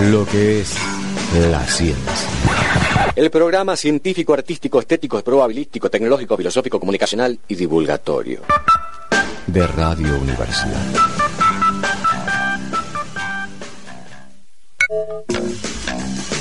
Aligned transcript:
lo 0.00 0.26
que 0.26 0.60
es 0.60 0.74
la 1.50 1.64
ciencia. 1.66 2.28
El 3.14 3.30
programa 3.30 3.76
científico, 3.76 4.34
artístico, 4.34 4.80
estético, 4.80 5.22
probabilístico, 5.22 5.88
tecnológico, 5.88 6.36
filosófico, 6.36 6.80
comunicacional 6.80 7.38
y 7.48 7.54
divulgatorio. 7.54 8.40
De 9.46 9.66
Radio 9.66 10.18
Universidad. 10.20 10.80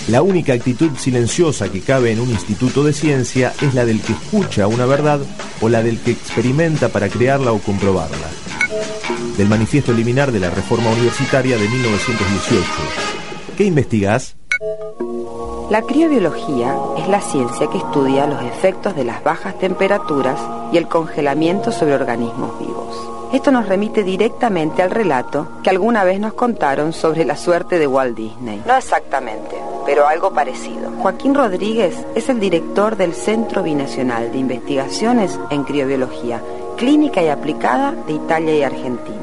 La 0.08 0.22
única 0.22 0.54
actitud 0.54 0.92
silenciosa 0.98 1.72
que 1.72 1.82
cabe 1.82 2.12
en 2.12 2.20
un 2.20 2.30
instituto 2.30 2.84
de 2.84 2.94
ciencia 2.94 3.54
es 3.62 3.74
la 3.74 3.86
del 3.86 4.02
que 4.02 4.14
escucha 4.14 4.68
una 4.68 4.86
verdad 4.86 5.22
o 5.62 5.70
la 5.70 5.84
del 5.84 6.00
que 6.00 6.12
experimenta 6.12 6.90
para 6.90 7.08
crearla 7.08 7.52
o 7.52 7.60
comprobarla. 7.60 8.28
Del 9.38 9.48
manifiesto 9.48 9.94
liminar 9.94 10.32
de 10.32 10.40
la 10.40 10.50
reforma 10.50 10.90
universitaria 10.92 11.58
de 11.58 11.70
1918. 11.70 13.13
¿Qué 13.58 13.66
investigás? 13.66 14.36
La 15.70 15.84
criobiología 15.84 16.76
es 16.98 17.08
la 17.08 17.22
ciencia 17.22 17.68
que 17.68 17.78
estudia 17.78 18.26
los 18.26 18.42
efectos 18.42 18.96
de 18.96 19.04
las 19.04 19.24
bajas 19.24 19.60
temperaturas 19.60 20.40
y 20.72 20.78
el 20.78 20.88
congelamiento 20.88 21.72
sobre 21.72 21.94
organismos 21.94 22.58
vivos. 22.60 23.10
Esto 23.32 23.52
nos 23.52 23.68
remite 23.68 24.04
directamente 24.04 24.82
al 24.82 24.90
relato 24.90 25.48
que 25.64 25.70
alguna 25.70 26.04
vez 26.04 26.20
nos 26.20 26.34
contaron 26.34 26.94
sobre 26.94 27.26
la 27.26 27.36
suerte 27.36 27.78
de 27.78 27.86
Walt 27.86 28.18
Disney. 28.18 28.64
No 28.66 28.76
exactamente, 28.76 29.56
pero 29.86 30.08
algo 30.08 30.34
parecido. 30.34 30.92
Joaquín 31.02 31.36
Rodríguez 31.36 31.96
es 32.16 32.30
el 32.30 32.40
director 32.40 32.96
del 32.96 33.14
Centro 33.14 33.62
Binacional 33.62 34.32
de 34.32 34.40
Investigaciones 34.40 35.40
en 35.52 35.64
Criobiología, 35.64 36.42
Clínica 36.78 37.22
y 37.22 37.28
Aplicada 37.28 37.92
de 38.08 38.14
Italia 38.14 38.56
y 38.56 38.64
Argentina. 38.64 39.23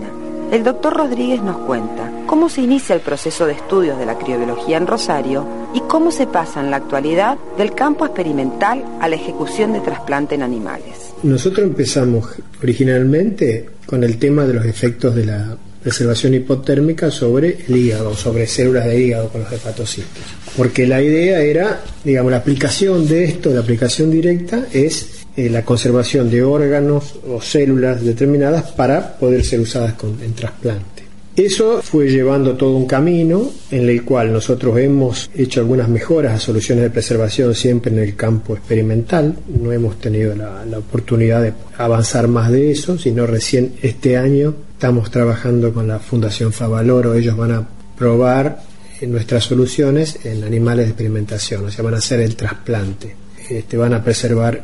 El 0.50 0.64
doctor 0.64 0.96
Rodríguez 0.96 1.40
nos 1.42 1.58
cuenta 1.58 2.10
cómo 2.26 2.48
se 2.48 2.60
inicia 2.60 2.96
el 2.96 3.00
proceso 3.02 3.46
de 3.46 3.52
estudios 3.52 3.96
de 4.00 4.06
la 4.06 4.18
criobiología 4.18 4.78
en 4.78 4.88
Rosario 4.88 5.46
y 5.72 5.80
cómo 5.82 6.10
se 6.10 6.26
pasa 6.26 6.58
en 6.60 6.72
la 6.72 6.78
actualidad 6.78 7.38
del 7.56 7.72
campo 7.72 8.04
experimental 8.04 8.84
a 9.00 9.08
la 9.08 9.14
ejecución 9.14 9.72
de 9.72 9.78
trasplante 9.78 10.34
en 10.34 10.42
animales. 10.42 11.12
Nosotros 11.22 11.64
empezamos 11.64 12.26
originalmente 12.60 13.70
con 13.86 14.02
el 14.02 14.18
tema 14.18 14.44
de 14.44 14.54
los 14.54 14.66
efectos 14.66 15.14
de 15.14 15.26
la 15.26 15.56
preservación 15.84 16.34
hipotérmica 16.34 17.12
sobre 17.12 17.58
el 17.68 17.76
hígado, 17.76 18.14
sobre 18.14 18.48
células 18.48 18.86
de 18.86 19.00
hígado 19.00 19.28
con 19.28 19.42
los 19.42 19.52
hepatocitos. 19.52 20.10
Porque 20.56 20.84
la 20.84 21.00
idea 21.00 21.40
era, 21.42 21.80
digamos, 22.02 22.32
la 22.32 22.38
aplicación 22.38 23.06
de 23.06 23.22
esto, 23.22 23.50
la 23.50 23.60
aplicación 23.60 24.10
directa, 24.10 24.66
es 24.72 25.19
eh, 25.36 25.48
la 25.48 25.64
conservación 25.64 26.30
de 26.30 26.42
órganos 26.42 27.14
o 27.28 27.40
células 27.40 28.04
determinadas 28.04 28.72
para 28.72 29.18
poder 29.18 29.44
ser 29.44 29.60
usadas 29.60 29.94
en 30.22 30.34
trasplante. 30.34 31.00
Eso 31.36 31.80
fue 31.80 32.10
llevando 32.10 32.56
todo 32.56 32.76
un 32.76 32.86
camino 32.86 33.50
en 33.70 33.88
el 33.88 34.04
cual 34.04 34.32
nosotros 34.32 34.76
hemos 34.78 35.30
hecho 35.34 35.60
algunas 35.60 35.88
mejoras 35.88 36.34
a 36.34 36.38
soluciones 36.38 36.84
de 36.84 36.90
preservación 36.90 37.54
siempre 37.54 37.92
en 37.92 38.00
el 38.00 38.16
campo 38.16 38.54
experimental. 38.54 39.36
No 39.48 39.72
hemos 39.72 39.98
tenido 40.00 40.34
la, 40.34 40.64
oportunidad 40.76 41.40
de 41.42 41.54
avanzar 41.78 42.26
más 42.28 42.50
de 42.50 42.72
eso, 42.72 42.98
sino 42.98 43.26
recién 43.26 43.74
este 43.80 44.16
año 44.16 44.54
estamos 44.72 45.10
trabajando 45.10 45.72
con 45.72 45.86
la 45.86 45.98
Fundación 46.00 46.52
Favaloro. 46.52 47.14
Ellos 47.14 47.36
van 47.36 47.52
a 47.52 47.68
probar 47.96 48.60
nuestras 49.02 49.44
soluciones 49.44 50.18
en 50.24 50.44
animales 50.44 50.86
de 50.86 50.90
experimentación, 50.90 51.64
o 51.64 51.70
sea, 51.70 51.84
van 51.84 51.94
a 51.94 51.98
hacer 51.98 52.20
el 52.20 52.36
trasplante. 52.36 53.14
Este, 53.48 53.76
van 53.76 53.94
a 53.94 54.04
preservar 54.04 54.62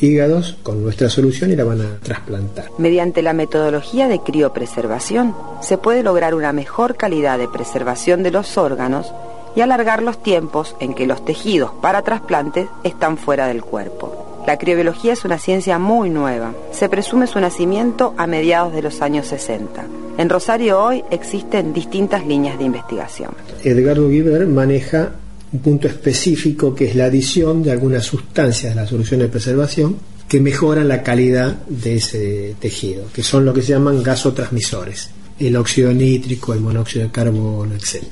hígados 0.00 0.56
con 0.62 0.82
nuestra 0.82 1.08
solución 1.08 1.52
y 1.52 1.56
la 1.56 1.64
van 1.64 1.80
a 1.80 1.98
trasplantar. 2.02 2.66
Mediante 2.78 3.22
la 3.22 3.32
metodología 3.32 4.08
de 4.08 4.20
criopreservación 4.20 5.34
se 5.60 5.78
puede 5.78 6.02
lograr 6.02 6.34
una 6.34 6.52
mejor 6.52 6.96
calidad 6.96 7.38
de 7.38 7.48
preservación 7.48 8.22
de 8.22 8.30
los 8.30 8.58
órganos 8.58 9.12
y 9.56 9.60
alargar 9.60 10.02
los 10.02 10.22
tiempos 10.22 10.74
en 10.80 10.94
que 10.94 11.06
los 11.06 11.24
tejidos 11.24 11.70
para 11.80 12.02
trasplantes 12.02 12.68
están 12.82 13.16
fuera 13.16 13.46
del 13.46 13.62
cuerpo. 13.62 14.42
La 14.46 14.58
criobiología 14.58 15.14
es 15.14 15.24
una 15.24 15.38
ciencia 15.38 15.78
muy 15.78 16.10
nueva. 16.10 16.52
Se 16.70 16.88
presume 16.90 17.26
su 17.26 17.40
nacimiento 17.40 18.14
a 18.18 18.26
mediados 18.26 18.74
de 18.74 18.82
los 18.82 19.00
años 19.00 19.26
60. 19.28 19.86
En 20.18 20.28
Rosario 20.28 20.82
hoy 20.82 21.02
existen 21.10 21.72
distintas 21.72 22.26
líneas 22.26 22.58
de 22.58 22.64
investigación. 22.64 23.30
Edgardo 23.62 24.08
Giver 24.10 24.46
maneja 24.46 25.12
un 25.54 25.60
punto 25.60 25.86
específico 25.86 26.74
que 26.74 26.86
es 26.86 26.96
la 26.96 27.04
adición 27.04 27.62
de 27.62 27.70
algunas 27.70 28.04
sustancias 28.04 28.74
de 28.74 28.80
la 28.80 28.88
solución 28.88 29.20
de 29.20 29.28
preservación 29.28 29.96
que 30.28 30.40
mejoran 30.40 30.88
la 30.88 31.04
calidad 31.04 31.58
de 31.68 31.96
ese 31.96 32.56
tejido, 32.58 33.04
que 33.12 33.22
son 33.22 33.44
lo 33.44 33.54
que 33.54 33.62
se 33.62 33.68
llaman 33.68 34.02
gasotransmisores, 34.02 35.10
el 35.38 35.54
óxido 35.54 35.92
nítrico, 35.92 36.54
el 36.54 36.60
monóxido 36.60 37.04
de 37.04 37.12
carbono, 37.12 37.72
etc. 37.72 38.02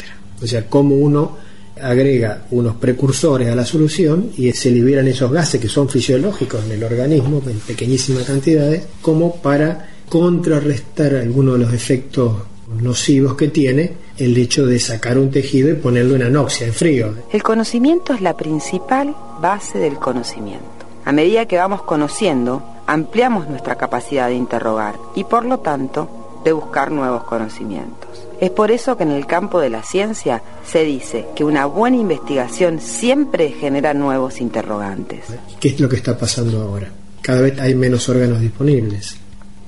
O 0.41 0.47
sea, 0.47 0.69
cómo 0.69 0.94
uno 0.94 1.36
agrega 1.80 2.47
unos 2.53 2.76
precursores 2.76 3.48
a 3.48 3.56
la 3.56 3.64
solución 3.64 4.30
y 4.36 4.53
se 4.53 4.70
liberan 4.70 5.09
esos 5.09 5.32
gases 5.32 5.60
que 5.60 5.69
son 5.69 5.88
fisiológicos 5.88 6.64
en 6.64 6.72
el 6.72 6.84
organismo 6.84 7.42
en 7.44 7.59
pequeñísimas 7.59 8.22
cantidades, 8.22 8.84
como 9.00 9.34
para 9.42 9.88
contrarrestar 10.09 11.16
algunos 11.16 11.59
de 11.59 11.64
los 11.64 11.74
efectos 11.74 12.51
nocivos 12.81 13.34
que 13.34 13.49
tiene 13.49 13.93
el 14.16 14.37
hecho 14.37 14.66
de 14.66 14.78
sacar 14.78 15.19
un 15.19 15.31
tejido 15.31 15.71
y 15.71 15.75
ponerlo 15.75 16.16
en 16.16 16.22
anoxia, 16.22 16.66
en 16.66 16.75
frío. 16.75 17.15
El 17.33 17.43
conocimiento 17.43 18.12
es 18.12 18.21
la 18.21 18.37
principal 18.37 19.15
base 19.41 19.78
del 19.78 19.97
conocimiento. 19.97 20.66
A 21.05 21.12
medida 21.12 21.47
que 21.47 21.56
vamos 21.56 21.83
conociendo, 21.83 22.62
ampliamos 22.87 23.49
nuestra 23.49 23.77
capacidad 23.77 24.28
de 24.28 24.34
interrogar 24.34 24.97
y 25.15 25.25
por 25.25 25.44
lo 25.44 25.59
tanto 25.59 26.09
de 26.44 26.53
buscar 26.53 26.91
nuevos 26.91 27.25
conocimientos. 27.25 28.09
Es 28.41 28.50
por 28.50 28.71
eso 28.71 28.97
que 28.97 29.04
en 29.04 29.12
el 29.12 29.27
campo 29.27 29.60
de 29.60 29.71
la 29.71 29.83
ciencia 29.83 30.43
se 30.66 30.84
dice 30.84 31.27
que 31.37 31.44
una 31.44 31.66
buena 31.66 31.97
investigación 31.97 32.81
siempre 32.81 33.50
genera 33.50 33.94
nuevos 33.94 34.41
interrogantes. 34.41 35.21
¿Qué 35.60 35.69
es 35.69 35.81
lo 35.81 35.89
que 35.89 35.97
está 35.97 36.19
pasando 36.19 36.60
ahora? 36.60 36.91
Cada 37.21 37.41
vez 37.41 37.60
hay 37.60 37.75
menos 37.77 38.09
órganos 38.09 38.41
disponibles. 38.41 39.16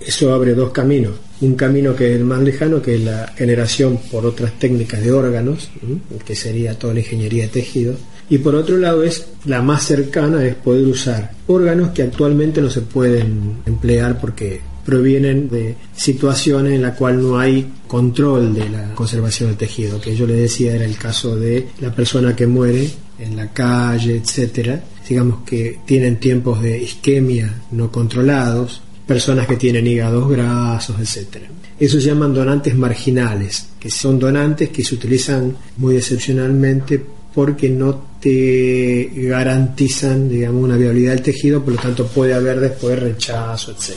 Eso 0.07 0.33
abre 0.35 0.55
dos 0.55 0.71
caminos. 0.71 1.13
Un 1.41 1.55
camino 1.55 1.95
que 1.97 2.13
es 2.13 2.17
el 2.17 2.25
más 2.25 2.41
lejano, 2.41 2.81
que 2.81 2.97
es 2.97 3.01
la 3.03 3.33
generación 3.37 3.99
por 4.11 4.25
otras 4.27 4.59
técnicas 4.59 5.03
de 5.03 5.13
órganos, 5.13 5.69
que 6.25 6.35
sería 6.35 6.79
toda 6.79 6.95
la 6.95 7.01
ingeniería 7.01 7.45
de 7.45 7.49
tejido, 7.49 7.97
y 8.31 8.39
por 8.39 8.55
otro 8.55 8.77
lado 8.79 9.03
es 9.03 9.27
la 9.45 9.61
más 9.61 9.85
cercana, 9.85 10.45
es 10.45 10.55
poder 10.55 10.87
usar 10.87 11.33
órganos 11.47 11.91
que 11.91 12.03
actualmente 12.03 12.63
no 12.63 12.71
se 12.71 12.81
pueden 12.81 13.59
emplear 13.67 14.19
porque 14.21 14.61
provienen 14.85 15.49
de 15.49 15.77
situaciones 15.97 16.75
en 16.75 16.83
las 16.83 16.97
cuales 16.97 17.23
no 17.23 17.39
hay 17.39 17.67
control 17.87 18.55
de 18.55 18.69
la 18.69 18.95
conservación 18.95 19.49
del 19.51 19.59
tejido, 19.59 20.01
que 20.01 20.15
yo 20.15 20.27
le 20.27 20.35
decía 20.35 20.75
era 20.75 20.85
el 20.85 20.97
caso 20.97 21.37
de 21.37 21.69
la 21.81 21.95
persona 21.95 22.37
que 22.37 22.47
muere 22.47 22.89
en 23.19 23.37
la 23.37 23.51
calle, 23.51 24.17
etcétera, 24.17 24.83
digamos 25.09 25.45
que 25.45 25.81
tienen 25.87 26.19
tiempos 26.19 26.63
de 26.63 26.79
isquemia 26.79 27.63
no 27.73 27.91
controlados, 27.91 28.83
personas 29.07 29.47
que 29.47 29.57
tienen 29.57 29.87
hígados 29.87 30.29
grasos, 30.29 30.97
etc. 30.99 31.45
Eso 31.79 32.01
se 32.01 32.09
llaman 32.09 32.33
donantes 32.33 32.75
marginales, 32.75 33.67
que 33.79 33.91
son 33.91 34.19
donantes 34.19 34.71
que 34.71 34.85
se 34.85 34.95
utilizan 34.95 35.57
muy 35.77 35.97
excepcionalmente 35.97 37.05
porque 37.35 37.69
no 37.69 38.15
te 38.21 39.11
garantizan, 39.15 40.29
digamos, 40.29 40.63
una 40.63 40.77
viabilidad 40.77 41.13
del 41.13 41.23
tejido, 41.23 41.63
por 41.63 41.75
lo 41.75 41.81
tanto 41.81 42.07
puede 42.07 42.33
haber 42.33 42.61
después 42.61 42.99
rechazo, 42.99 43.73
etc. 43.73 43.97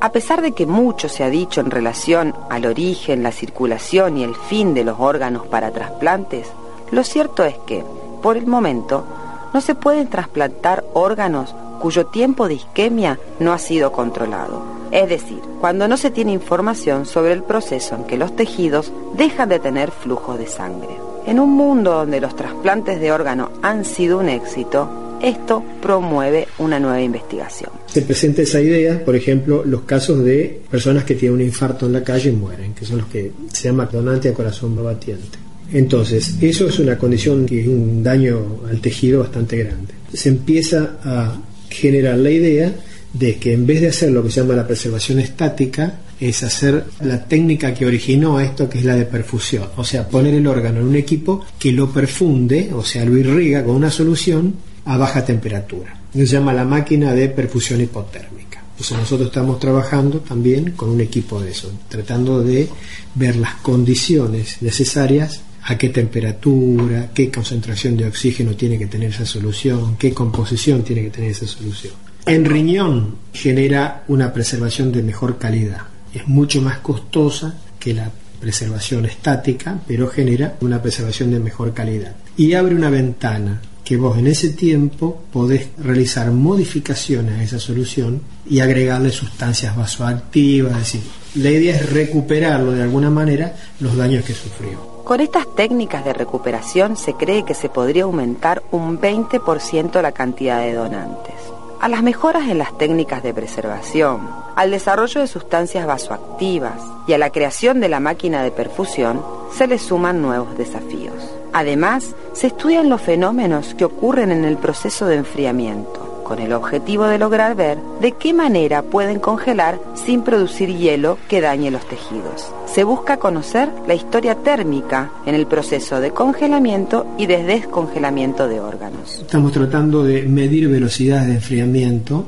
A 0.00 0.12
pesar 0.12 0.42
de 0.42 0.52
que 0.52 0.66
mucho 0.66 1.08
se 1.08 1.24
ha 1.24 1.30
dicho 1.30 1.60
en 1.62 1.70
relación 1.70 2.34
al 2.50 2.66
origen, 2.66 3.22
la 3.22 3.32
circulación 3.32 4.18
y 4.18 4.24
el 4.24 4.34
fin 4.34 4.74
de 4.74 4.84
los 4.84 5.00
órganos 5.00 5.46
para 5.46 5.72
trasplantes, 5.72 6.46
lo 6.90 7.02
cierto 7.02 7.44
es 7.44 7.56
que, 7.66 7.82
por 8.22 8.36
el 8.36 8.46
momento, 8.46 9.06
no 9.54 9.60
se 9.60 9.74
pueden 9.74 10.08
trasplantar 10.08 10.84
órganos 10.92 11.54
cuyo 11.78 12.06
tiempo 12.06 12.48
de 12.48 12.54
isquemia 12.54 13.18
no 13.40 13.52
ha 13.52 13.58
sido 13.58 13.92
controlado. 13.92 14.62
Es 14.90 15.08
decir, 15.08 15.40
cuando 15.60 15.88
no 15.88 15.96
se 15.96 16.10
tiene 16.10 16.32
información 16.32 17.06
sobre 17.06 17.32
el 17.32 17.42
proceso 17.42 17.96
en 17.96 18.04
que 18.04 18.16
los 18.16 18.34
tejidos 18.36 18.92
dejan 19.16 19.48
de 19.48 19.58
tener 19.58 19.90
flujo 19.90 20.36
de 20.38 20.46
sangre. 20.46 20.96
En 21.26 21.40
un 21.40 21.50
mundo 21.50 21.92
donde 21.92 22.20
los 22.20 22.36
trasplantes 22.36 23.00
de 23.00 23.10
órgano 23.10 23.50
han 23.62 23.84
sido 23.84 24.18
un 24.18 24.28
éxito, 24.28 24.88
esto 25.20 25.64
promueve 25.82 26.46
una 26.58 26.78
nueva 26.78 27.00
investigación. 27.00 27.70
Se 27.86 28.02
presenta 28.02 28.42
esa 28.42 28.60
idea, 28.60 29.04
por 29.04 29.16
ejemplo, 29.16 29.64
los 29.64 29.82
casos 29.82 30.22
de 30.22 30.62
personas 30.70 31.04
que 31.04 31.14
tienen 31.14 31.40
un 31.40 31.42
infarto 31.42 31.86
en 31.86 31.94
la 31.94 32.04
calle 32.04 32.30
y 32.30 32.32
mueren, 32.32 32.74
que 32.74 32.84
son 32.84 32.98
los 32.98 33.06
que 33.08 33.32
se 33.52 33.68
llama 33.68 33.86
donante 33.86 34.28
a 34.28 34.34
corazón 34.34 34.82
batiente. 34.82 35.38
Entonces, 35.72 36.36
eso 36.40 36.68
es 36.68 36.78
una 36.78 36.96
condición 36.96 37.44
que 37.44 37.60
es 37.60 37.66
un 37.66 38.02
daño 38.02 38.60
al 38.68 38.80
tejido 38.80 39.20
bastante 39.20 39.56
grande. 39.56 39.94
Se 40.12 40.28
empieza 40.28 40.98
a 41.02 41.36
generar 41.76 42.18
la 42.18 42.30
idea 42.30 42.72
de 43.12 43.36
que 43.36 43.52
en 43.52 43.66
vez 43.66 43.80
de 43.80 43.88
hacer 43.88 44.10
lo 44.10 44.22
que 44.22 44.30
se 44.30 44.40
llama 44.40 44.54
la 44.54 44.66
preservación 44.66 45.20
estática, 45.20 46.00
es 46.20 46.42
hacer 46.42 46.84
la 47.00 47.24
técnica 47.24 47.74
que 47.74 47.86
originó 47.86 48.40
esto, 48.40 48.68
que 48.68 48.78
es 48.78 48.84
la 48.84 48.96
de 48.96 49.04
perfusión. 49.04 49.68
O 49.76 49.84
sea, 49.84 50.08
poner 50.08 50.34
el 50.34 50.46
órgano 50.46 50.80
en 50.80 50.86
un 50.86 50.96
equipo 50.96 51.44
que 51.58 51.72
lo 51.72 51.90
perfunde, 51.92 52.70
o 52.72 52.82
sea, 52.82 53.04
lo 53.04 53.16
irriga 53.16 53.64
con 53.64 53.76
una 53.76 53.90
solución 53.90 54.54
a 54.84 54.96
baja 54.96 55.24
temperatura. 55.24 55.94
Se 56.12 56.26
llama 56.26 56.54
la 56.54 56.64
máquina 56.64 57.12
de 57.12 57.28
perfusión 57.28 57.80
hipotérmica. 57.80 58.62
Entonces 58.70 58.98
nosotros 58.98 59.28
estamos 59.28 59.58
trabajando 59.58 60.20
también 60.20 60.72
con 60.72 60.90
un 60.90 61.00
equipo 61.00 61.40
de 61.40 61.50
eso, 61.50 61.72
tratando 61.88 62.42
de 62.42 62.68
ver 63.14 63.36
las 63.36 63.54
condiciones 63.56 64.58
necesarias 64.60 65.40
a 65.68 65.76
qué 65.76 65.88
temperatura, 65.88 67.10
qué 67.12 67.30
concentración 67.30 67.96
de 67.96 68.06
oxígeno 68.06 68.54
tiene 68.54 68.78
que 68.78 68.86
tener 68.86 69.10
esa 69.10 69.26
solución, 69.26 69.96
qué 69.96 70.12
composición 70.12 70.82
tiene 70.82 71.02
que 71.02 71.10
tener 71.10 71.30
esa 71.32 71.46
solución. 71.46 71.94
En 72.24 72.44
riñón 72.44 73.16
genera 73.32 74.04
una 74.08 74.32
preservación 74.32 74.92
de 74.92 75.02
mejor 75.02 75.38
calidad. 75.38 75.82
Es 76.14 76.26
mucho 76.28 76.62
más 76.62 76.78
costosa 76.78 77.54
que 77.80 77.94
la 77.94 78.10
preservación 78.40 79.06
estática, 79.06 79.80
pero 79.86 80.08
genera 80.08 80.56
una 80.60 80.80
preservación 80.80 81.32
de 81.32 81.40
mejor 81.40 81.74
calidad. 81.74 82.14
Y 82.36 82.54
abre 82.54 82.74
una 82.74 82.90
ventana 82.90 83.60
que 83.84 83.96
vos 83.96 84.18
en 84.18 84.26
ese 84.28 84.50
tiempo 84.50 85.24
podés 85.32 85.68
realizar 85.78 86.30
modificaciones 86.30 87.38
a 87.38 87.42
esa 87.42 87.58
solución 87.58 88.20
y 88.48 88.60
agregarle 88.60 89.10
sustancias 89.10 89.76
vasoactivas, 89.76 90.72
es 90.72 90.78
decir, 90.78 91.00
la 91.36 91.50
idea 91.50 91.74
es 91.74 91.92
recuperarlo 91.92 92.72
de 92.72 92.82
alguna 92.82 93.10
manera 93.10 93.54
los 93.80 93.96
daños 93.96 94.24
que 94.24 94.32
sufrió. 94.32 94.96
Con 95.04 95.20
estas 95.20 95.46
técnicas 95.54 96.04
de 96.04 96.12
recuperación 96.12 96.96
se 96.96 97.14
cree 97.14 97.44
que 97.44 97.54
se 97.54 97.68
podría 97.68 98.04
aumentar 98.04 98.62
un 98.70 99.00
20% 99.00 100.02
la 100.02 100.12
cantidad 100.12 100.60
de 100.60 100.74
donantes. 100.74 101.34
A 101.80 101.88
las 101.88 102.02
mejoras 102.02 102.48
en 102.48 102.58
las 102.58 102.76
técnicas 102.78 103.22
de 103.22 103.34
preservación, 103.34 104.28
al 104.56 104.70
desarrollo 104.70 105.20
de 105.20 105.26
sustancias 105.26 105.86
vasoactivas 105.86 106.80
y 107.06 107.12
a 107.12 107.18
la 107.18 107.30
creación 107.30 107.80
de 107.80 107.90
la 107.90 108.00
máquina 108.00 108.42
de 108.42 108.50
perfusión, 108.50 109.22
se 109.54 109.66
le 109.66 109.78
suman 109.78 110.22
nuevos 110.22 110.56
desafíos. 110.56 111.14
Además, 111.52 112.14
se 112.32 112.48
estudian 112.48 112.88
los 112.88 113.02
fenómenos 113.02 113.74
que 113.74 113.84
ocurren 113.84 114.32
en 114.32 114.44
el 114.44 114.56
proceso 114.56 115.06
de 115.06 115.16
enfriamiento, 115.16 116.05
con 116.26 116.40
el 116.40 116.52
objetivo 116.52 117.04
de 117.06 117.18
lograr 117.18 117.54
ver 117.54 117.78
de 118.00 118.10
qué 118.10 118.34
manera 118.34 118.82
pueden 118.82 119.20
congelar 119.20 119.78
sin 119.94 120.22
producir 120.22 120.76
hielo 120.76 121.18
que 121.28 121.40
dañe 121.40 121.70
los 121.70 121.86
tejidos. 121.86 122.50
Se 122.66 122.82
busca 122.82 123.18
conocer 123.18 123.70
la 123.86 123.94
historia 123.94 124.34
térmica 124.34 125.12
en 125.24 125.36
el 125.36 125.46
proceso 125.46 126.00
de 126.00 126.10
congelamiento 126.10 127.06
y 127.16 127.26
de 127.26 127.44
descongelamiento 127.44 128.48
de 128.48 128.58
órganos. 128.58 129.20
Estamos 129.20 129.52
tratando 129.52 130.02
de 130.02 130.22
medir 130.22 130.68
velocidades 130.68 131.28
de 131.28 131.34
enfriamiento 131.34 132.26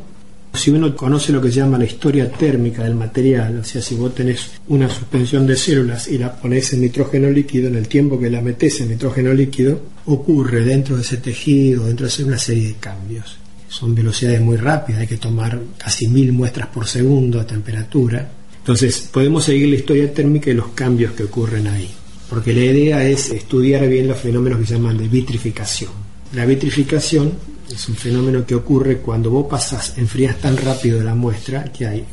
si 0.55 0.71
uno 0.71 0.95
conoce 0.95 1.33
lo 1.33 1.43
que 1.43 1.51
se 1.51 1.57
llama 1.57 1.77
la 1.77 1.85
historia 1.85 2.31
térmica 2.31 2.85
del 2.85 2.95
material, 2.95 3.59
o 3.59 3.65
sea, 3.65 3.83
si 3.83 3.97
vos 3.97 4.15
tenés 4.15 4.53
una 4.69 4.89
suspensión 4.89 5.47
de 5.47 5.57
células 5.57 6.09
y 6.09 6.19
la 6.19 6.35
pones 6.35 6.73
en 6.73 6.81
nitrógeno 6.81 7.29
líquido, 7.31 7.69
en 7.69 7.77
el 7.77 7.89
tiempo 7.89 8.19
que 8.19 8.31
la 8.31 8.41
metes 8.41 8.81
en 8.81 8.91
nitrógeno 8.91 9.33
líquido, 9.35 9.81
ocurre 10.07 10.65
dentro 10.65 10.97
de 10.97 11.03
ese 11.03 11.19
tejido, 11.19 11.87
dentro 11.87 12.09
de 12.09 12.25
una 12.25 12.39
serie 12.39 12.69
de 12.69 12.75
cambios. 12.75 13.39
Son 13.69 13.95
velocidades 13.95 14.41
muy 14.41 14.57
rápidas, 14.57 15.03
hay 15.03 15.07
que 15.07 15.19
tomar 15.19 15.61
casi 15.77 16.09
mil 16.09 16.33
muestras 16.33 16.69
por 16.69 16.87
segundo 16.87 17.41
a 17.41 17.47
temperatura. 17.47 18.31
Entonces, 18.59 19.09
podemos 19.13 19.45
seguir 19.45 19.69
la 19.69 19.77
historia 19.77 20.13
térmica 20.13 20.51
y 20.51 20.55
los 20.55 20.69
cambios 20.69 21.13
que 21.13 21.25
ocurren 21.25 21.67
ahí. 21.67 21.91
Porque 22.29 22.53
la 22.53 22.65
idea 22.65 23.05
es 23.05 23.31
estudiar 23.31 23.89
bien 23.89 24.09
los 24.09 24.19
fenómenos 24.19 24.61
que 24.61 24.67
se 24.67 24.75
llaman 24.75 24.99
de 24.99 25.09
vitrificación. 25.09 25.91
La 26.35 26.45
vitrificación 26.45 27.33
es 27.73 27.89
un 27.89 27.97
fenómeno 27.97 28.45
que 28.45 28.55
ocurre 28.55 28.99
cuando 28.99 29.31
vos 29.31 29.47
pasas, 29.49 29.97
enfrías 29.97 30.39
tan 30.39 30.57
rápido 30.57 31.03
la 31.03 31.15
muestra 31.15 31.65
que 31.65 31.87
hay 31.87 32.05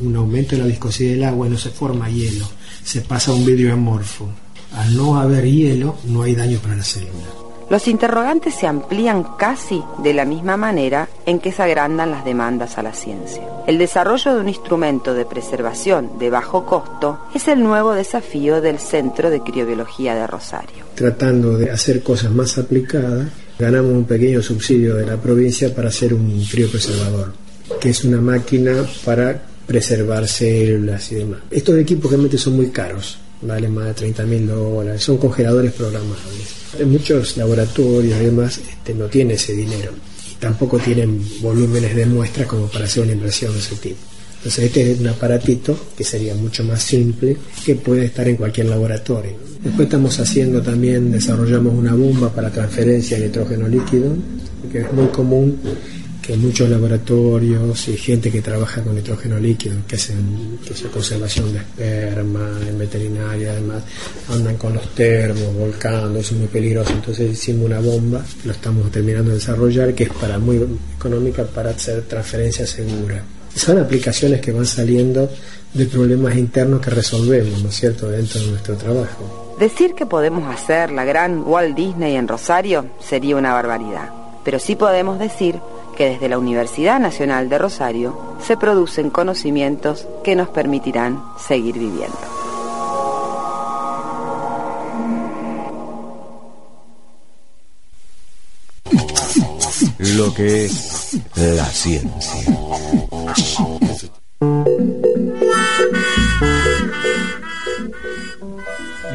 un 0.00 0.16
aumento 0.16 0.56
de 0.56 0.62
la 0.62 0.68
viscosidad 0.68 1.12
del 1.12 1.24
agua 1.24 1.46
y 1.46 1.50
no 1.50 1.58
se 1.58 1.70
forma 1.70 2.08
hielo, 2.08 2.48
se 2.82 3.02
pasa 3.02 3.30
a 3.30 3.34
un 3.34 3.44
vidrio 3.44 3.72
amorfo. 3.72 4.30
Al 4.72 4.96
no 4.96 5.18
haber 5.18 5.44
hielo, 5.44 5.98
no 6.06 6.22
hay 6.22 6.34
daño 6.34 6.58
para 6.60 6.76
la 6.76 6.84
célula. 6.84 7.49
Los 7.70 7.86
interrogantes 7.86 8.56
se 8.56 8.66
amplían 8.66 9.22
casi 9.38 9.80
de 10.02 10.12
la 10.12 10.24
misma 10.24 10.56
manera 10.56 11.08
en 11.24 11.38
que 11.38 11.52
se 11.52 11.62
agrandan 11.62 12.10
las 12.10 12.24
demandas 12.24 12.78
a 12.78 12.82
la 12.82 12.92
ciencia. 12.92 13.44
El 13.68 13.78
desarrollo 13.78 14.34
de 14.34 14.40
un 14.40 14.48
instrumento 14.48 15.14
de 15.14 15.24
preservación 15.24 16.18
de 16.18 16.30
bajo 16.30 16.66
costo 16.66 17.20
es 17.32 17.46
el 17.46 17.62
nuevo 17.62 17.94
desafío 17.94 18.60
del 18.60 18.80
Centro 18.80 19.30
de 19.30 19.40
Criobiología 19.40 20.16
de 20.16 20.26
Rosario. 20.26 20.84
Tratando 20.96 21.56
de 21.56 21.70
hacer 21.70 22.02
cosas 22.02 22.32
más 22.32 22.58
aplicadas, 22.58 23.28
ganamos 23.56 23.92
un 23.92 24.04
pequeño 24.04 24.42
subsidio 24.42 24.96
de 24.96 25.06
la 25.06 25.16
provincia 25.16 25.72
para 25.72 25.90
hacer 25.90 26.12
un 26.12 26.44
criopreservador, 26.50 27.32
que 27.80 27.90
es 27.90 28.04
una 28.04 28.20
máquina 28.20 28.84
para 29.04 29.40
preservar 29.64 30.26
células 30.26 31.12
y 31.12 31.14
demás. 31.14 31.38
Estos 31.52 31.78
equipos 31.78 32.10
realmente 32.10 32.36
son 32.36 32.56
muy 32.56 32.70
caros, 32.70 33.20
valen 33.42 33.74
más 33.74 33.86
de 33.86 33.94
30 33.94 34.24
mil 34.24 34.46
dólares, 34.46 35.02
son 35.02 35.18
congeladores 35.18 35.72
programables. 35.72 36.86
Muchos 36.86 37.36
laboratorios 37.36 38.20
y 38.20 38.24
demás 38.24 38.58
este, 38.58 38.94
no 38.94 39.06
tienen 39.06 39.36
ese 39.36 39.54
dinero 39.54 39.92
tampoco 40.40 40.78
tienen 40.78 41.22
volúmenes 41.40 41.94
de 41.94 42.06
muestras 42.06 42.48
como 42.48 42.66
para 42.66 42.86
hacer 42.86 43.04
una 43.04 43.12
inversión 43.12 43.52
de 43.52 43.58
ese 43.60 43.76
tipo. 43.76 43.98
Entonces 44.38 44.64
este 44.64 44.92
es 44.92 45.00
un 45.00 45.08
aparatito 45.08 45.78
que 45.94 46.02
sería 46.02 46.34
mucho 46.34 46.64
más 46.64 46.82
simple, 46.82 47.36
que 47.64 47.74
puede 47.74 48.06
estar 48.06 48.26
en 48.26 48.36
cualquier 48.36 48.66
laboratorio. 48.68 49.32
Después 49.62 49.86
estamos 49.86 50.18
haciendo 50.18 50.62
también, 50.62 51.12
desarrollamos 51.12 51.74
una 51.74 51.94
bomba 51.94 52.32
para 52.32 52.50
transferencia 52.50 53.18
de 53.18 53.26
nitrógeno 53.26 53.68
líquido, 53.68 54.16
que 54.72 54.80
es 54.80 54.92
muy 54.94 55.08
común 55.08 55.58
que 56.30 56.36
muchos 56.36 56.70
laboratorios 56.70 57.88
y 57.88 57.96
gente 57.96 58.30
que 58.30 58.40
trabaja 58.40 58.80
con 58.84 58.94
nitrógeno 58.94 59.36
líquido, 59.36 59.78
que 59.88 59.96
hacen 59.96 60.60
que 60.64 60.88
conservación 60.88 61.52
de 61.52 61.58
esperma, 61.58 62.56
en 62.68 62.78
veterinaria, 62.78 63.50
además, 63.50 63.82
andan 64.28 64.56
con 64.56 64.74
los 64.74 64.94
termos, 64.94 65.52
volcando, 65.52 66.20
eso 66.20 66.34
es 66.34 66.40
muy 66.40 66.46
peligroso. 66.46 66.92
Entonces 66.92 67.32
hicimos 67.32 67.66
una 67.66 67.80
bomba, 67.80 68.24
lo 68.44 68.52
estamos 68.52 68.92
terminando 68.92 69.30
de 69.30 69.38
desarrollar, 69.38 69.92
que 69.92 70.04
es 70.04 70.10
para 70.10 70.38
muy 70.38 70.64
económica 70.96 71.42
para 71.42 71.70
hacer 71.70 72.02
transferencia 72.02 72.64
segura. 72.64 73.24
Son 73.52 73.78
aplicaciones 73.78 74.40
que 74.40 74.52
van 74.52 74.66
saliendo 74.66 75.28
de 75.74 75.86
problemas 75.86 76.36
internos 76.36 76.80
que 76.80 76.90
resolvemos, 76.90 77.60
¿no 77.60 77.70
es 77.70 77.74
cierto?, 77.74 78.08
dentro 78.08 78.40
de 78.40 78.50
nuestro 78.50 78.76
trabajo. 78.76 79.56
Decir 79.58 79.94
que 79.94 80.06
podemos 80.06 80.48
hacer 80.54 80.92
la 80.92 81.04
gran 81.04 81.42
Walt 81.44 81.74
Disney 81.74 82.14
en 82.14 82.28
Rosario 82.28 82.86
sería 83.00 83.34
una 83.34 83.52
barbaridad, 83.52 84.10
pero 84.44 84.60
sí 84.60 84.76
podemos 84.76 85.18
decir 85.18 85.56
que 85.96 86.10
desde 86.10 86.28
la 86.28 86.38
Universidad 86.38 87.00
Nacional 87.00 87.48
de 87.48 87.58
Rosario 87.58 88.18
se 88.42 88.56
producen 88.56 89.10
conocimientos 89.10 90.06
que 90.24 90.34
nos 90.34 90.48
permitirán 90.48 91.22
seguir 91.38 91.78
viviendo. 91.78 92.18
Lo 99.98 100.34
que 100.34 100.64
es 100.64 101.20
la 101.36 101.66
ciencia. 101.66 102.54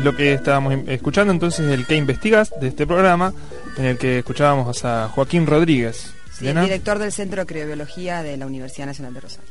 Lo 0.03 0.15
que 0.15 0.33
estábamos 0.33 0.75
escuchando 0.87 1.33
entonces 1.33 1.65
es 1.65 1.71
el 1.71 1.87
que 1.87 1.95
investigas 1.95 2.53
de 2.61 2.67
este 2.67 2.85
programa, 2.85 3.33
en 3.77 3.85
el 3.85 3.97
que 3.97 4.19
escuchábamos 4.19 4.85
a 4.85 5.09
Joaquín 5.09 5.47
Rodríguez. 5.47 6.13
Sí, 6.37 6.47
el 6.47 6.61
director 6.61 6.99
del 6.99 7.11
Centro 7.11 7.41
de 7.41 7.45
Criobiología 7.45 8.21
de 8.21 8.37
la 8.37 8.45
Universidad 8.45 8.87
Nacional 8.87 9.13
de 9.13 9.21
Rosario. 9.21 9.49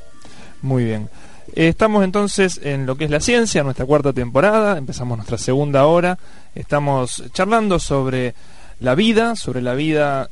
Muy 0.63 0.85
bien. 0.85 1.09
Estamos 1.55 2.05
entonces 2.05 2.61
en 2.63 2.87
lo 2.87 2.97
que 2.97 3.05
es 3.05 3.11
la 3.11 3.21
ciencia, 3.21 3.63
nuestra 3.63 3.85
cuarta 3.85 4.13
temporada, 4.13 4.79
empezamos 4.79 5.19
nuestra 5.19 5.39
segunda 5.39 5.87
hora, 5.87 6.19
estamos 6.55 7.23
charlando 7.33 7.79
sobre 7.79 8.35
la 8.81 8.95
vida, 8.95 9.37
sobre 9.37 9.61
la 9.61 9.75
vida 9.75 10.31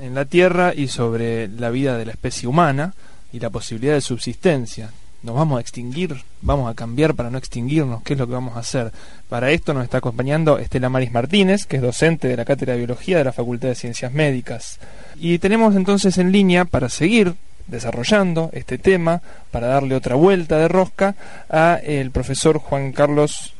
en 0.00 0.14
la 0.14 0.24
Tierra 0.24 0.72
y 0.74 0.88
sobre 0.88 1.48
la 1.48 1.70
vida 1.70 1.96
de 1.96 2.06
la 2.06 2.12
especie 2.12 2.48
humana 2.48 2.94
y 3.32 3.40
la 3.40 3.50
posibilidad 3.50 3.94
de 3.94 4.00
subsistencia. 4.00 4.90
¿Nos 5.22 5.34
vamos 5.34 5.58
a 5.58 5.60
extinguir? 5.60 6.16
¿Vamos 6.40 6.70
a 6.70 6.74
cambiar 6.74 7.14
para 7.14 7.28
no 7.28 7.36
extinguirnos? 7.36 8.02
¿Qué 8.02 8.14
es 8.14 8.18
lo 8.18 8.26
que 8.26 8.32
vamos 8.32 8.56
a 8.56 8.60
hacer? 8.60 8.90
Para 9.28 9.50
esto 9.50 9.74
nos 9.74 9.84
está 9.84 9.98
acompañando 9.98 10.58
Estela 10.58 10.88
Maris 10.88 11.12
Martínez, 11.12 11.66
que 11.66 11.76
es 11.76 11.82
docente 11.82 12.26
de 12.26 12.38
la 12.38 12.46
Cátedra 12.46 12.72
de 12.72 12.78
Biología 12.78 13.18
de 13.18 13.24
la 13.24 13.32
Facultad 13.32 13.68
de 13.68 13.74
Ciencias 13.74 14.12
Médicas. 14.12 14.78
Y 15.16 15.38
tenemos 15.38 15.76
entonces 15.76 16.16
en 16.16 16.32
línea 16.32 16.64
para 16.64 16.88
seguir 16.88 17.34
desarrollando 17.66 18.48
este 18.54 18.78
tema, 18.78 19.20
para 19.50 19.66
darle 19.66 19.94
otra 19.94 20.14
vuelta 20.14 20.56
de 20.56 20.68
rosca, 20.68 21.14
a 21.50 21.78
el 21.84 22.10
profesor 22.12 22.58
Juan 22.58 22.92
Carlos 22.92 23.52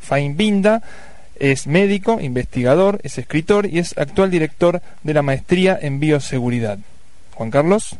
Fainbinda, 0.00 0.82
es 1.36 1.68
médico, 1.68 2.20
investigador, 2.20 3.00
es 3.04 3.18
escritor 3.18 3.66
y 3.66 3.78
es 3.78 3.96
actual 3.96 4.32
director 4.32 4.82
de 5.04 5.14
la 5.14 5.22
maestría 5.22 5.78
en 5.80 6.00
bioseguridad. 6.00 6.78
Juan 7.34 7.52
Carlos. 7.52 7.96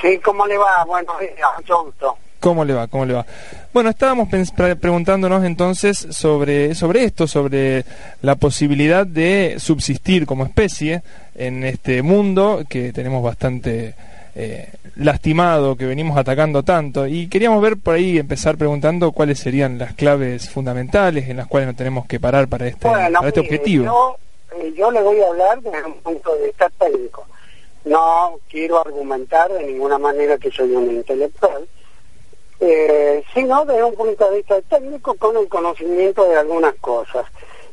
Sí, 0.00 0.18
¿cómo 0.18 0.46
le 0.46 0.56
va? 0.58 0.84
Bueno, 0.84 1.12
mucho 1.58 1.84
gusto. 1.84 2.16
¿Cómo 2.40 2.64
le 2.64 2.74
va? 2.74 2.88
¿Cómo 2.88 3.04
le 3.04 3.14
va? 3.14 3.24
Bueno, 3.72 3.90
estábamos 3.90 4.28
preguntándonos 4.80 5.44
entonces 5.44 6.08
sobre, 6.10 6.74
sobre 6.74 7.04
esto, 7.04 7.28
sobre 7.28 7.84
la 8.20 8.34
posibilidad 8.34 9.06
de 9.06 9.56
subsistir 9.58 10.26
como 10.26 10.44
especie 10.44 11.02
en 11.36 11.62
este 11.62 12.02
mundo 12.02 12.64
que 12.68 12.92
tenemos 12.92 13.22
bastante 13.22 13.94
eh, 14.34 14.70
lastimado, 14.96 15.76
que 15.76 15.86
venimos 15.86 16.18
atacando 16.18 16.64
tanto. 16.64 17.06
Y 17.06 17.28
queríamos 17.28 17.62
ver 17.62 17.76
por 17.76 17.94
ahí, 17.94 18.18
empezar 18.18 18.56
preguntando 18.56 19.12
cuáles 19.12 19.38
serían 19.38 19.78
las 19.78 19.94
claves 19.94 20.50
fundamentales 20.50 21.28
en 21.28 21.36
las 21.36 21.46
cuales 21.46 21.68
nos 21.68 21.76
tenemos 21.76 22.06
que 22.06 22.18
parar 22.18 22.48
para 22.48 22.66
este, 22.66 22.88
para 22.88 23.28
este 23.28 23.40
objetivo. 23.40 23.84
Yo, 23.84 24.16
eh, 24.58 24.74
yo 24.76 24.90
le 24.90 25.00
voy 25.00 25.20
a 25.20 25.28
hablar 25.28 25.60
desde 25.60 25.84
un 25.84 25.94
punto 25.94 26.34
de 26.34 26.46
vista 26.46 26.68
técnico. 26.78 27.24
No 27.84 28.38
quiero 28.48 28.80
argumentar 28.80 29.52
de 29.52 29.64
ninguna 29.64 29.98
manera 29.98 30.38
que 30.38 30.50
soy 30.50 30.72
un 30.72 30.90
intelectual, 30.90 31.66
eh, 32.60 33.24
sino 33.34 33.64
desde 33.64 33.82
un 33.82 33.94
punto 33.94 34.30
de 34.30 34.36
vista 34.36 34.60
técnico 34.62 35.14
con 35.14 35.36
el 35.36 35.48
conocimiento 35.48 36.24
de 36.24 36.36
algunas 36.36 36.74
cosas. 36.76 37.26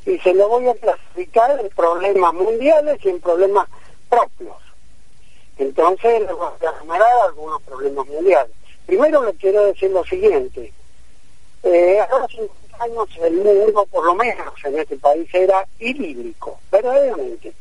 y 0.06 0.18
se 0.20 0.34
lo 0.34 0.48
voy 0.48 0.68
a 0.68 0.74
clasificar 0.74 1.60
en 1.60 1.70
problemas 1.70 2.34
mundiales 2.34 2.98
y 3.04 3.10
en 3.10 3.20
problemas 3.20 3.68
propios. 4.10 4.56
Entonces 5.58 6.22
les 6.22 6.32
voy 6.32 6.48
a 6.66 6.78
enumerar 6.78 7.12
algunos 7.28 7.62
problemas 7.62 8.08
mundiales. 8.08 8.52
Primero 8.86 9.24
le 9.24 9.34
quiero 9.34 9.66
decir 9.66 9.92
lo 9.92 10.04
siguiente. 10.06 10.74
Eh, 11.62 12.00
hace 12.00 12.38
50 12.38 12.84
años 12.84 13.10
el 13.22 13.34
mundo, 13.34 13.86
por 13.92 14.06
lo 14.06 14.16
menos 14.16 14.54
en 14.64 14.80
este 14.80 14.98
país, 14.98 15.28
era 15.34 15.68
idílico, 15.78 16.58
verdaderamente. 16.72 17.54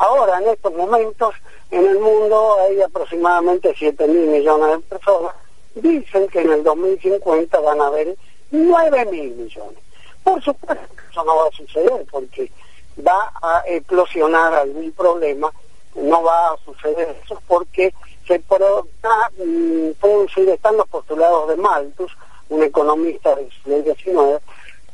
Ahora, 0.00 0.38
en 0.38 0.48
estos 0.48 0.72
momentos, 0.72 1.34
en 1.70 1.86
el 1.86 1.98
mundo 1.98 2.56
hay 2.58 2.80
aproximadamente 2.80 3.74
7 3.76 4.06
mil 4.08 4.28
millones 4.28 4.78
de 4.78 4.78
personas. 4.96 5.34
Dicen 5.74 6.26
que 6.28 6.40
en 6.40 6.52
el 6.52 6.64
2050 6.64 7.60
van 7.60 7.82
a 7.82 7.88
haber 7.88 8.16
9 8.50 9.04
mil 9.10 9.32
millones. 9.32 9.78
Por 10.24 10.42
supuesto 10.42 10.86
que 10.96 11.02
eso 11.10 11.22
no 11.22 11.36
va 11.36 11.48
a 11.48 11.50
suceder 11.50 12.06
porque 12.10 12.50
va 13.06 13.30
a 13.42 13.62
eclosionar 13.66 14.54
algún 14.54 14.90
problema, 14.92 15.52
no 15.94 16.22
va 16.22 16.52
a 16.52 16.56
suceder 16.64 17.14
eso 17.22 17.38
porque 17.46 17.92
se 18.26 18.40
producir, 20.00 20.48
están 20.48 20.78
los 20.78 20.88
postulados 20.88 21.46
de 21.48 21.56
Malthus, 21.56 22.16
un 22.48 22.62
economista 22.62 23.34
del 23.34 23.52
siglo 23.52 23.82
XIX, 23.82 24.42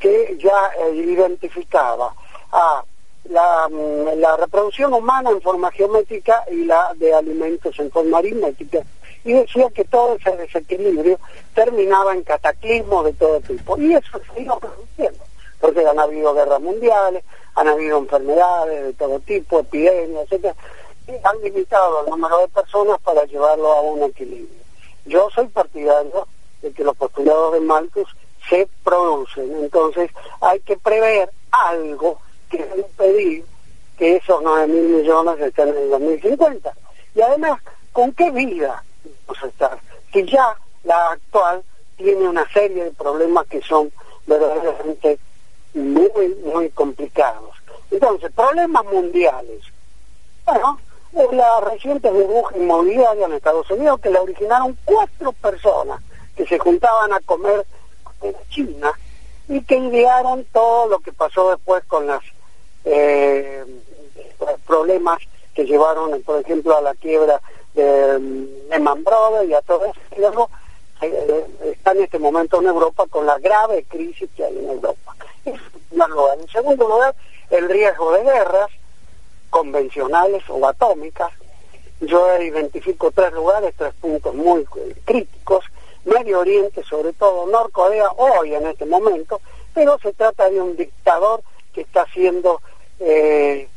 que 0.00 0.36
ya 0.42 0.72
eh, 0.80 0.96
identificaba 0.96 2.12
a 2.50 2.82
la, 3.30 3.68
mm, 3.68 4.18
la, 4.18 4.36
reproducción 4.36 4.92
humana 4.92 5.30
en 5.30 5.40
forma 5.40 5.70
geométrica 5.70 6.44
y 6.50 6.64
la 6.64 6.92
de 6.96 7.14
alimentos 7.14 7.78
en 7.78 7.90
forma 7.90 8.18
aritmética, 8.18 8.80
y 9.24 9.32
decía 9.32 9.68
que 9.70 9.84
todo 9.84 10.16
ese 10.16 10.36
desequilibrio 10.36 11.18
terminaba 11.54 12.14
en 12.14 12.22
cataclismo 12.22 13.02
de 13.02 13.12
todo 13.14 13.40
tipo. 13.40 13.76
Y 13.78 13.94
eso 13.94 14.20
se 14.34 14.42
iba 14.42 14.58
produciendo, 14.58 15.24
porque 15.60 15.86
han 15.86 15.98
habido 15.98 16.32
guerras 16.34 16.60
mundiales, 16.60 17.24
han 17.54 17.68
habido 17.68 17.98
enfermedades 17.98 18.84
de 18.84 18.92
todo 18.92 19.18
tipo, 19.20 19.60
epidemias, 19.60 20.24
etcétera, 20.24 20.54
y 21.08 21.12
han 21.22 21.42
limitado 21.42 22.04
el 22.04 22.10
número 22.10 22.38
de 22.38 22.48
personas 22.48 23.00
para 23.00 23.24
llevarlo 23.24 23.72
a 23.72 23.80
un 23.80 24.02
equilibrio. 24.04 24.62
Yo 25.06 25.28
soy 25.34 25.46
partidario 25.48 26.26
de 26.62 26.72
que 26.72 26.84
los 26.84 26.96
postulados 26.96 27.54
de 27.54 27.60
Malthus 27.60 28.08
se 28.48 28.68
producen, 28.84 29.56
entonces 29.56 30.10
hay 30.40 30.60
que 30.60 30.76
prever 30.76 31.30
algo 31.50 32.18
que 32.48 32.58
impedir 32.76 33.44
que 33.98 34.16
esos 34.16 34.42
9 34.42 34.66
mil 34.66 34.82
millones 34.82 35.40
estén 35.40 35.68
en 35.68 35.76
el 35.76 35.90
2050. 35.90 36.72
Y 37.14 37.20
además, 37.20 37.60
¿con 37.92 38.12
qué 38.12 38.30
vida 38.30 38.82
vamos 39.26 39.42
a 39.42 39.46
estar? 39.46 39.78
Que 40.12 40.24
ya 40.26 40.56
la 40.84 41.12
actual 41.12 41.62
tiene 41.96 42.28
una 42.28 42.48
serie 42.52 42.84
de 42.84 42.90
problemas 42.92 43.46
que 43.46 43.62
son 43.62 43.90
verdaderamente 44.26 45.18
muy, 45.74 46.36
muy 46.44 46.70
complicados. 46.70 47.54
Entonces, 47.90 48.30
problemas 48.32 48.84
mundiales. 48.84 49.62
Bueno, 50.44 50.78
la 51.32 51.60
reciente 51.60 52.10
burbuja 52.10 52.56
inmobiliaria 52.56 53.26
en 53.26 53.32
Estados 53.32 53.70
Unidos 53.70 54.00
que 54.00 54.10
la 54.10 54.20
originaron 54.20 54.76
cuatro 54.84 55.32
personas 55.32 56.00
que 56.36 56.46
se 56.46 56.58
juntaban 56.58 57.12
a 57.12 57.20
comer 57.20 57.64
en 58.22 58.34
China 58.50 58.92
y 59.48 59.62
que 59.62 59.76
idearon 59.76 60.44
todo 60.52 60.88
lo 60.88 60.98
que 60.98 61.12
pasó 61.12 61.50
después 61.50 61.84
con 61.84 62.06
los 62.06 62.22
eh, 62.86 63.64
problemas 64.66 65.18
que 65.54 65.64
llevaron, 65.64 66.22
por 66.22 66.40
ejemplo, 66.40 66.76
a 66.76 66.82
la 66.82 66.94
quiebra 66.94 67.40
de 67.74 68.18
Lehman 68.70 69.04
Brothers 69.04 69.48
y 69.48 69.54
a 69.54 69.62
todo 69.62 69.84
eso. 69.84 70.50
Eh, 71.02 71.46
está 71.72 71.92
en 71.92 72.04
este 72.04 72.18
momento 72.18 72.60
en 72.60 72.68
Europa 72.68 73.04
con 73.10 73.26
la 73.26 73.38
grave 73.38 73.84
crisis 73.88 74.30
que 74.34 74.44
hay 74.44 74.58
en 74.58 74.70
Europa. 74.70 75.14
En 75.44 76.48
segundo 76.48 76.88
lugar, 76.88 77.14
el 77.50 77.68
riesgo 77.68 78.12
de 78.12 78.22
guerras 78.22 78.70
convencionales 79.50 80.42
o 80.48 80.66
atómicas. 80.66 81.32
Yo 82.00 82.40
identifico 82.40 83.10
tres 83.10 83.32
lugares, 83.32 83.74
tres 83.76 83.94
puntos 84.00 84.34
muy 84.34 84.64
críticos. 85.04 85.64
Medio 86.04 86.40
Oriente, 86.40 86.84
sobre 86.84 87.12
todo 87.14 87.46
Norcorea, 87.46 88.08
hoy 88.16 88.54
en 88.54 88.66
este 88.66 88.86
momento, 88.86 89.40
pero 89.74 89.98
se 89.98 90.12
trata 90.12 90.48
de 90.48 90.60
un 90.60 90.76
dictador 90.76 91.42
que 91.72 91.80
está 91.82 92.02
haciendo 92.02 92.60
eh, 93.00 93.68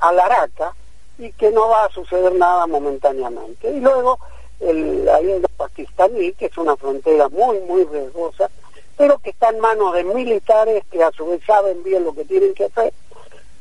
alaraca 0.00 0.74
y 1.18 1.32
que 1.32 1.50
no 1.50 1.68
va 1.68 1.84
a 1.84 1.90
suceder 1.90 2.34
nada 2.34 2.66
momentáneamente. 2.66 3.70
Y 3.70 3.80
luego 3.80 4.18
el, 4.60 5.04
la 5.04 5.20
Indo-Pakistaní, 5.20 6.32
que 6.32 6.46
es 6.46 6.58
una 6.58 6.76
frontera 6.76 7.28
muy, 7.28 7.58
muy 7.60 7.84
riesgosa, 7.84 8.50
pero 8.96 9.18
que 9.18 9.30
está 9.30 9.50
en 9.50 9.60
manos 9.60 9.94
de 9.94 10.04
militares 10.04 10.84
que 10.90 11.02
a 11.02 11.10
su 11.12 11.26
vez 11.26 11.40
saben 11.46 11.82
bien 11.82 12.04
lo 12.04 12.14
que 12.14 12.24
tienen 12.24 12.54
que 12.54 12.64
hacer 12.64 12.92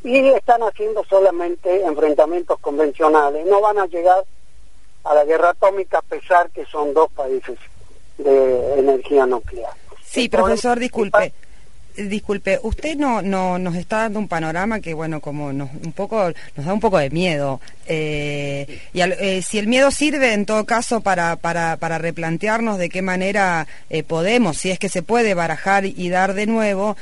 y 0.03 0.29
están 0.29 0.61
haciendo 0.61 1.03
solamente 1.05 1.83
enfrentamientos 1.83 2.59
convencionales. 2.59 3.45
No 3.47 3.59
van 3.59 3.79
a 3.79 3.87
llegar 3.87 4.23
a 5.03 5.13
la 5.13 5.25
guerra 5.25 5.49
atómica 5.49 5.97
a 5.97 6.01
pesar 6.03 6.49
que 6.51 6.65
son 6.65 6.93
dos 6.93 7.11
países 7.11 7.57
de 8.17 8.79
energía 8.79 9.25
nuclear. 9.25 9.73
Sí, 10.03 10.29
profesor, 10.29 10.79
disculpe. 10.79 11.33
Disculpe, 11.97 12.59
usted 12.63 12.95
no, 12.97 13.21
no 13.21 13.57
nos 13.57 13.75
está 13.75 13.99
dando 13.99 14.19
un 14.19 14.27
panorama 14.27 14.79
que, 14.79 14.93
bueno, 14.93 15.21
como 15.21 15.53
nos, 15.53 15.69
un 15.83 15.93
poco, 15.93 16.31
nos 16.55 16.65
da 16.65 16.73
un 16.73 16.79
poco 16.79 16.97
de 16.97 17.09
miedo. 17.09 17.61
Eh, 17.87 18.81
y 18.93 19.01
eh, 19.01 19.41
si 19.41 19.59
el 19.59 19.67
miedo 19.67 19.91
sirve, 19.91 20.33
en 20.33 20.45
todo 20.45 20.65
caso, 20.65 21.01
para, 21.01 21.35
para, 21.37 21.77
para 21.77 21.97
replantearnos 21.97 22.77
de 22.77 22.89
qué 22.89 23.01
manera 23.01 23.67
eh, 23.89 24.03
podemos, 24.03 24.57
si 24.57 24.71
es 24.71 24.79
que 24.79 24.89
se 24.89 25.03
puede 25.03 25.33
barajar 25.33 25.85
y 25.85 26.09
dar 26.09 26.33
de 26.33 26.47
nuevo, 26.47 26.97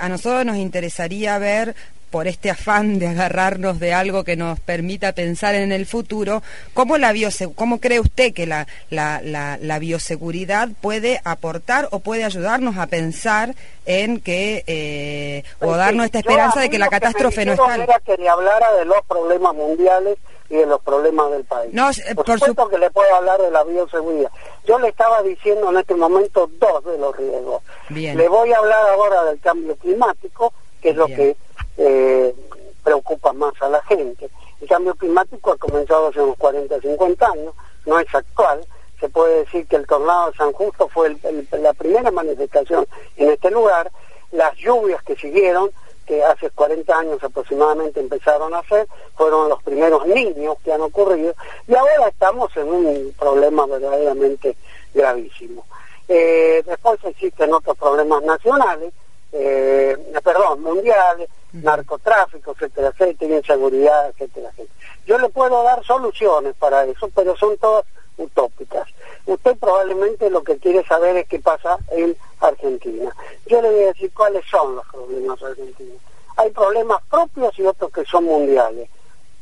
a 0.00 0.08
nosotros 0.08 0.44
nos 0.46 0.56
interesaría 0.56 1.38
ver 1.38 1.74
por 2.10 2.26
este 2.26 2.50
afán 2.50 2.98
de 2.98 3.08
agarrarnos 3.08 3.80
de 3.80 3.92
algo 3.92 4.24
que 4.24 4.36
nos 4.36 4.60
permita 4.60 5.12
pensar 5.12 5.54
en 5.54 5.72
el 5.72 5.86
futuro, 5.86 6.42
¿cómo, 6.74 6.98
la 6.98 7.12
cómo 7.54 7.80
cree 7.80 8.00
usted 8.00 8.32
que 8.32 8.46
la, 8.46 8.66
la, 8.90 9.20
la, 9.22 9.78
bioseguridad 9.78 10.68
puede 10.80 11.20
aportar 11.24 11.88
o 11.90 12.00
puede 12.00 12.24
ayudarnos 12.24 12.76
a 12.78 12.86
pensar 12.86 13.54
en 13.84 14.20
que, 14.20 14.64
eh, 14.66 15.44
o 15.60 15.66
pues 15.66 15.76
darnos 15.76 16.06
esta 16.06 16.18
esperanza 16.18 16.60
de 16.60 16.70
que 16.70 16.78
la 16.78 16.88
catástrofe 16.88 17.44
no 17.44 17.52
está... 17.52 17.76
Era 17.76 18.00
que 18.00 18.16
le 18.16 18.28
hablara 18.28 18.72
de 18.74 18.84
los 18.84 19.04
problemas 19.06 19.54
mundiales 19.54 20.18
y 20.48 20.56
de 20.56 20.66
los 20.66 20.80
problemas 20.82 21.30
del 21.30 21.44
país. 21.44 21.72
No, 21.72 21.90
eh, 21.90 22.14
por, 22.14 22.26
supuesto 22.26 22.68
que 22.68 22.78
le 22.78 22.90
puedo 22.90 23.12
hablar 23.14 23.40
de 23.40 23.50
la 23.50 23.64
bioseguridad. 23.64 24.30
Yo 24.66 24.78
le 24.78 24.88
estaba 24.88 25.22
diciendo 25.22 25.70
en 25.70 25.78
este 25.78 25.94
momento 25.94 26.48
dos 26.58 26.84
de 26.84 26.98
los 26.98 27.16
riesgos. 27.16 27.62
Le 27.90 28.28
voy 28.28 28.52
a 28.52 28.58
hablar 28.58 28.90
ahora 28.90 29.24
del 29.24 29.40
cambio 29.40 29.76
climático, 29.76 30.52
que 30.80 30.90
es 30.90 30.96
lo 30.96 31.06
que 31.06 31.36
eh, 31.76 32.34
preocupa 32.82 33.32
más 33.32 33.52
a 33.60 33.68
la 33.68 33.82
gente. 33.82 34.30
El 34.60 34.68
cambio 34.68 34.94
climático 34.94 35.52
ha 35.52 35.56
comenzado 35.56 36.08
hace 36.08 36.20
unos 36.20 36.36
40, 36.38 36.80
50 36.80 37.26
años, 37.26 37.54
no 37.84 37.98
es 37.98 38.14
actual. 38.14 38.60
Se 39.00 39.08
puede 39.08 39.40
decir 39.40 39.66
que 39.66 39.76
el 39.76 39.86
tornado 39.86 40.30
de 40.30 40.36
San 40.36 40.52
Justo 40.52 40.88
fue 40.88 41.16
la 41.52 41.72
primera 41.74 42.10
manifestación 42.10 42.86
en 43.16 43.30
este 43.30 43.50
lugar. 43.50 43.90
Las 44.32 44.56
lluvias 44.56 45.02
que 45.02 45.16
siguieron, 45.16 45.70
que 46.06 46.24
hace 46.24 46.48
40 46.50 46.96
años 46.96 47.22
aproximadamente 47.22 48.00
empezaron 48.00 48.54
a 48.54 48.60
hacer, 48.60 48.86
fueron 49.16 49.48
los 49.48 49.62
primeros 49.62 50.06
niños 50.06 50.56
que 50.64 50.72
han 50.72 50.80
ocurrido. 50.80 51.34
Y 51.68 51.74
ahora 51.74 52.08
estamos 52.08 52.56
en 52.56 52.68
un 52.68 53.14
problema 53.18 53.66
verdaderamente 53.66 54.56
gravísimo. 54.94 55.66
Eh, 56.08 56.62
después 56.64 56.98
existen 57.04 57.52
otros 57.52 57.76
problemas 57.76 58.22
nacionales, 58.22 58.94
eh, 59.32 59.96
perdón, 60.22 60.62
mundiales, 60.62 61.28
narcotráfico, 61.52 62.52
etcétera, 62.52 62.88
etcétera, 62.88 63.36
inseguridad, 63.36 64.08
etcétera, 64.10 64.48
etcétera. 64.50 64.74
Yo 65.06 65.18
le 65.18 65.28
puedo 65.28 65.62
dar 65.62 65.84
soluciones 65.84 66.54
para 66.56 66.84
eso, 66.84 67.08
pero 67.14 67.36
son 67.36 67.56
todas 67.58 67.84
utópicas. 68.18 68.88
Usted 69.26 69.56
probablemente 69.58 70.30
lo 70.30 70.42
que 70.42 70.58
quiere 70.58 70.84
saber 70.84 71.16
es 71.16 71.28
qué 71.28 71.38
pasa 71.38 71.78
en 71.90 72.16
Argentina. 72.40 73.14
Yo 73.46 73.60
le 73.62 73.70
voy 73.70 73.82
a 73.84 73.86
decir 73.88 74.12
cuáles 74.12 74.44
son 74.50 74.76
los 74.76 74.86
problemas 74.86 75.42
argentinos. 75.42 76.00
Hay 76.36 76.50
problemas 76.50 77.02
propios 77.10 77.58
y 77.58 77.66
otros 77.66 77.90
que 77.92 78.04
son 78.04 78.24
mundiales. 78.24 78.88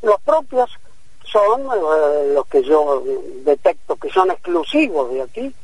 Los 0.03 0.21
propios 0.21 0.71
son 1.25 1.63
eh, 1.63 2.33
los 2.35 2.47
que 2.47 2.63
yo 2.63 3.03
detecto 3.45 3.97
que 3.97 4.11
son 4.11 4.31
exclusivos 4.31 5.11
de 5.11 5.23
aquí, 5.23 5.55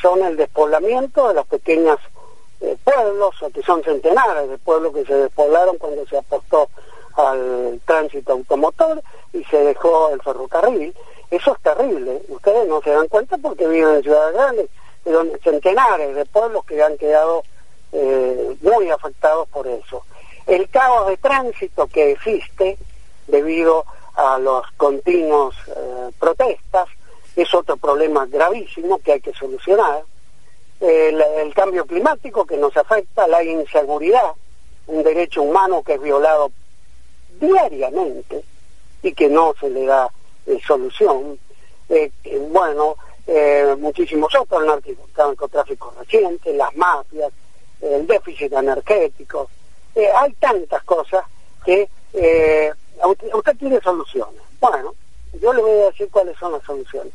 son 0.00 0.22
el 0.22 0.36
despoblamiento 0.36 1.28
de 1.28 1.34
las 1.34 1.46
pequeñas 1.46 1.98
eh, 2.60 2.76
pueblos, 2.84 3.34
que 3.54 3.62
son 3.62 3.82
centenares 3.82 4.48
de 4.48 4.58
pueblos 4.58 4.94
que 4.94 5.04
se 5.04 5.14
despoblaron 5.14 5.78
cuando 5.78 6.06
se 6.06 6.18
apostó 6.18 6.68
al 7.14 7.80
tránsito 7.84 8.32
automotor 8.32 9.02
y 9.32 9.42
se 9.44 9.58
dejó 9.58 10.10
el 10.10 10.22
ferrocarril. 10.22 10.94
Eso 11.30 11.54
es 11.54 11.62
terrible. 11.62 12.22
Ustedes 12.28 12.68
no 12.68 12.80
se 12.82 12.90
dan 12.90 13.08
cuenta 13.08 13.38
porque 13.38 13.66
viven 13.66 13.96
en 13.96 14.02
ciudades 14.02 14.34
grandes, 14.34 14.70
pero 15.04 15.24
centenares 15.42 16.14
de 16.14 16.26
pueblos 16.26 16.64
que 16.64 16.82
han 16.82 16.96
quedado 16.98 17.42
eh, 17.92 18.56
muy 18.60 18.90
afectados 18.90 19.48
por 19.48 19.66
eso. 19.66 20.04
El 20.46 20.68
caos 20.68 21.08
de 21.08 21.16
tránsito 21.16 21.86
que 21.86 22.12
existe 22.12 22.76
debido 23.26 23.84
a 24.16 24.38
los 24.38 24.66
continuos 24.76 25.54
eh, 25.68 26.10
protestas 26.18 26.88
es 27.36 27.54
otro 27.54 27.76
problema 27.76 28.26
gravísimo 28.26 28.98
que 28.98 29.12
hay 29.12 29.20
que 29.20 29.32
solucionar 29.32 30.02
el, 30.80 31.54
cambio 31.54 31.84
climático 31.84 32.46
que 32.46 32.56
nos 32.56 32.76
afecta, 32.76 33.26
la 33.26 33.42
inseguridad, 33.42 34.32
un 34.86 35.02
derecho 35.02 35.42
humano 35.42 35.82
que 35.82 35.94
es 35.94 36.02
violado 36.02 36.50
diariamente 37.38 38.42
y 39.02 39.12
que 39.12 39.28
no 39.28 39.54
se 39.60 39.68
le 39.68 39.84
da 39.84 40.10
eh, 40.46 40.58
solución. 40.66 41.38
Eh, 41.88 42.10
bueno, 42.50 42.96
eh, 43.26 43.76
muchísimos 43.78 44.34
otros, 44.34 44.62
el 44.62 44.96
narcotráfico 45.16 45.94
reciente, 45.98 46.52
las 46.54 46.74
mafias, 46.76 47.32
el 47.80 48.06
déficit 48.06 48.52
energético. 48.52 49.48
hay 49.94 50.32
tantas 50.34 50.82
cosas 50.84 51.24
que 51.64 51.88
usted, 52.12 53.34
usted 53.34 53.56
tiene 53.58 53.80
soluciones. 53.80 54.40
Bueno, 54.60 54.94
yo 55.40 55.52
le 55.52 55.62
voy 55.62 55.80
a 55.80 55.86
decir 55.86 56.08
cuáles 56.10 56.36
son 56.38 56.52
las 56.52 56.62
soluciones. 56.62 57.12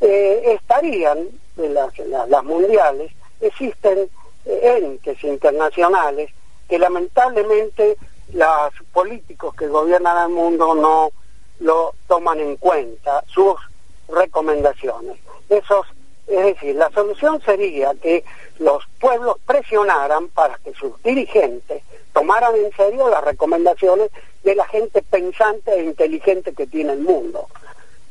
estarían 0.00 1.28
las, 1.56 1.98
las 2.28 2.44
mundiales, 2.44 3.12
existen 3.40 4.08
entes 4.44 5.22
internacionales 5.24 6.30
que 6.68 6.78
lamentablemente 6.78 7.96
los 8.32 8.72
políticos 8.92 9.54
que 9.54 9.68
gobiernan 9.68 10.30
el 10.30 10.34
mundo 10.34 10.74
no 10.74 11.10
lo 11.60 11.94
toman 12.06 12.40
en 12.40 12.56
cuenta, 12.56 13.24
sus 13.28 13.54
recomendaciones. 14.08 15.18
Esos, 15.48 15.86
es 16.26 16.44
decir, 16.44 16.76
la 16.76 16.90
solución 16.90 17.40
sería 17.42 17.94
que 17.94 18.24
los 18.58 18.84
pueblos 19.00 19.36
presionaran 19.46 20.28
para 20.28 20.58
que 20.58 20.74
sus 20.74 21.00
dirigentes 21.02 21.82
tomaran 22.12 22.54
en 22.56 22.72
serio 22.72 23.08
las 23.08 23.24
recomendaciones 23.24 24.10
de 24.42 24.54
la 24.54 24.66
gente 24.66 25.02
pensante 25.02 25.72
e 25.72 25.84
inteligente 25.84 26.52
que 26.52 26.66
tiene 26.66 26.92
el 26.92 27.00
mundo. 27.00 27.46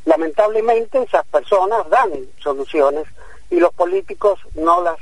Lamentablemente 0.06 1.02
esas 1.02 1.26
personas 1.28 1.90
dan 1.90 2.12
soluciones 2.40 3.06
y 3.50 3.60
los 3.60 3.74
políticos 3.74 4.40
no 4.56 4.82
las 4.82 4.98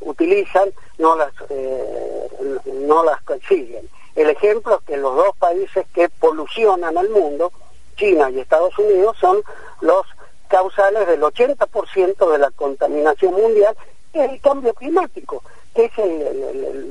utilizan, 0.00 0.70
no 0.98 1.16
las, 1.16 1.32
eh, 1.50 2.28
no 2.66 3.04
las 3.04 3.20
consiguen. 3.22 3.88
El 4.14 4.30
ejemplo 4.30 4.78
es 4.78 4.84
que 4.84 4.96
los 4.96 5.14
dos 5.14 5.36
países 5.36 5.86
que 5.94 6.08
polucionan 6.08 6.96
al 6.96 7.08
mundo, 7.10 7.52
China 7.96 8.30
y 8.30 8.40
Estados 8.40 8.76
Unidos, 8.78 9.16
son 9.20 9.42
los 9.80 10.06
causales 10.48 11.06
del 11.06 11.20
80% 11.20 12.32
de 12.32 12.38
la 12.38 12.50
contaminación 12.50 13.34
mundial, 13.34 13.76
que 14.12 14.24
es 14.24 14.32
el 14.32 14.40
cambio 14.40 14.72
climático, 14.74 15.42
que 15.74 15.84
es 15.84 15.92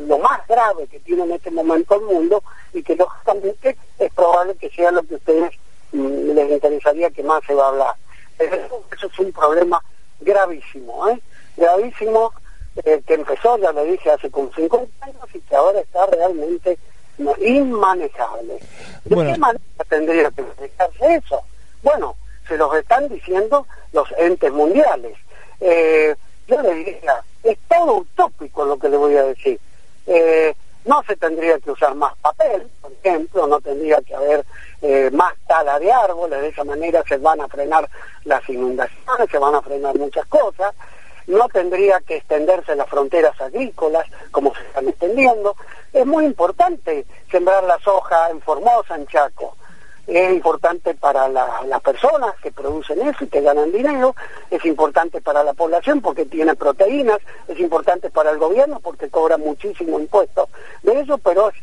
lo 0.07 0.19
más 0.19 0.45
grave 0.47 0.87
que 0.87 0.99
tiene 0.99 1.23
en 1.23 1.31
este 1.31 1.51
momento 1.51 1.95
el 1.95 2.01
mundo 2.01 2.43
y 2.73 2.83
que 2.83 2.95
lógicamente 2.95 3.77
es 3.97 4.13
probable 4.13 4.55
que 4.55 4.69
sea 4.69 4.91
lo 4.91 5.03
que 5.03 5.15
a 5.15 5.17
ustedes 5.17 5.51
mm, 5.91 6.31
les 6.31 6.51
interesaría 6.51 7.09
que 7.09 7.23
más 7.23 7.43
se 7.45 7.55
va 7.55 7.65
a 7.65 7.69
hablar. 7.69 7.95
Eso 8.39 9.07
es 9.07 9.19
un 9.19 9.31
problema 9.31 9.81
gravísimo, 10.19 11.07
¿eh? 11.09 11.19
gravísimo 11.55 12.33
eh, 12.83 13.01
que 13.05 13.13
empezó, 13.15 13.57
ya 13.57 13.71
le 13.71 13.85
dije, 13.85 14.11
hace 14.11 14.29
como 14.29 14.51
50 14.53 15.05
años 15.05 15.23
y 15.33 15.39
que 15.39 15.55
ahora 15.55 15.79
está 15.79 16.05
realmente 16.05 16.77
inmanejable. 17.39 18.59
¿De 19.05 19.15
qué 19.15 19.37
manera 19.37 19.61
tendría 19.89 20.29
que 20.31 20.43
manejarse 20.43 21.15
eso? 21.15 21.41
Bueno, 21.81 22.15
se 22.47 22.57
los 22.57 22.73
están 22.75 23.07
diciendo 23.09 23.65
los 23.93 24.07
entes 24.17 24.51
mundiales. 24.51 25.17
Eh, 25.59 26.15
yo 26.47 26.61
le 26.61 26.73
diría, 26.75 27.23
es 27.43 27.57
todo 27.67 27.97
utópico 27.97 28.65
lo 28.65 28.77
que 28.77 28.89
le 28.89 28.97
voy 28.97 29.15
a 29.15 29.23
decir. 29.23 29.59
Eh, 30.05 30.53
no 30.87 31.03
se 31.03 31.15
tendría 31.15 31.59
que 31.59 31.71
usar 31.71 31.93
más 31.95 32.15
papel, 32.17 32.67
por 32.81 32.91
ejemplo, 32.91 33.45
no 33.47 33.59
tendría 33.59 34.01
que 34.01 34.15
haber 34.15 34.45
más 35.11 35.33
tala 35.47 35.79
de 35.79 35.91
árboles, 35.91 36.41
de 36.41 36.47
esa 36.49 36.63
manera 36.63 37.03
se 37.07 37.17
van 37.17 37.41
a 37.41 37.47
frenar 37.47 37.89
las 38.25 38.47
inundaciones, 38.49 39.29
se 39.29 39.37
van 39.37 39.55
a 39.55 39.61
frenar 39.61 39.95
muchas 39.97 40.25
cosas 40.27 40.73
no 41.27 41.49
tendría 41.49 41.99
que 41.99 42.17
extenderse 42.17 42.75
las 42.75 42.89
fronteras 42.89 43.39
agrícolas 43.39 44.05
como 44.31 44.55
se 44.55 44.61
están 44.61 44.87
extendiendo. 44.87 45.55
Es 45.93 46.05
muy 46.05 46.25
importante 46.25 47.05
sembrar 47.29 47.63
la 47.65 47.77
soja 47.79 48.29
en 48.29 48.41
Formosa, 48.41 48.95
en 48.95 49.05
Chaco. 49.07 49.57
Es 50.07 50.31
importante 50.31 50.93
para 50.93 51.27
las 51.27 51.81
personas 51.81 52.33
que 52.41 52.51
producen 52.51 53.05
eso 53.05 53.25
y 53.25 53.27
que 53.27 53.41
ganan 53.41 53.73
dinero, 53.73 54.15
es 54.49 54.63
importante 54.63 55.19
para 55.19 55.43
la 55.43 55.53
población 55.53 55.99
porque 55.99 56.25
tiene 56.25 56.55
proteínas, 56.55 57.19
es 57.49 57.59
importante 57.59 58.09
para 58.09 58.31
el 58.31 58.37
gobierno 58.37 58.79
porque 58.79 59.09
cobra 59.09 59.37
muchísimo 59.37 59.99
impuesto. 59.99 60.47
De 60.81 61.01
eso, 61.01 61.17
pero 61.17 61.49
es 61.49 61.55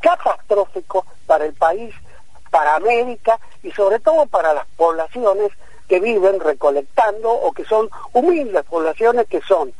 catastrófico 0.00 1.06
para 1.26 1.44
el 1.46 1.54
país, 1.54 1.94
para 2.50 2.74
América 2.74 3.38
y 3.62 3.70
sobre 3.70 4.00
todo 4.00 4.26
para 4.26 4.52
las 4.54 4.66
poblaciones 4.76 5.52
que 5.88 6.00
viven 6.00 6.40
recolectando 6.40 7.30
o 7.30 7.52
que 7.52 7.64
son 7.64 7.88
humildes 8.12 8.64
poblaciones 8.64 9.28
que 9.28 9.40
son 9.40 9.72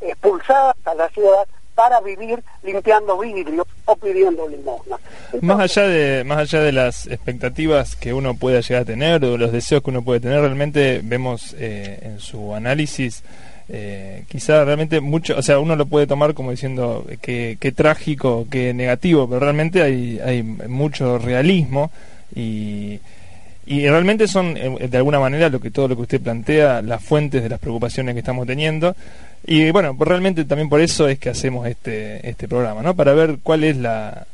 expulsadas 0.00 0.74
a 0.84 0.94
la 0.94 1.08
ciudad 1.10 1.46
para 1.80 1.98
vivir 2.02 2.38
limpiando 2.62 3.18
vidrio 3.18 3.66
o 3.86 3.96
pidiendo 3.96 4.46
limosna. 4.46 4.98
más 5.40 5.60
allá 5.60 5.88
de 5.88 6.24
más 6.24 6.38
allá 6.40 6.60
de 6.60 6.72
las 6.72 7.06
expectativas 7.06 7.96
que 7.96 8.12
uno 8.12 8.34
pueda 8.34 8.60
llegar 8.60 8.82
a 8.82 8.84
tener 8.84 9.24
o 9.24 9.38
los 9.38 9.50
deseos 9.50 9.82
que 9.82 9.88
uno 9.88 10.02
puede 10.02 10.20
tener, 10.20 10.40
realmente 10.40 11.00
vemos 11.02 11.56
eh, 11.58 11.98
en 12.02 12.20
su 12.20 12.54
análisis 12.54 13.22
eh, 13.70 14.24
quizá 14.28 14.62
realmente 14.62 15.00
mucho, 15.00 15.38
o 15.38 15.42
sea, 15.42 15.58
uno 15.58 15.74
lo 15.74 15.86
puede 15.86 16.06
tomar 16.06 16.34
como 16.34 16.50
diciendo 16.50 17.06
que, 17.22 17.56
que 17.58 17.72
trágico, 17.72 18.46
que 18.50 18.74
negativo, 18.74 19.26
pero 19.26 19.40
realmente 19.40 19.80
hay, 19.80 20.20
hay 20.22 20.42
mucho 20.42 21.16
realismo 21.16 21.90
y 22.34 23.00
y 23.70 23.88
realmente 23.88 24.26
son, 24.26 24.56
eh, 24.56 24.88
de 24.88 24.96
alguna 24.96 25.20
manera, 25.20 25.48
lo 25.48 25.60
que 25.60 25.70
todo 25.70 25.86
lo 25.86 25.94
que 25.94 26.02
usted 26.02 26.20
plantea, 26.20 26.82
las 26.82 27.04
fuentes 27.04 27.40
de 27.40 27.48
las 27.48 27.60
preocupaciones 27.60 28.14
que 28.14 28.18
estamos 28.18 28.44
teniendo. 28.44 28.96
Y 29.46 29.70
bueno, 29.70 29.96
pues 29.96 30.08
realmente 30.08 30.44
también 30.44 30.68
por 30.68 30.80
eso 30.80 31.08
es 31.08 31.18
que 31.18 31.30
hacemos 31.30 31.66
este, 31.66 32.28
este 32.28 32.46
programa, 32.46 32.82
¿no? 32.82 32.94
Para 32.94 33.14
ver 33.14 33.38
cuál 33.42 33.64
es 33.64 33.76
la, 33.76 34.26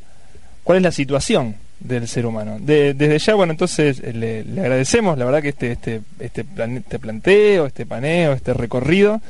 cuál 0.64 0.79
es 0.79 0.83
la 0.83 0.92
situación 0.92 1.57
del 1.81 2.09
ser 2.09 2.27
humano. 2.27 2.57
desde 2.61 3.19
ya, 3.19 3.35
bueno, 3.35 3.53
entonces 3.53 4.01
eh, 4.03 4.12
le, 4.12 4.61
agradecemos, 4.61 5.19
la 5.19 5.25
verdad, 5.25 5.42
que 5.42 5.51
este, 5.51 5.73
este, 5.73 6.01
este, 6.19 6.45
este 6.75 6.99
planteo, 6.99 7.66
este 7.66 7.87
paneo, 7.87 8.33
este 8.33 8.55
recorrido, 8.55 9.21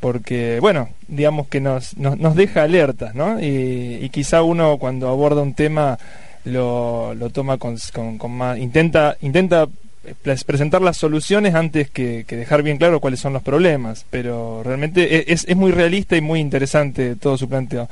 porque, 0.00 0.58
bueno, 0.60 0.88
digamos 1.08 1.46
que 1.48 1.60
nos, 1.60 1.96
nos, 1.96 2.18
nos 2.18 2.34
deja 2.34 2.62
alertas, 2.62 3.14
¿no? 3.14 3.38
Y, 3.40 3.98
y 4.00 4.08
quizá 4.08 4.42
uno 4.42 4.78
cuando 4.78 5.08
aborda 5.08 5.42
un 5.42 5.54
tema 5.54 5.98
lo, 6.44 7.14
lo 7.14 7.30
toma 7.30 7.58
con, 7.58 7.76
con, 8.18 8.32
más, 8.32 8.58
intenta, 8.58 9.16
intenta 9.20 9.68
presentar 10.46 10.80
las 10.80 10.96
soluciones 10.96 11.54
antes 11.54 11.90
que, 11.90 12.24
dejar 12.24 12.62
bien 12.62 12.78
claro 12.78 13.00
cuáles 13.00 13.20
son 13.20 13.32
los 13.32 13.42
problemas, 13.42 14.06
pero 14.10 14.62
realmente 14.62 15.16
e, 15.16 15.24
es, 15.32 15.44
es 15.46 15.56
muy 15.56 15.72
realista 15.72 16.16
y 16.16 16.20
muy 16.20 16.40
interesante 16.40 17.16
todo 17.16 17.36
su 17.36 17.48
planteo. 17.48 17.88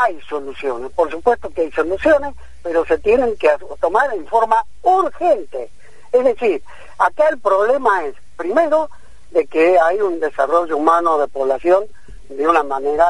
Hay 0.00 0.18
soluciones, 0.28 0.90
por 0.92 1.10
supuesto 1.10 1.50
que 1.50 1.62
hay 1.62 1.72
soluciones, 1.72 2.34
pero 2.62 2.84
se 2.86 2.98
tienen 2.98 3.36
que 3.36 3.48
tomar 3.80 4.12
en 4.14 4.26
forma 4.26 4.56
urgente. 4.82 5.70
Es 6.12 6.24
decir, 6.24 6.62
acá 6.98 7.28
el 7.30 7.38
problema 7.38 8.04
es, 8.04 8.14
primero, 8.36 8.88
de 9.30 9.46
que 9.46 9.78
hay 9.78 10.00
un 10.00 10.20
desarrollo 10.20 10.76
humano 10.76 11.18
de 11.18 11.28
población 11.28 11.84
de 12.28 12.46
una 12.46 12.62
manera 12.62 13.06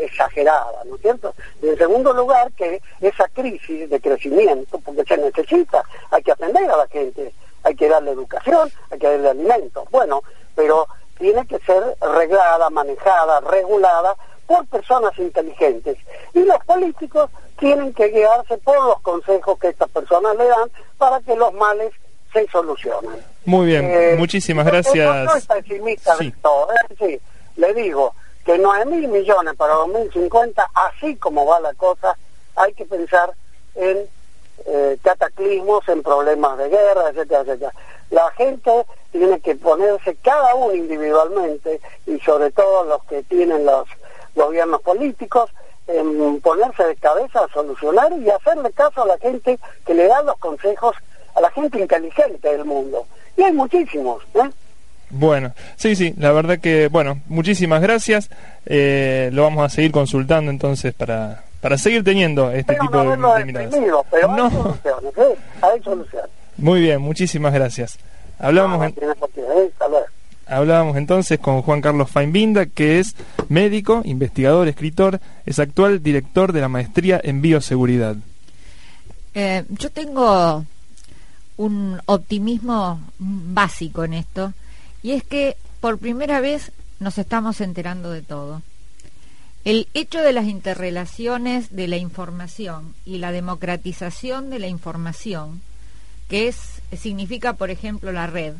exagerada, 0.00 0.84
¿no 0.84 0.96
es 0.96 1.00
cierto? 1.00 1.34
Y 1.62 1.68
en 1.68 1.78
segundo 1.78 2.12
lugar, 2.12 2.52
que 2.52 2.80
esa 3.00 3.26
crisis 3.28 3.88
de 3.88 4.00
crecimiento, 4.00 4.78
porque 4.84 5.04
se 5.04 5.16
necesita, 5.16 5.82
hay 6.10 6.22
que 6.22 6.32
atender 6.32 6.70
a 6.70 6.76
la 6.76 6.86
gente, 6.88 7.32
hay 7.64 7.74
que 7.74 7.88
darle 7.88 8.12
educación, 8.12 8.70
hay 8.90 8.98
que 8.98 9.06
darle 9.06 9.30
alimentos, 9.30 9.88
bueno, 9.90 10.22
pero 10.54 10.86
tiene 11.18 11.46
que 11.46 11.58
ser 11.60 11.82
reglada, 12.00 12.70
manejada, 12.70 13.40
regulada 13.40 14.14
por 14.46 14.66
personas 14.66 15.16
inteligentes. 15.18 15.98
Y 16.32 16.40
los 16.40 16.64
políticos 16.64 17.30
tienen 17.58 17.92
que 17.92 18.08
guiarse 18.08 18.56
por 18.58 18.76
los 18.76 19.00
consejos 19.00 19.58
que 19.58 19.68
estas 19.68 19.90
personas 19.90 20.36
le 20.36 20.46
dan 20.46 20.70
para 20.96 21.20
que 21.20 21.36
los 21.36 21.52
males 21.54 21.92
se 22.32 22.46
solucionen. 22.48 23.20
Muy 23.44 23.66
bien, 23.66 23.90
eh, 23.90 24.14
muchísimas 24.18 24.66
gracias. 24.66 25.24
No, 25.24 25.54
pesimista 25.54 26.16
sí. 26.16 26.32
todo, 26.42 26.68
¿eh? 27.00 27.20
le 27.56 27.74
digo, 27.74 28.14
que 28.44 28.56
no 28.58 28.72
hay 28.72 28.86
mil 28.86 29.08
millones 29.08 29.54
para 29.56 29.74
2050, 29.74 30.70
así 30.72 31.16
como 31.16 31.44
va 31.44 31.60
la 31.60 31.74
cosa, 31.74 32.16
hay 32.56 32.72
que 32.72 32.86
pensar 32.86 33.32
en 33.74 33.98
eh, 34.66 34.98
cataclismos, 35.02 35.88
en 35.88 36.02
problemas 36.02 36.58
de 36.58 36.68
guerra, 36.68 37.10
etcétera, 37.10 37.40
etcétera. 37.40 37.72
La 38.10 38.30
gente 38.32 38.70
tiene 39.12 39.40
que 39.40 39.54
ponerse 39.54 40.16
cada 40.22 40.54
uno 40.54 40.74
individualmente 40.74 41.80
y 42.06 42.18
sobre 42.20 42.50
todo 42.50 42.84
los 42.84 43.04
que 43.04 43.22
tienen 43.24 43.64
los 43.64 43.86
gobiernos 44.34 44.82
políticos, 44.82 45.50
en 45.86 46.40
ponerse 46.40 46.84
de 46.84 46.96
cabeza 46.96 47.44
a 47.44 47.48
solucionar 47.48 48.12
y 48.12 48.28
hacerle 48.28 48.70
caso 48.72 49.02
a 49.02 49.06
la 49.06 49.18
gente 49.18 49.58
que 49.86 49.94
le 49.94 50.06
da 50.06 50.22
los 50.22 50.36
consejos 50.38 50.94
a 51.34 51.40
la 51.40 51.50
gente 51.50 51.80
inteligente 51.80 52.48
del 52.48 52.64
mundo. 52.64 53.06
Y 53.36 53.42
hay 53.42 53.52
muchísimos, 53.52 54.22
¿eh? 54.34 54.50
Bueno, 55.10 55.54
sí, 55.76 55.96
sí, 55.96 56.14
la 56.18 56.32
verdad 56.32 56.58
que, 56.58 56.88
bueno, 56.88 57.22
muchísimas 57.26 57.80
gracias. 57.80 58.28
Eh, 58.66 59.30
lo 59.32 59.42
vamos 59.44 59.64
a 59.64 59.74
seguir 59.74 59.90
consultando 59.90 60.50
entonces 60.50 60.92
para, 60.92 61.44
para 61.60 61.78
seguir 61.78 62.04
teniendo 62.04 62.50
este 62.50 62.74
tipo 62.74 63.02
de, 63.02 63.10
de 63.10 63.44
miradas. 63.44 63.74
Pero 64.10 64.28
no. 64.36 64.44
hay 64.44 64.50
soluciones, 64.50 65.18
¿eh? 65.18 65.36
hay 65.62 65.82
soluciones. 65.82 66.30
Muy 66.56 66.80
bien, 66.80 67.00
muchísimas 67.00 67.52
gracias. 67.52 67.98
Hablamos 68.38 68.78
no, 68.78 68.84
en... 68.84 68.94
Hablábamos 70.46 70.96
entonces 70.96 71.38
con 71.38 71.60
Juan 71.60 71.82
Carlos 71.82 72.10
Fainbinda, 72.10 72.64
que 72.66 72.98
es 72.98 73.14
médico, 73.48 74.00
investigador, 74.04 74.66
escritor, 74.66 75.20
es 75.44 75.58
actual 75.58 76.02
director 76.02 76.52
de 76.52 76.62
la 76.62 76.68
maestría 76.68 77.20
en 77.22 77.42
bioseguridad. 77.42 78.16
Eh, 79.34 79.64
yo 79.68 79.90
tengo 79.90 80.64
un 81.58 82.00
optimismo 82.06 82.98
básico 83.18 84.04
en 84.04 84.14
esto, 84.14 84.54
y 85.02 85.12
es 85.12 85.22
que 85.22 85.56
por 85.80 85.98
primera 85.98 86.40
vez 86.40 86.72
nos 86.98 87.18
estamos 87.18 87.60
enterando 87.60 88.10
de 88.10 88.22
todo. 88.22 88.62
El 89.68 89.86
hecho 89.92 90.22
de 90.22 90.32
las 90.32 90.46
interrelaciones 90.46 91.76
de 91.76 91.88
la 91.88 91.98
información 91.98 92.94
y 93.04 93.18
la 93.18 93.32
democratización 93.32 94.48
de 94.48 94.58
la 94.60 94.66
información, 94.66 95.60
que 96.26 96.48
es 96.48 96.80
significa, 96.98 97.52
por 97.52 97.68
ejemplo, 97.68 98.10
la 98.10 98.26
red, 98.26 98.54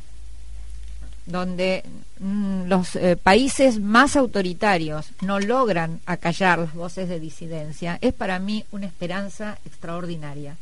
donde 1.25 1.83
mm, 2.21 2.65
los 2.67 2.95
eh, 2.95 3.17
países 3.17 3.81
más 3.81 4.17
autoritarios 4.17 5.13
no 5.23 5.41
logran 5.41 5.99
acallar 6.05 6.59
las 6.59 6.75
voces 6.75 7.09
de 7.09 7.21
disidencia, 7.21 7.97
es 8.03 8.13
para 8.13 8.39
mí 8.39 8.67
una 8.71 8.85
esperanza 8.85 9.57
extraordinaria. 9.65 10.59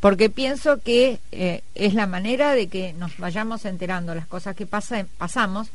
Porque 0.00 0.30
pienso 0.30 0.80
que 0.80 1.20
eh, 1.30 1.62
es 1.76 1.94
la 1.94 2.08
manera 2.08 2.54
de 2.54 2.66
que 2.66 2.92
nos 2.94 3.16
vayamos 3.18 3.64
enterando 3.64 4.16
las 4.16 4.26
cosas 4.26 4.56
que 4.56 4.66
pasamos 4.66 5.68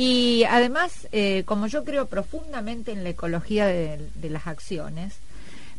y 0.00 0.44
además, 0.44 1.08
eh, 1.12 1.42
como 1.44 1.66
yo 1.66 1.84
creo 1.84 2.06
profundamente 2.06 2.90
en 2.90 3.04
la 3.04 3.10
ecología 3.10 3.66
de, 3.66 4.00
las 4.22 4.46
acciones, 4.46 5.12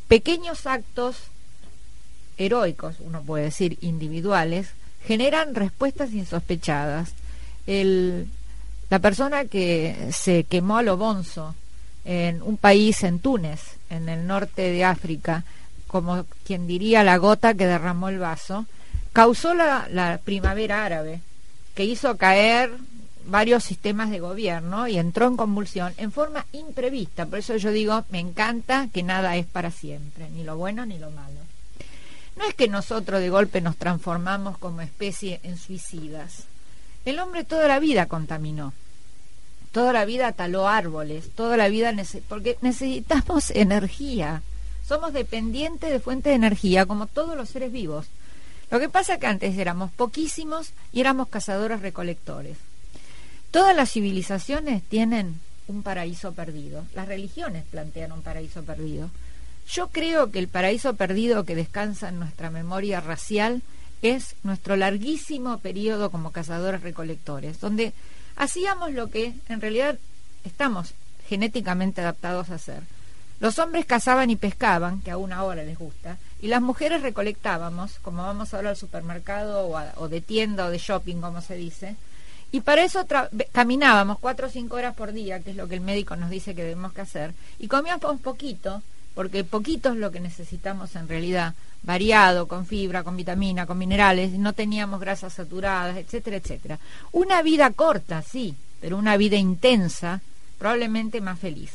pequeños 0.07 0.67
actos 0.67 1.15
heroicos, 2.38 2.97
uno 2.99 3.23
puede 3.23 3.45
decir 3.45 3.79
individuales, 3.81 4.73
generan 5.07 5.55
respuestas 5.55 6.12
insospechadas. 6.13 7.15
La 7.65 8.99
persona 8.99 9.45
que 9.45 10.10
se 10.12 10.43
quemó 10.43 10.77
a 10.77 10.84
lo 10.84 10.97
bonzo 10.97 11.55
en 12.05 12.43
un 12.43 12.57
país 12.57 13.01
en 13.01 13.17
Túnez, 13.17 13.77
en 13.89 14.07
el 14.07 14.27
norte 14.27 14.69
de 14.69 14.86
África, 14.86 15.45
como 15.88 16.27
quien 16.45 16.67
diría 16.67 17.03
la 17.03 17.17
gota 17.17 17.55
que 17.55 17.65
derramó 17.65 18.10
el 18.10 18.19
vaso, 18.19 18.67
causó 19.13 19.55
la 19.55 20.19
primavera 20.23 20.86
árabe, 20.86 21.21
que 21.73 21.86
hizo 21.86 22.17
caer 22.17 22.69
varios 23.25 23.63
sistemas 23.63 24.10
de 24.10 24.19
gobierno 24.19 24.88
y 24.88 24.97
entró 24.97 25.27
en 25.27 25.38
convulsión 25.38 25.93
en 25.97 26.12
forma 26.12 26.45
imprevista. 26.51 27.25
Por 27.25 27.39
eso 27.39 27.55
yo 27.57 27.71
digo, 27.71 28.03
me 28.10 28.19
encanta 28.19 28.88
que 28.93 29.03
nada 29.03 29.36
es 29.36 29.45
para 29.45 29.71
siempre, 29.71 30.29
ni 30.29 30.43
lo 30.43 30.57
bueno 30.57 30.86
ni 30.86 30.99
lo 30.99 31.12
malo. 31.12 31.39
No 32.36 32.45
es 32.45 32.53
que 32.53 32.67
nosotros 32.67 33.19
de 33.19 33.29
golpe 33.29 33.62
nos 33.62 33.77
transformamos 33.77 34.57
como 34.57 34.81
especie 34.81 35.39
en 35.43 35.57
suicidas. 35.57 36.45
El 37.05 37.19
hombre 37.19 37.43
toda 37.43 37.67
la 37.67 37.79
vida 37.79 38.05
contaminó, 38.05 38.73
toda 39.71 39.91
la 39.93 40.05
vida 40.05 40.31
taló 40.31 40.67
árboles, 40.67 41.31
toda 41.36 41.57
la 41.57 41.67
vida 41.67 41.93
porque 42.27 42.57
necesitamos 42.62 43.51
energía. 43.51 44.41
Somos 44.88 45.13
dependientes 45.13 45.91
de 45.91 45.99
fuentes 45.99 46.31
de 46.31 46.36
energía 46.36 46.86
como 46.86 47.07
todos 47.07 47.36
los 47.36 47.49
seres 47.49 47.71
vivos. 47.71 48.07
Lo 48.69 48.79
que 48.79 48.89
pasa 48.89 49.13
es 49.13 49.19
que 49.19 49.27
antes 49.27 49.57
éramos 49.57 49.91
poquísimos 49.91 50.71
y 50.93 51.01
éramos 51.01 51.27
cazadores 51.27 51.81
recolectores. 51.81 52.57
Todas 53.51 53.75
las 53.75 53.91
civilizaciones 53.91 54.81
tienen 54.83 55.39
un 55.67 55.83
paraíso 55.83 56.31
perdido. 56.31 56.85
Las 56.95 57.07
religiones 57.07 57.65
plantean 57.69 58.13
un 58.13 58.21
paraíso 58.21 58.63
perdido. 58.63 59.09
Yo 59.67 59.89
creo 59.89 60.31
que 60.31 60.39
el 60.39 60.47
paraíso 60.47 60.95
perdido 60.95 61.43
que 61.43 61.55
descansa 61.55 62.09
en 62.09 62.19
nuestra 62.19 62.49
memoria 62.49 63.01
racial 63.01 63.61
es 64.01 64.35
nuestro 64.43 64.77
larguísimo 64.77 65.59
periodo 65.59 66.11
como 66.11 66.31
cazadores 66.31 66.81
recolectores, 66.81 67.59
donde 67.59 67.93
hacíamos 68.37 68.93
lo 68.93 69.09
que 69.09 69.33
en 69.49 69.61
realidad 69.61 69.99
estamos 70.45 70.93
genéticamente 71.27 72.01
adaptados 72.01 72.49
a 72.49 72.55
hacer. 72.55 72.83
Los 73.41 73.59
hombres 73.59 73.85
cazaban 73.85 74.29
y 74.29 74.35
pescaban, 74.35 75.01
que 75.01 75.11
aún 75.11 75.33
ahora 75.33 75.63
les 75.63 75.77
gusta, 75.77 76.17
y 76.41 76.47
las 76.47 76.61
mujeres 76.61 77.01
recolectábamos, 77.01 77.99
como 77.99 78.23
vamos 78.23 78.53
ahora 78.53 78.69
al 78.69 78.77
supermercado 78.77 79.67
o, 79.67 79.79
o 79.97 80.07
de 80.07 80.21
tienda 80.21 80.65
o 80.65 80.69
de 80.69 80.77
shopping, 80.77 81.17
como 81.17 81.41
se 81.41 81.55
dice, 81.55 81.95
y 82.51 82.61
para 82.61 82.83
eso 82.83 83.05
caminábamos 83.51 84.19
cuatro 84.19 84.47
o 84.47 84.49
cinco 84.49 84.75
horas 84.75 84.95
por 84.95 85.13
día, 85.13 85.39
que 85.39 85.51
es 85.51 85.55
lo 85.55 85.67
que 85.67 85.75
el 85.75 85.81
médico 85.81 86.15
nos 86.15 86.29
dice 86.29 86.53
que 86.53 86.63
debemos 86.63 86.93
que 86.93 87.01
hacer, 87.01 87.33
y 87.59 87.67
comíamos 87.67 88.19
poquito, 88.21 88.81
porque 89.15 89.43
poquito 89.43 89.91
es 89.91 89.97
lo 89.97 90.11
que 90.11 90.19
necesitamos 90.19 90.95
en 90.95 91.07
realidad 91.07 91.53
variado, 91.83 92.47
con 92.47 92.65
fibra, 92.65 93.03
con 93.03 93.17
vitamina, 93.17 93.65
con 93.65 93.77
minerales, 93.77 94.31
no 94.33 94.53
teníamos 94.53 94.99
grasas 94.99 95.33
saturadas, 95.33 95.97
etcétera, 95.97 96.37
etcétera. 96.37 96.79
Una 97.11 97.41
vida 97.41 97.71
corta, 97.71 98.21
sí, 98.21 98.55
pero 98.79 98.97
una 98.97 99.17
vida 99.17 99.37
intensa, 99.37 100.21
probablemente 100.59 101.21
más 101.21 101.39
feliz. 101.39 101.71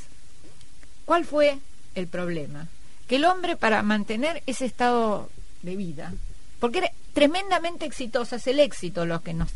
¿Cuál 1.04 1.24
fue 1.24 1.58
el 1.94 2.06
problema? 2.06 2.68
Que 3.08 3.16
el 3.16 3.24
hombre 3.24 3.56
para 3.56 3.82
mantener 3.82 4.42
ese 4.46 4.66
estado 4.66 5.30
de 5.62 5.76
vida, 5.76 6.12
porque 6.60 6.78
era 6.78 6.90
tremendamente 7.12 7.86
exitosa, 7.86 8.36
es 8.36 8.46
el 8.46 8.60
éxito 8.60 9.06
lo 9.06 9.22
que 9.22 9.34
nos, 9.34 9.50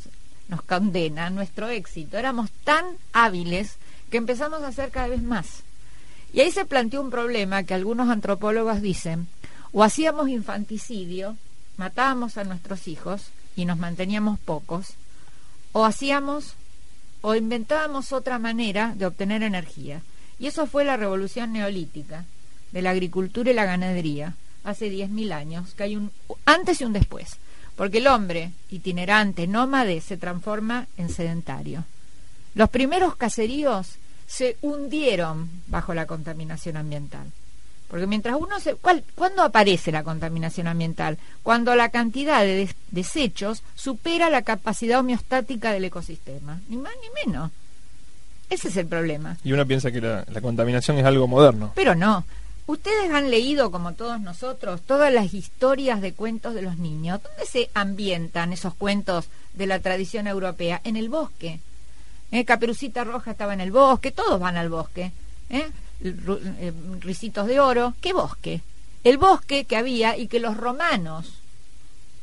nos 0.50 0.62
condena, 0.62 1.30
nuestro 1.30 1.68
éxito, 1.68 2.18
éramos 2.18 2.50
tan 2.64 2.84
hábiles 3.12 3.76
que 4.10 4.18
empezamos 4.18 4.62
a 4.62 4.68
hacer 4.68 4.90
cada 4.90 5.08
vez 5.08 5.22
más. 5.22 5.62
Y 6.32 6.40
ahí 6.40 6.50
se 6.50 6.64
planteó 6.64 7.00
un 7.00 7.10
problema 7.10 7.62
que 7.62 7.74
algunos 7.74 8.10
antropólogos 8.10 8.82
dicen, 8.82 9.28
o 9.72 9.82
hacíamos 9.84 10.28
infanticidio, 10.28 11.36
matábamos 11.76 12.36
a 12.36 12.44
nuestros 12.44 12.88
hijos 12.88 13.30
y 13.56 13.64
nos 13.64 13.78
manteníamos 13.78 14.38
pocos, 14.40 14.94
o 15.72 15.84
hacíamos 15.84 16.54
o 17.22 17.34
inventábamos 17.34 18.12
otra 18.12 18.38
manera 18.38 18.94
de 18.96 19.06
obtener 19.06 19.42
energía. 19.42 20.02
Y 20.38 20.46
eso 20.46 20.66
fue 20.66 20.84
la 20.84 20.96
revolución 20.96 21.52
neolítica 21.52 22.24
de 22.72 22.82
la 22.82 22.90
agricultura 22.90 23.50
y 23.50 23.54
la 23.54 23.66
ganadería, 23.66 24.34
hace 24.64 24.90
10.000 24.90 25.32
años, 25.32 25.74
que 25.74 25.82
hay 25.84 25.96
un 25.96 26.10
antes 26.44 26.80
y 26.80 26.84
un 26.84 26.92
después, 26.92 27.38
porque 27.76 27.98
el 27.98 28.06
hombre 28.06 28.52
itinerante, 28.70 29.46
nómade, 29.46 30.00
se 30.00 30.16
transforma 30.16 30.86
en 30.96 31.08
sedentario. 31.08 31.84
Los 32.54 32.68
primeros 32.68 33.16
caseríos 33.16 33.96
se 34.26 34.56
hundieron 34.62 35.50
bajo 35.66 35.94
la 35.94 36.06
contaminación 36.06 36.76
ambiental. 36.76 37.26
Porque 37.88 38.06
mientras 38.06 38.36
uno 38.38 38.60
se... 38.60 38.76
¿Cuándo 38.76 39.42
aparece 39.42 39.90
la 39.90 40.04
contaminación 40.04 40.68
ambiental? 40.68 41.18
Cuando 41.42 41.74
la 41.74 41.88
cantidad 41.88 42.40
de 42.42 42.72
desechos 42.92 43.64
supera 43.74 44.30
la 44.30 44.42
capacidad 44.42 45.00
homeostática 45.00 45.72
del 45.72 45.86
ecosistema. 45.86 46.60
Ni 46.68 46.76
más 46.76 46.92
ni 47.02 47.26
menos. 47.26 47.50
Ese 48.48 48.68
es 48.68 48.76
el 48.76 48.86
problema. 48.86 49.36
Y 49.42 49.52
uno 49.52 49.66
piensa 49.66 49.90
que 49.90 50.00
la, 50.00 50.24
la 50.28 50.40
contaminación 50.40 50.98
es 50.98 51.04
algo 51.04 51.26
moderno. 51.26 51.72
Pero 51.74 51.96
no. 51.96 52.24
Ustedes 52.66 53.10
han 53.10 53.30
leído, 53.30 53.70
como 53.70 53.94
todos 53.94 54.20
nosotros, 54.20 54.80
todas 54.82 55.12
las 55.12 55.34
historias 55.34 56.00
de 56.00 56.12
cuentos 56.12 56.54
de 56.54 56.62
los 56.62 56.78
niños. 56.78 57.20
¿Dónde 57.22 57.46
se 57.46 57.70
ambientan 57.74 58.52
esos 58.52 58.74
cuentos 58.74 59.26
de 59.54 59.66
la 59.66 59.80
tradición 59.80 60.26
europea? 60.26 60.80
En 60.84 60.96
el 60.96 61.08
bosque. 61.08 61.60
¿Eh? 62.32 62.44
Caperucita 62.44 63.02
Roja 63.04 63.32
estaba 63.32 63.54
en 63.54 63.60
el 63.60 63.72
bosque, 63.72 64.12
todos 64.12 64.38
van 64.38 64.56
al 64.56 64.68
bosque. 64.68 65.12
¿eh? 65.50 65.68
Eh, 66.02 66.72
ricitos 67.00 67.46
de 67.46 67.60
oro, 67.60 67.94
¿qué 68.00 68.12
bosque? 68.12 68.62
El 69.04 69.18
bosque 69.18 69.64
que 69.64 69.76
había 69.76 70.16
y 70.16 70.28
que 70.28 70.40
los 70.40 70.56
romanos 70.56 71.40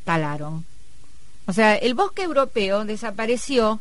talaron. 0.06 0.66
O 1.46 1.54
sea, 1.54 1.76
el 1.76 1.94
bosque 1.94 2.24
europeo 2.24 2.86
desapareció 2.86 3.80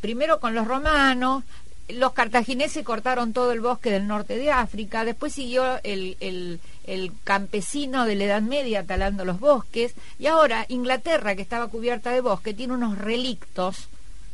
primero 0.00 0.40
con 0.40 0.54
los 0.54 0.66
romanos, 0.66 1.44
los 1.88 2.12
cartagineses 2.12 2.84
cortaron 2.84 3.32
todo 3.32 3.52
el 3.52 3.60
bosque 3.60 3.90
del 3.90 4.06
norte 4.06 4.36
de 4.36 4.50
África, 4.50 5.04
después 5.04 5.32
siguió 5.32 5.78
el, 5.84 6.16
el, 6.20 6.60
el, 6.84 7.12
campesino 7.22 8.04
de 8.04 8.16
la 8.16 8.24
Edad 8.24 8.42
Media 8.42 8.84
talando 8.84 9.24
los 9.24 9.38
bosques, 9.38 9.94
y 10.18 10.26
ahora 10.26 10.66
Inglaterra, 10.68 11.36
que 11.36 11.42
estaba 11.42 11.68
cubierta 11.68 12.10
de 12.10 12.20
bosque, 12.20 12.54
tiene 12.54 12.74
unos 12.74 12.98
relictos. 12.98 13.88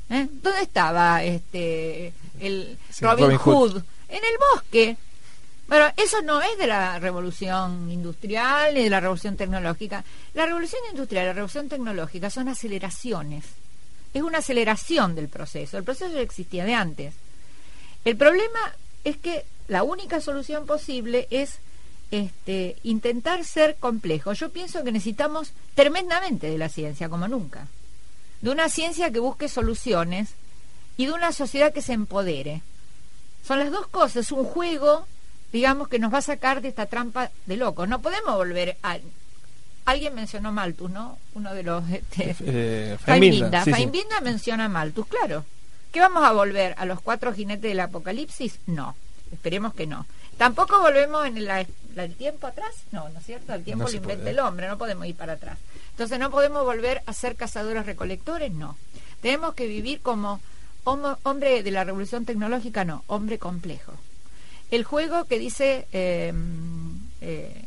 ¿eh? 0.09 0.29
¿Dónde 0.31 0.63
estaba 0.63 1.23
este 1.23 2.13
el 2.41 2.79
Robin, 3.01 3.37
Hood? 3.37 3.83
en 4.09 4.17
el 4.17 4.39
bosque. 4.55 4.97
Pero 5.69 5.87
eso 5.97 6.21
no 6.23 6.43
es 6.43 6.59
de 6.59 6.67
la 6.67 6.99
revolución 6.99 7.91
industrial 7.91 8.75
ni 8.75 8.85
de 8.85 8.91
la 8.91 9.01
revolución 9.01 9.37
tecnológica. 9.37 10.05
La 10.35 10.45
revolución 10.45 10.83
industrial 10.91 11.25
y 11.25 11.27
la 11.29 11.33
revolución 11.33 11.69
tecnológica 11.69 12.29
son 12.29 12.49
aceleraciones. 12.49 13.45
Es 14.13 14.23
una 14.23 14.39
aceleración 14.39 15.15
del 15.15 15.29
proceso. 15.29 15.79
El 15.79 15.85
proceso 15.85 16.13
ya 16.13 16.21
existía 16.21 16.65
de 16.65 16.75
antes. 16.75 17.15
El 18.05 18.17
problema 18.17 18.75
es 19.05 19.17
que 19.17 19.45
la 19.69 19.83
única 19.83 20.21
solución 20.21 20.67
posible 20.67 21.29
es 21.31 21.59
este, 22.11 22.77
intentar 22.83 23.45
ser 23.45 23.77
complejo. 23.77 24.33
Yo 24.33 24.51
pienso 24.51 24.85
que 24.85 24.93
necesitamos 24.93 25.53
tremendamente 25.75 26.51
de 26.51 26.59
la 26.59 26.69
ciencia, 26.69 27.09
como 27.09 27.29
nunca. 27.29 27.69
De 28.41 28.51
una 28.51 28.69
ciencia 28.69 29.11
que 29.11 29.19
busque 29.19 29.49
soluciones 29.49 30.31
y 30.97 31.07
de 31.07 31.13
una 31.13 31.33
sociedad 31.33 31.73
que 31.73 31.83
se 31.83 31.95
empodere. 31.95 32.63
Son 33.47 33.59
las 33.59 33.71
dos 33.71 33.87
cosas, 33.87 34.31
un 34.31 34.45
juego, 34.45 35.07
digamos, 35.53 35.89
que 35.89 35.99
nos 35.99 36.13
va 36.13 36.19
a 36.19 36.23
sacar 36.23 36.61
de 36.61 36.69
esta 36.69 36.87
trampa 36.87 37.31
de 37.47 37.57
locos. 37.57 37.89
No 37.89 38.03
podemos 38.03 38.37
volver 38.37 38.77
a... 38.83 38.99
Alguien 39.85 40.15
mencionó 40.15 40.53
Malthus, 40.53 40.91
¿no? 40.91 41.19
Uno 41.35 41.55
de 41.55 41.63
los... 41.63 41.89
Este, 41.91 42.37
eh. 42.41 42.99
Faimbinda 43.01 44.21
menciona 44.21 44.69
Malthus, 44.69 45.07
claro. 45.07 45.45
¿Qué 45.93 46.01
vamos 46.01 46.25
a 46.25 46.33
volver? 46.33 46.75
¿A 46.79 46.87
los 46.87 47.01
cuatro 47.01 47.33
jinetes 47.35 47.63
del 47.63 47.81
apocalipsis? 47.81 48.59
No, 48.67 48.97
esperemos 49.31 49.75
que 49.75 49.87
no. 49.87 50.07
Tampoco 50.39 50.81
volvemos 50.81 51.27
en 51.27 51.37
el, 51.37 51.49
el 51.97 52.15
tiempo 52.17 52.47
atrás, 52.47 52.73
no, 52.91 53.09
¿no 53.11 53.19
es 53.19 53.27
cierto? 53.27 53.53
El 53.53 53.63
tiempo 53.63 53.85
No 53.85 53.91
lo 53.91 53.97
inventa 53.97 54.31
el 54.31 54.39
hombre, 54.41 54.67
no 54.69 54.79
podemos 54.79 55.07
ir 55.07 55.15
para 55.15 55.35
atrás. 55.35 55.59
Entonces 55.91 56.19
no 56.19 56.31
podemos 56.31 56.65
volver 56.65 57.03
a 57.07 57.13
ser 57.13 57.37
cazadores 57.37 57.85
recolectores, 57.87 58.51
no. 58.51 58.77
Tenemos 59.21 59.55
que 59.55 59.67
vivir 59.67 60.01
como 60.01 60.41
homo- 60.85 61.19
hombre 61.23 61.63
de 61.63 61.71
la 61.71 61.85
revolución 61.85 62.25
tecnológica, 62.25 62.85
no, 62.85 63.05
hombre 63.07 63.39
complejo. 63.39 63.93
El 64.71 64.85
juego 64.85 65.27
que 65.27 65.39
dice 65.39 65.87
eh, 65.93 66.33
eh, 67.21 67.65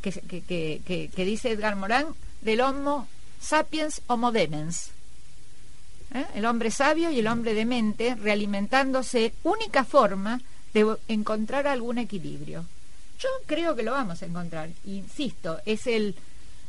que, 0.00 0.12
que- 0.12 0.42
que- 0.42 0.80
que- 0.86 1.10
que 1.14 1.24
dice 1.24 1.50
Edgar 1.50 1.74
Morán 1.74 2.06
del 2.42 2.60
Homo 2.60 3.08
sapiens 3.40 4.00
Homo 4.06 4.30
demens. 4.30 4.92
¿Eh? 6.14 6.24
El 6.34 6.46
hombre 6.46 6.70
sabio 6.70 7.10
y 7.10 7.18
el 7.18 7.26
hombre 7.26 7.54
demente 7.54 8.14
realimentándose, 8.14 9.34
única 9.42 9.84
forma 9.84 10.40
de 10.72 10.96
encontrar 11.08 11.66
algún 11.66 11.98
equilibrio. 11.98 12.64
Yo 13.18 13.28
creo 13.46 13.74
que 13.74 13.82
lo 13.82 13.92
vamos 13.92 14.22
a 14.22 14.26
encontrar. 14.26 14.70
Insisto, 14.84 15.58
es 15.66 15.86
el 15.86 16.14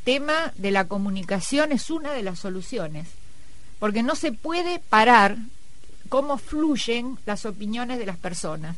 tema 0.04 0.52
de 0.56 0.70
la 0.70 0.88
comunicación, 0.88 1.72
es 1.72 1.90
una 1.90 2.12
de 2.12 2.22
las 2.22 2.40
soluciones. 2.40 3.08
Porque 3.78 4.02
no 4.02 4.14
se 4.14 4.32
puede 4.32 4.78
parar 4.78 5.36
cómo 6.08 6.38
fluyen 6.38 7.18
las 7.24 7.46
opiniones 7.46 7.98
de 7.98 8.06
las 8.06 8.18
personas. 8.18 8.76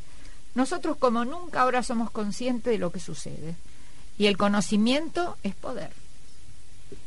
Nosotros 0.54 0.96
como 0.98 1.24
nunca 1.24 1.62
ahora 1.62 1.82
somos 1.82 2.10
conscientes 2.10 2.72
de 2.72 2.78
lo 2.78 2.92
que 2.92 3.00
sucede. 3.00 3.56
Y 4.18 4.26
el 4.26 4.36
conocimiento 4.36 5.38
es 5.42 5.54
poder. 5.54 6.01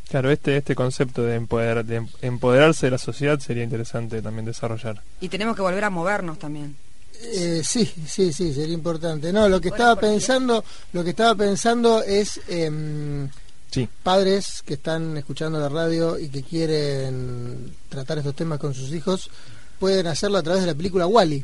Claro, 0.10 0.30
este, 0.32 0.58
este 0.58 0.76
concepto 0.76 1.24
de, 1.24 1.36
empoderar- 1.36 1.84
de 1.86 1.96
em- 1.98 2.08
empoderarse 2.22 2.86
de 2.88 2.92
la 2.92 2.98
sociedad 2.98 3.40
sería 3.40 3.64
interesante 3.64 4.22
también 4.22 4.46
desarrollar. 4.46 5.02
Y 5.20 5.30
tenemos 5.30 5.56
que 5.56 5.62
volver 5.62 5.84
a 5.84 5.90
movernos 5.90 6.38
también. 6.40 6.76
Eh, 7.22 7.62
sí, 7.64 7.92
sí, 8.08 8.32
sí, 8.32 8.54
sería 8.54 8.74
importante. 8.74 9.32
No, 9.34 9.48
lo 9.50 9.60
que 9.60 9.70
estaba 9.70 9.96
pensando, 9.96 10.64
lo 10.94 11.04
que 11.04 11.10
estaba 11.12 11.34
pensando 11.36 12.04
es 12.04 12.40
em, 12.48 13.30
Sí. 13.72 13.90
padres 14.04 14.62
que 14.66 14.76
están 14.76 15.18
escuchando 15.18 15.60
la 15.60 15.70
radio 15.70 16.20
y 16.20 16.30
que 16.30 16.44
quieren 16.44 17.74
tratar 17.90 18.18
estos 18.20 18.36
temas 18.36 18.60
con 18.60 18.74
sus 18.74 18.92
hijos 18.94 19.30
pueden 19.80 20.08
hacerlo 20.08 20.38
a 20.38 20.44
través 20.44 20.62
de 20.62 20.68
la 20.68 20.76
película 20.76 21.08
Wally, 21.08 21.44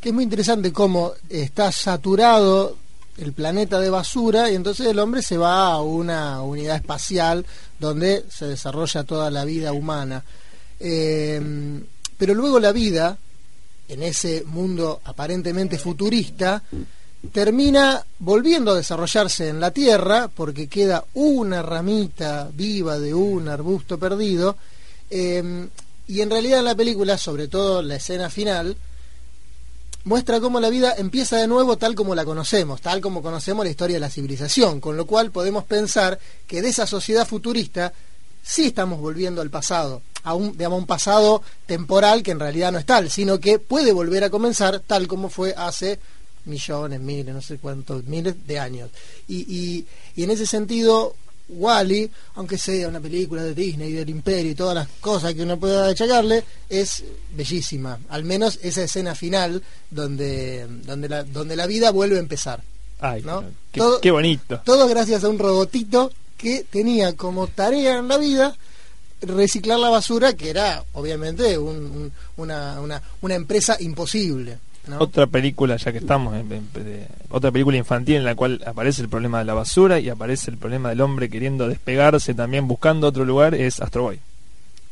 que 0.00 0.08
es 0.10 0.14
muy 0.14 0.24
interesante 0.24 0.72
cómo 0.72 1.12
está 1.30 1.70
saturado 1.72 2.76
el 3.18 3.32
planeta 3.32 3.80
de 3.80 3.90
basura 3.90 4.50
y 4.50 4.54
entonces 4.54 4.86
el 4.86 4.98
hombre 4.98 5.22
se 5.22 5.36
va 5.36 5.72
a 5.72 5.80
una 5.80 6.42
unidad 6.42 6.76
espacial 6.76 7.46
donde 7.78 8.24
se 8.28 8.46
desarrolla 8.46 9.04
toda 9.04 9.30
la 9.30 9.44
vida 9.44 9.72
humana. 9.72 10.24
Em, 10.80 11.84
pero 12.18 12.34
luego 12.34 12.58
la 12.58 12.72
vida 12.72 13.18
en 13.88 14.02
ese 14.02 14.44
mundo 14.46 15.00
aparentemente 15.04 15.78
futurista, 15.78 16.62
termina 17.32 18.04
volviendo 18.18 18.72
a 18.72 18.76
desarrollarse 18.76 19.48
en 19.48 19.60
la 19.60 19.70
Tierra, 19.70 20.28
porque 20.34 20.68
queda 20.68 21.04
una 21.14 21.62
ramita 21.62 22.48
viva 22.52 22.98
de 22.98 23.14
un 23.14 23.48
arbusto 23.48 23.98
perdido, 23.98 24.56
eh, 25.10 25.68
y 26.06 26.20
en 26.20 26.30
realidad 26.30 26.58
en 26.58 26.64
la 26.66 26.74
película, 26.74 27.16
sobre 27.16 27.48
todo 27.48 27.82
la 27.82 27.96
escena 27.96 28.28
final, 28.28 28.76
muestra 30.04 30.40
cómo 30.40 30.60
la 30.60 30.70
vida 30.70 30.94
empieza 30.96 31.38
de 31.38 31.48
nuevo 31.48 31.76
tal 31.76 31.94
como 31.94 32.14
la 32.14 32.24
conocemos, 32.24 32.80
tal 32.80 33.00
como 33.00 33.22
conocemos 33.22 33.64
la 33.64 33.70
historia 33.70 33.96
de 33.96 34.00
la 34.00 34.10
civilización, 34.10 34.80
con 34.80 34.96
lo 34.96 35.06
cual 35.06 35.30
podemos 35.30 35.64
pensar 35.64 36.18
que 36.46 36.62
de 36.62 36.68
esa 36.68 36.86
sociedad 36.86 37.26
futurista 37.26 37.92
sí 38.42 38.66
estamos 38.66 39.00
volviendo 39.00 39.40
al 39.40 39.50
pasado, 39.50 40.02
a 40.22 40.34
un, 40.34 40.52
digamos, 40.52 40.78
un 40.78 40.86
pasado 40.86 41.42
temporal 41.66 42.22
que 42.22 42.32
en 42.32 42.40
realidad 42.40 42.72
no 42.72 42.78
es 42.78 42.86
tal, 42.86 43.10
sino 43.10 43.40
que 43.40 43.58
puede 43.58 43.92
volver 43.92 44.24
a 44.24 44.30
comenzar 44.30 44.80
tal 44.80 45.08
como 45.08 45.30
fue 45.30 45.54
hace 45.56 45.98
millones, 46.44 47.00
miles, 47.00 47.34
no 47.34 47.40
sé 47.40 47.56
cuántos, 47.58 48.04
miles 48.04 48.46
de 48.46 48.58
años. 48.58 48.90
Y, 49.26 49.38
y, 49.48 49.86
y 50.14 50.24
en 50.24 50.30
ese 50.30 50.46
sentido, 50.46 51.16
Wally, 51.56 52.10
aunque 52.34 52.58
sea 52.58 52.88
una 52.88 53.00
película 53.00 53.42
de 53.42 53.54
Disney, 53.54 53.92
del 53.92 54.08
Imperio 54.10 54.52
y 54.52 54.54
todas 54.54 54.74
las 54.74 54.88
cosas 55.00 55.34
que 55.34 55.42
uno 55.42 55.58
pueda 55.58 55.88
achacarle, 55.88 56.44
es 56.68 57.04
bellísima. 57.34 57.98
Al 58.08 58.24
menos 58.24 58.58
esa 58.62 58.82
escena 58.82 59.14
final 59.14 59.62
donde, 59.90 60.66
donde, 60.84 61.08
la, 61.08 61.22
donde 61.24 61.56
la 61.56 61.66
vida 61.66 61.90
vuelve 61.90 62.16
a 62.16 62.20
empezar. 62.20 62.62
Ay, 63.00 63.22
¿no? 63.22 63.44
qué, 63.72 63.80
Todo- 63.80 64.00
qué 64.00 64.10
bonito. 64.10 64.60
Todo 64.64 64.86
gracias 64.88 65.24
a 65.24 65.28
un 65.28 65.38
robotito 65.38 66.10
que 66.36 66.64
tenía 66.70 67.14
como 67.14 67.46
tarea 67.48 67.98
en 67.98 68.08
la 68.08 68.18
vida 68.18 68.56
reciclar 69.22 69.78
la 69.78 69.88
basura, 69.88 70.34
que 70.34 70.50
era 70.50 70.84
obviamente 70.92 71.56
un- 71.56 71.76
un- 71.76 72.12
una, 72.36 72.80
una, 72.80 73.02
una 73.22 73.34
empresa 73.34 73.76
imposible. 73.80 74.58
Otra 74.98 75.26
película, 75.26 75.76
ya 75.76 75.92
que 75.92 75.98
estamos, 75.98 76.34
en- 76.36 76.68
otra 77.30 77.50
película 77.50 77.76
infantil 77.76 78.16
en 78.16 78.24
la 78.24 78.34
cual 78.34 78.62
aparece 78.66 79.00
el 79.02 79.08
problema 79.08 79.38
de 79.38 79.44
la 79.46 79.54
basura 79.54 79.98
y 79.98 80.08
aparece 80.10 80.50
el 80.50 80.58
problema 80.58 80.90
del 80.90 81.00
hombre 81.00 81.28
queriendo 81.30 81.68
despegarse 81.68 82.34
también 82.34 82.68
buscando 82.68 83.06
otro 83.08 83.24
lugar 83.24 83.54
es 83.54 83.80
Astro 83.80 84.02
Boy 84.04 84.18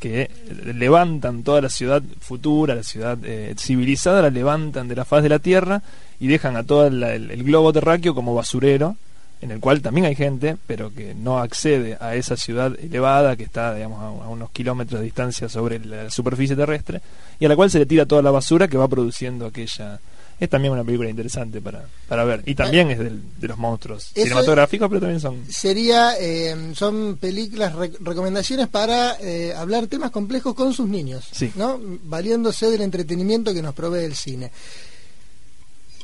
que 0.01 0.31
levantan 0.75 1.45
toda 1.45 1.61
la 1.61 1.69
ciudad 1.69 2.03
futura, 2.21 2.75
la 2.75 2.83
ciudad 2.83 3.17
eh, 3.23 3.55
civilizada, 3.57 4.23
la 4.23 4.31
levantan 4.31 4.89
de 4.89 4.97
la 4.97 5.05
faz 5.05 5.23
de 5.23 5.29
la 5.29 5.39
Tierra 5.39 5.81
y 6.19 6.27
dejan 6.27 6.57
a 6.57 6.65
todo 6.65 6.89
el- 6.89 7.03
el 7.05 7.45
globo 7.45 7.73
terráqueo 7.73 8.13
como 8.15 8.35
basurero, 8.35 8.97
en 9.43 9.51
el 9.51 9.61
cual 9.61 9.83
también 9.83 10.07
hay 10.07 10.15
gente, 10.15 10.57
pero 10.67 10.95
que 10.95 11.15
no 11.15 11.39
accede 11.41 11.99
a 12.01 12.15
esa 12.15 12.37
ciudad 12.37 12.75
elevada 12.81 13.37
que 13.37 13.43
está, 13.43 13.75
digamos, 13.75 14.01
a, 14.01 14.25
a 14.25 14.29
unos 14.29 14.51
kilómetros 14.51 15.01
de 15.01 15.05
distancia 15.05 15.49
sobre 15.49 15.79
la 15.85 16.09
superficie 16.11 16.57
terrestre, 16.57 17.01
y 17.39 17.45
a 17.45 17.49
la 17.49 17.57
cual 17.57 17.71
se 17.71 17.79
le 17.81 17.87
tira 17.87 18.07
toda 18.07 18.23
la 18.23 18.31
basura 18.31 18.69
que 18.69 18.77
va 18.79 18.89
produciendo 18.89 19.45
aquella... 19.47 20.01
Es 20.41 20.49
también 20.51 20.73
una 20.73 20.83
película 20.83 21.09
interesante 21.09 21.61
para, 21.61 21.85
para 22.09 22.25
ver. 22.25 22.43
Y 22.47 22.57
también 22.57 22.91
es 22.91 22.99
del- 22.99 23.23
de 23.39 23.47
los 23.47 23.59
monstruos 23.59 24.11
Eso- 24.15 24.25
cinematográficos, 24.25 24.89
pero 24.89 25.01
también 25.01 25.21
son... 25.21 25.45
Sería, 25.49 26.15
eh, 26.19 26.73
son 26.75 27.17
películas, 27.21 27.73
re- 27.77 27.93
recomendaciones 28.01 28.67
para 28.67 29.17
eh, 29.21 29.53
hablar 29.55 29.87
temas 29.87 30.11
complejos 30.11 30.55
con 30.55 30.73
sus 30.73 30.89
niños, 30.89 31.29
Sí. 31.31 31.53
¿no? 31.55 31.79
valiéndose 32.05 32.71
del 32.71 32.81
entretenimiento 32.81 33.55
que 33.55 33.63
nos 33.63 33.73
provee 33.75 34.05
el 34.05 34.17
cine. 34.17 34.51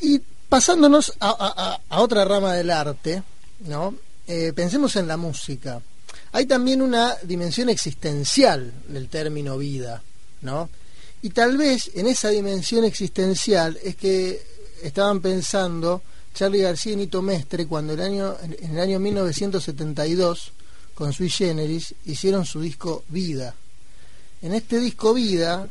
Y 0.03 0.21
pasándonos 0.49 1.13
a, 1.21 1.81
otra 1.91 2.25
rama 2.25 2.55
del 2.55 2.71
arte, 2.71 3.23
¿no? 3.61 3.95
Eh, 4.27 4.53
pensemos 4.55 4.97
en 4.97 5.07
la 5.07 5.17
música. 5.17 5.81
Hay 6.33 6.47
también 6.47 6.83
una 6.83 7.15
dimensión 7.23 7.69
existencial 7.69 8.73
del 8.89 9.09
término 9.09 9.57
vida, 9.59 10.03
¿no? 10.43 10.69
Y 11.23 11.31
tal 11.31 11.57
vez 11.57 11.91
en 11.95 12.07
esa 12.07 12.29
dimensión 12.29 12.85
existencial 12.85 13.79
es 13.83 13.97
que 13.97 14.41
estaban 14.83 15.21
pensando 15.21 16.03
Charlie 16.35 16.63
García 16.63 16.93
y 16.93 16.97
Nito 16.97 17.23
Mestre 17.23 17.67
cuando 17.67 17.95
el 17.95 18.01
año, 18.01 18.37
en 18.43 18.73
el 18.73 18.81
año 18.81 19.01
1972, 19.01 20.53
con 20.95 21.13
Sui 21.13 21.29
Generis, 21.29 21.95
hicieron 22.07 22.45
su 22.45 22.61
disco 22.61 23.05
Vida. 23.09 23.55
En 24.43 24.55
este 24.55 24.79
disco 24.79 25.15
Vida, 25.15 25.69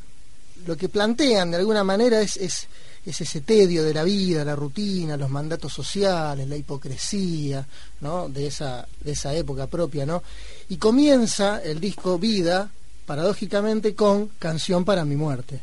lo 0.65 0.75
que 0.75 0.89
plantean 0.89 1.51
de 1.51 1.57
alguna 1.57 1.83
manera 1.83 2.21
es, 2.21 2.67
es 3.09 3.21
ese 3.21 3.39
tedio 3.39 3.83
de 3.83 3.93
la 3.93 4.03
vida, 4.03 4.43
la 4.43 4.55
rutina, 4.55 5.15
los 5.15 5.29
mandatos 5.29 5.71
sociales, 5.71 6.47
la 6.47 6.57
hipocresía, 6.57 7.65
¿no? 8.01 8.27
de, 8.27 8.47
esa, 8.47 8.85
de 9.01 9.13
esa 9.13 9.33
época 9.33 9.67
propia, 9.67 10.05
¿no? 10.05 10.21
Y 10.67 10.75
comienza 10.75 11.63
el 11.63 11.79
disco 11.79 12.19
Vida, 12.19 12.69
paradójicamente, 13.05 13.95
con 13.95 14.31
Canción 14.37 14.83
para 14.83 15.05
mi 15.05 15.15
muerte. 15.15 15.61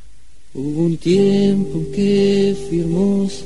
Hubo 0.55 0.85
un 0.85 0.97
tiempo 0.97 1.85
que 1.95 2.57
fui 2.67 2.81
hermoso 2.81 3.45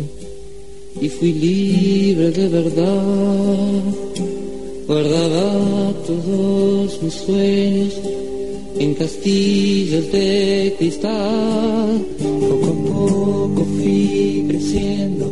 y 1.00 1.08
fui 1.08 1.32
libre 1.32 2.30
de 2.30 2.48
verdad. 2.48 3.82
Guardaba 4.86 5.92
todos 6.06 7.02
mis 7.02 7.14
sueños 7.14 7.94
en 8.78 8.94
castillos 8.94 10.10
de 10.12 10.74
cristal. 10.78 12.06
Poco 12.18 12.66
a 12.66 12.74
poco 12.92 13.64
fui 13.64 14.44
creciendo 14.48 15.30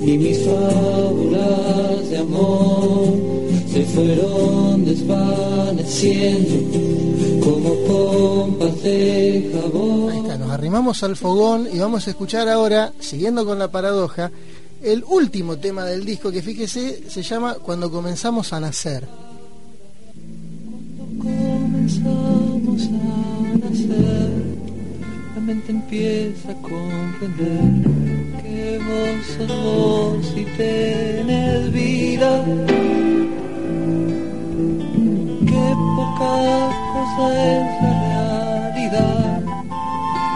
y 0.00 0.18
mis 0.18 0.38
fábulas 0.44 2.10
de 2.10 2.18
amor 2.18 3.14
se 3.72 3.84
fueron 3.84 4.84
desvaneciendo 4.84 6.54
como 7.44 7.74
pompas 7.86 8.82
de 8.82 9.50
jabón. 9.52 10.10
Ahí 10.10 10.18
está, 10.20 10.38
nos 10.38 10.50
arrimamos 10.50 11.02
al 11.02 11.16
fogón 11.16 11.68
y 11.72 11.78
vamos 11.78 12.06
a 12.06 12.10
escuchar 12.10 12.48
ahora, 12.48 12.92
siguiendo 13.00 13.44
con 13.44 13.58
la 13.58 13.70
paradoja, 13.70 14.30
el 14.82 15.04
último 15.04 15.56
tema 15.56 15.84
del 15.84 16.04
disco 16.04 16.30
que 16.30 16.42
fíjese 16.42 17.02
se 17.08 17.22
llama 17.22 17.54
Cuando 17.54 17.90
comenzamos 17.90 18.52
a 18.52 18.60
nacer. 18.60 19.08
comenzamos 21.18 22.37
a 22.86 23.58
nacer, 23.58 24.30
la 25.34 25.40
mente 25.40 25.72
empieza 25.72 26.52
a 26.52 26.54
comprender 26.54 27.60
que 28.42 28.78
vos 28.86 29.26
sos 29.36 29.48
vos 29.48 30.32
y 30.36 30.44
tenés 30.56 31.72
vida. 31.72 32.44
Qué 35.46 35.66
poca 35.96 36.34
cosa 36.94 37.24
es 37.52 37.82
la 37.82 38.70
realidad. 38.70 39.42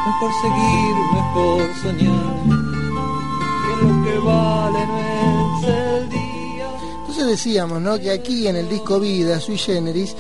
mejor 0.07 0.33
seguir, 0.43 0.95
mejor 1.15 1.63
soñar. 1.83 2.37
Que 3.63 3.73
lo 3.87 4.05
que 4.05 4.19
vale 4.19 4.87
no 4.87 5.59
es 5.59 5.69
el 5.69 6.09
día. 6.11 6.69
Entonces 7.01 7.27
decíamos, 7.27 7.81
¿no? 7.81 7.99
Que 8.01 8.11
aquí 8.11 8.49
en 8.49 8.57
el 8.57 8.69
disco 8.69 8.99
Vida, 8.99 9.39
Sui 9.39 9.59
Generis, 9.59 10.17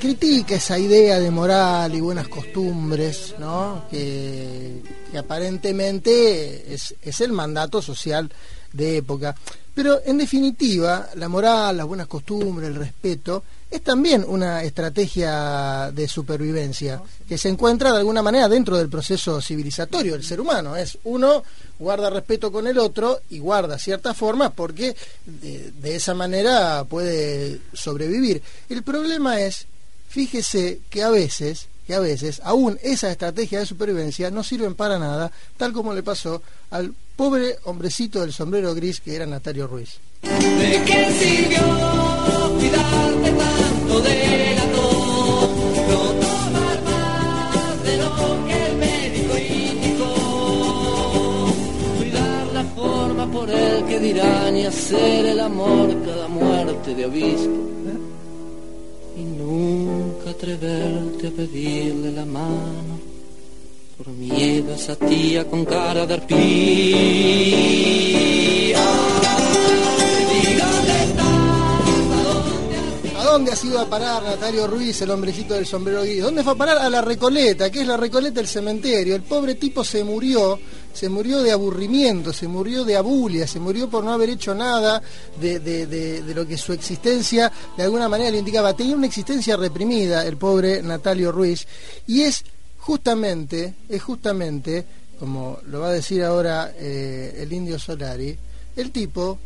critica 0.00 0.56
esa 0.56 0.78
idea 0.78 1.18
de 1.20 1.30
moral 1.30 1.94
y 1.94 2.00
buenas 2.00 2.28
costumbres, 2.28 3.34
¿no? 3.38 3.84
Que, 3.90 4.82
que 5.10 5.18
aparentemente 5.18 6.72
es, 6.72 6.94
es 7.02 7.20
el 7.20 7.32
mandato 7.32 7.82
social 7.82 8.30
de 8.72 8.98
época. 8.98 9.34
Pero 9.74 10.00
en 10.04 10.18
definitiva, 10.18 11.08
la 11.16 11.28
moral, 11.28 11.76
las 11.76 11.86
buenas 11.86 12.06
costumbres, 12.06 12.68
el 12.68 12.76
respeto, 12.76 13.42
es 13.76 13.82
también 13.82 14.24
una 14.26 14.62
estrategia 14.62 15.90
de 15.92 16.08
supervivencia 16.08 17.02
que 17.28 17.38
se 17.38 17.48
encuentra 17.48 17.92
de 17.92 17.98
alguna 17.98 18.22
manera 18.22 18.48
dentro 18.48 18.76
del 18.76 18.88
proceso 18.88 19.40
civilizatorio 19.40 20.12
del 20.12 20.24
ser 20.24 20.40
humano. 20.40 20.76
Es 20.76 20.98
uno 21.04 21.42
guarda 21.78 22.10
respeto 22.10 22.52
con 22.52 22.66
el 22.66 22.78
otro 22.78 23.20
y 23.30 23.38
guarda 23.38 23.78
ciertas 23.78 24.16
formas 24.16 24.52
porque 24.54 24.94
de, 25.24 25.96
esa 25.96 26.14
manera 26.14 26.84
puede 26.84 27.60
sobrevivir. 27.72 28.42
El 28.68 28.82
problema 28.82 29.40
es, 29.40 29.66
fíjese 30.08 30.80
que 30.90 31.02
a 31.02 31.10
veces 31.10 31.68
que 31.86 31.94
a 31.94 32.00
veces 32.00 32.40
aún 32.44 32.78
esa 32.82 33.10
estrategia 33.10 33.58
de 33.58 33.66
supervivencia 33.66 34.30
no 34.30 34.42
sirven 34.42 34.74
para 34.74 34.98
nada, 34.98 35.30
tal 35.58 35.74
como 35.74 35.92
le 35.92 36.02
pasó 36.02 36.42
al 36.70 36.94
pobre 37.14 37.58
hombrecito 37.64 38.22
del 38.22 38.32
sombrero 38.32 38.74
gris 38.74 39.00
que 39.00 39.14
era 39.14 39.26
Natario 39.26 39.66
Ruiz. 39.66 39.98
¿De 40.22 40.82
qué 40.86 41.12
sirvió 41.18 41.58
cuidarte 42.58 43.53
Cuidar 51.98 52.46
la 52.52 52.64
forma 52.74 53.30
por 53.30 53.50
el 53.50 53.84
que 53.84 53.98
dirán 54.00 54.56
y 54.56 54.66
hacer 54.66 55.26
el 55.26 55.40
amor 55.40 55.94
cada 56.04 56.28
muerte 56.28 56.94
de 56.94 57.06
obispo. 57.06 57.60
Y 59.16 59.22
nunca 59.22 60.30
atreverte 60.30 61.28
a 61.28 61.30
pedirle 61.30 62.10
la 62.10 62.24
mano 62.24 62.98
por 63.96 64.08
miedo 64.08 64.72
a 64.72 64.76
esa 64.76 64.96
tía 64.96 65.48
con 65.48 65.64
cara 65.64 66.04
de 66.04 66.14
arpía. 66.14 67.44
Dónde 73.34 73.50
has 73.50 73.64
ido 73.64 73.80
a 73.80 73.90
parar 73.90 74.22
Natario 74.22 74.68
Ruiz, 74.68 75.02
el 75.02 75.10
hombrecito 75.10 75.54
del 75.54 75.66
sombrero 75.66 76.02
gris? 76.02 76.22
¿Dónde 76.22 76.44
fue 76.44 76.52
a 76.52 76.56
parar? 76.56 76.78
A 76.78 76.88
la 76.88 77.02
Recoleta, 77.02 77.68
que 77.68 77.80
es 77.80 77.86
la 77.86 77.96
Recoleta 77.96 78.36
del 78.36 78.46
cementerio. 78.46 79.16
El 79.16 79.22
pobre 79.22 79.56
tipo 79.56 79.82
se 79.82 80.04
murió, 80.04 80.56
se 80.92 81.08
murió 81.08 81.42
de 81.42 81.50
aburrimiento, 81.50 82.32
se 82.32 82.46
murió 82.46 82.84
de 82.84 82.96
abulia, 82.96 83.48
se 83.48 83.58
murió 83.58 83.90
por 83.90 84.04
no 84.04 84.12
haber 84.12 84.30
hecho 84.30 84.54
nada 84.54 85.02
de 85.40 86.32
lo 86.32 86.46
que 86.46 86.56
su 86.56 86.72
existencia 86.72 87.50
de 87.76 87.82
alguna 87.82 88.08
manera 88.08 88.30
le 88.30 88.38
indicaba. 88.38 88.72
Tenía 88.76 88.94
una 88.94 89.08
existencia 89.08 89.56
reprimida 89.56 90.24
el 90.24 90.36
pobre 90.36 90.80
Natalio 90.80 91.32
Ruiz 91.32 91.66
y 92.06 92.22
es 92.22 92.44
justamente, 92.78 93.74
es 93.88 94.00
justamente, 94.00 94.86
como 95.18 95.58
lo 95.66 95.80
va 95.80 95.88
a 95.88 95.92
decir 95.92 96.22
ahora 96.22 96.72
eh, 96.78 97.36
el 97.40 97.52
indio 97.52 97.80
Solari, 97.80 98.38
el 98.76 98.92
tipo 98.92 99.40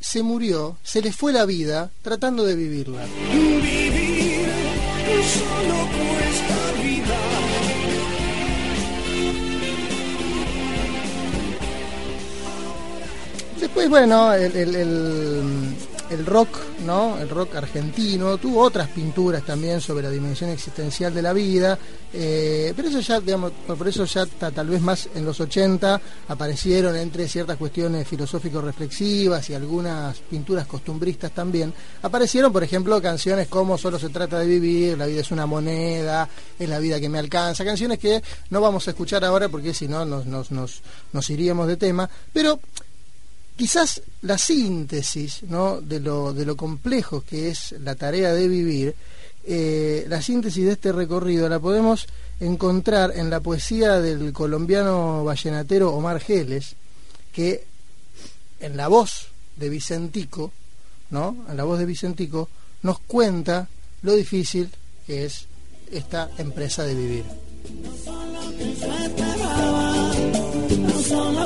se 0.00 0.22
murió, 0.22 0.76
se 0.82 1.02
le 1.02 1.12
fue 1.12 1.32
la 1.32 1.44
vida 1.44 1.90
tratando 2.02 2.44
de 2.44 2.54
vivirla. 2.56 3.04
Vivir 3.32 4.48
solo 5.22 5.76
cuesta 5.92 6.82
vida. 6.82 7.16
Después, 13.60 13.88
bueno, 13.90 14.32
el- 14.32 15.76
el 16.10 16.26
rock, 16.26 16.48
¿no? 16.84 17.18
El 17.18 17.28
rock 17.28 17.54
argentino 17.56 18.36
tuvo 18.38 18.62
otras 18.62 18.88
pinturas 18.88 19.44
también 19.44 19.80
sobre 19.80 20.02
la 20.04 20.10
dimensión 20.10 20.50
existencial 20.50 21.14
de 21.14 21.22
la 21.22 21.32
vida, 21.32 21.78
eh, 22.12 22.72
pero 22.74 22.88
eso 22.88 22.98
ya, 23.00 23.20
digamos, 23.20 23.52
por 23.66 23.86
eso 23.86 24.04
ya 24.04 24.26
ta- 24.26 24.50
tal 24.50 24.68
vez 24.68 24.80
más 24.80 25.08
en 25.14 25.24
los 25.24 25.38
80 25.40 26.00
aparecieron 26.28 26.96
entre 26.96 27.28
ciertas 27.28 27.56
cuestiones 27.56 28.08
filosófico-reflexivas 28.08 29.48
y 29.50 29.54
algunas 29.54 30.18
pinturas 30.18 30.66
costumbristas 30.66 31.30
también, 31.32 31.72
aparecieron, 32.02 32.52
por 32.52 32.64
ejemplo, 32.64 33.00
canciones 33.00 33.48
como 33.48 33.78
Solo 33.78 33.98
se 33.98 34.08
trata 34.08 34.38
de 34.40 34.46
vivir, 34.46 34.98
La 34.98 35.06
vida 35.06 35.20
es 35.20 35.30
una 35.30 35.46
moneda, 35.46 36.28
Es 36.58 36.68
la 36.68 36.78
vida 36.80 37.00
que 37.00 37.08
me 37.08 37.18
alcanza, 37.18 37.64
canciones 37.64 37.98
que 37.98 38.22
no 38.50 38.60
vamos 38.60 38.86
a 38.86 38.90
escuchar 38.90 39.24
ahora 39.24 39.48
porque 39.48 39.72
si 39.72 39.86
no 39.88 40.04
nos, 40.04 40.26
nos, 40.26 40.50
nos, 40.50 40.82
nos 41.12 41.30
iríamos 41.30 41.68
de 41.68 41.76
tema, 41.76 42.10
pero 42.32 42.58
quizás 43.60 44.00
la 44.22 44.38
síntesis 44.38 45.42
¿no? 45.42 45.82
de, 45.82 46.00
lo, 46.00 46.56
complejo 46.56 47.20
que 47.20 47.50
es 47.50 47.72
la 47.72 47.94
tarea 47.94 48.32
de 48.32 48.48
vivir, 48.48 48.94
eh, 49.44 50.06
la 50.08 50.22
síntesis 50.22 50.64
de 50.64 50.72
este 50.72 50.92
recorrido 50.92 51.46
la 51.46 51.60
podemos 51.60 52.06
encontrar 52.40 53.12
en 53.14 53.28
la 53.28 53.40
poesía 53.40 54.00
del 54.00 54.32
colombiano 54.32 55.24
vallenatero 55.24 55.92
Omar 55.92 56.20
Geles, 56.20 56.74
que 57.34 57.66
en 58.60 58.78
la 58.78 58.88
voz 58.88 59.26
de 59.56 59.68
Vicentico, 59.68 60.52
¿no? 61.10 61.44
en 61.46 61.54
la 61.54 61.64
voz 61.64 61.78
de 61.80 61.84
Vicentico, 61.84 62.48
nos 62.80 63.00
cuenta 63.00 63.68
lo 64.00 64.14
difícil 64.14 64.70
que 65.06 65.26
es 65.26 65.44
esta 65.92 66.30
empresa 66.38 66.84
de 66.84 66.94
vivir. 66.94 67.24
No 70.80 70.98
son 71.02 71.40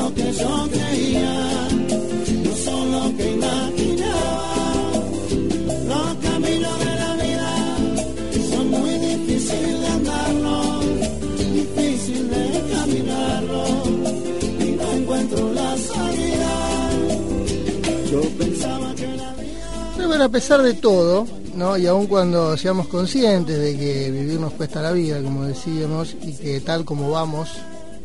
Pero 19.97 20.09
bueno, 20.09 20.25
a 20.25 20.29
pesar 20.29 20.63
de 20.63 20.75
todo, 20.75 21.27
¿no? 21.57 21.77
y 21.77 21.87
aun 21.87 22.07
cuando 22.07 22.57
seamos 22.57 22.89
conscientes 22.89 23.59
de 23.59 23.77
que 23.77 24.11
vivir 24.11 24.41
nos 24.41 24.53
cuesta 24.53 24.83
la 24.83 24.93
vida, 24.93 25.23
como 25.23 25.45
decíamos, 25.45 26.17
y 26.23 26.35
que 26.35 26.61
tal 26.61 26.85
como 26.85 27.11
vamos, 27.11 27.51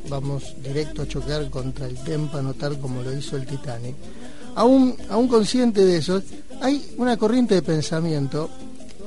vamos 0.09 0.55
directo 0.63 1.03
a 1.03 1.07
chocar 1.07 1.49
contra 1.49 1.87
el 1.87 1.95
témpano, 2.03 2.53
tal 2.53 2.79
como 2.79 3.01
lo 3.01 3.15
hizo 3.15 3.37
el 3.37 3.45
Titanic, 3.45 3.95
aún, 4.55 4.95
aún 5.09 5.27
consciente 5.27 5.85
de 5.85 5.97
eso, 5.97 6.21
hay 6.61 6.93
una 6.97 7.17
corriente 7.17 7.55
de 7.55 7.61
pensamiento 7.61 8.49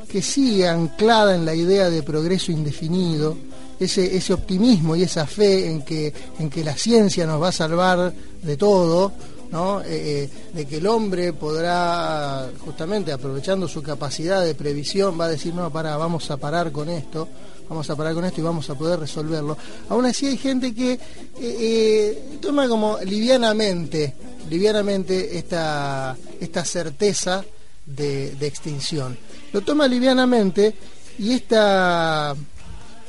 que 0.09 0.23
sigue 0.23 0.69
anclada 0.69 1.35
en 1.35 1.45
la 1.45 1.55
idea 1.55 1.91
de 1.91 2.03
progreso 2.03 2.53
indefinido, 2.53 3.37
ese, 3.81 4.17
ese 4.17 4.33
optimismo 4.33 4.95
y 4.95 5.03
esa 5.03 5.27
fe 5.27 5.71
en 5.71 5.83
que, 5.83 6.13
en 6.39 6.49
que 6.49 6.63
la 6.63 6.77
ciencia 6.77 7.27
nos 7.27 7.43
va 7.43 7.49
a 7.49 7.53
salvar 7.53 8.13
de 8.43 8.57
todo, 8.57 9.13
¿no? 9.51 9.81
Eh, 9.81 9.85
eh, 10.25 10.31
de 10.55 10.67
que 10.67 10.77
el 10.77 10.87
hombre 10.87 11.33
podrá, 11.33 12.49
justamente 12.65 13.13
aprovechando 13.13 13.69
su 13.69 13.83
capacidad 13.83 14.45
de 14.45 14.55
previsión, 14.55 15.19
va 15.19 15.27
a 15.27 15.29
decir, 15.29 15.55
no, 15.55 15.71
para, 15.71 15.97
vamos 15.97 16.31
a 16.31 16.37
parar 16.37 16.73
con 16.73 16.89
esto, 16.89 17.29
vamos 17.73 17.89
a 17.89 17.97
parar 17.97 18.13
con 18.13 18.25
esto 18.27 18.41
y 18.41 18.45
vamos 18.45 18.69
a 18.69 18.75
poder 18.75 19.01
resolverlo. 19.01 19.57
Aún 19.89 20.05
así 20.05 20.27
hay 20.27 20.37
gente 20.37 20.75
que 20.75 20.93
eh, 20.93 20.99
eh, 21.41 22.39
toma 22.39 22.69
como 22.69 22.99
livianamente, 22.99 24.15
livianamente 24.51 25.39
esta, 25.39 26.15
esta 26.39 26.65
certeza 26.67 27.43
de, 27.87 28.37
extinción. 28.43 29.17
Lo 29.55 29.63
toma 29.63 29.89
livianamente 29.89 30.75
y 31.19 31.33
esta 31.33 32.37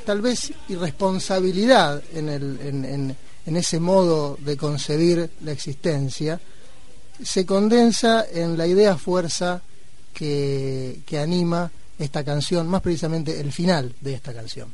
tal 0.06 0.22
vez 0.22 0.54
irresponsabilidad 0.70 2.02
en, 2.14 2.30
en- 2.30 3.18
en 3.46 3.58
ese 3.58 3.78
modo 3.82 4.38
de 4.40 4.56
concebir 4.56 5.30
la 5.44 5.52
existencia 5.52 6.40
se 7.22 7.46
condensa 7.46 8.26
en 8.32 8.58
la 8.58 8.66
idea 8.68 8.96
fuerza 8.98 9.62
que, 10.14 11.02
que 11.06 11.20
anima 11.20 11.70
esta 12.00 12.24
canción, 12.24 12.68
más 12.68 12.82
precisamente 12.82 13.40
el 13.40 13.52
final 13.52 13.94
de 14.02 14.14
esta 14.14 14.34
canción. 14.34 14.70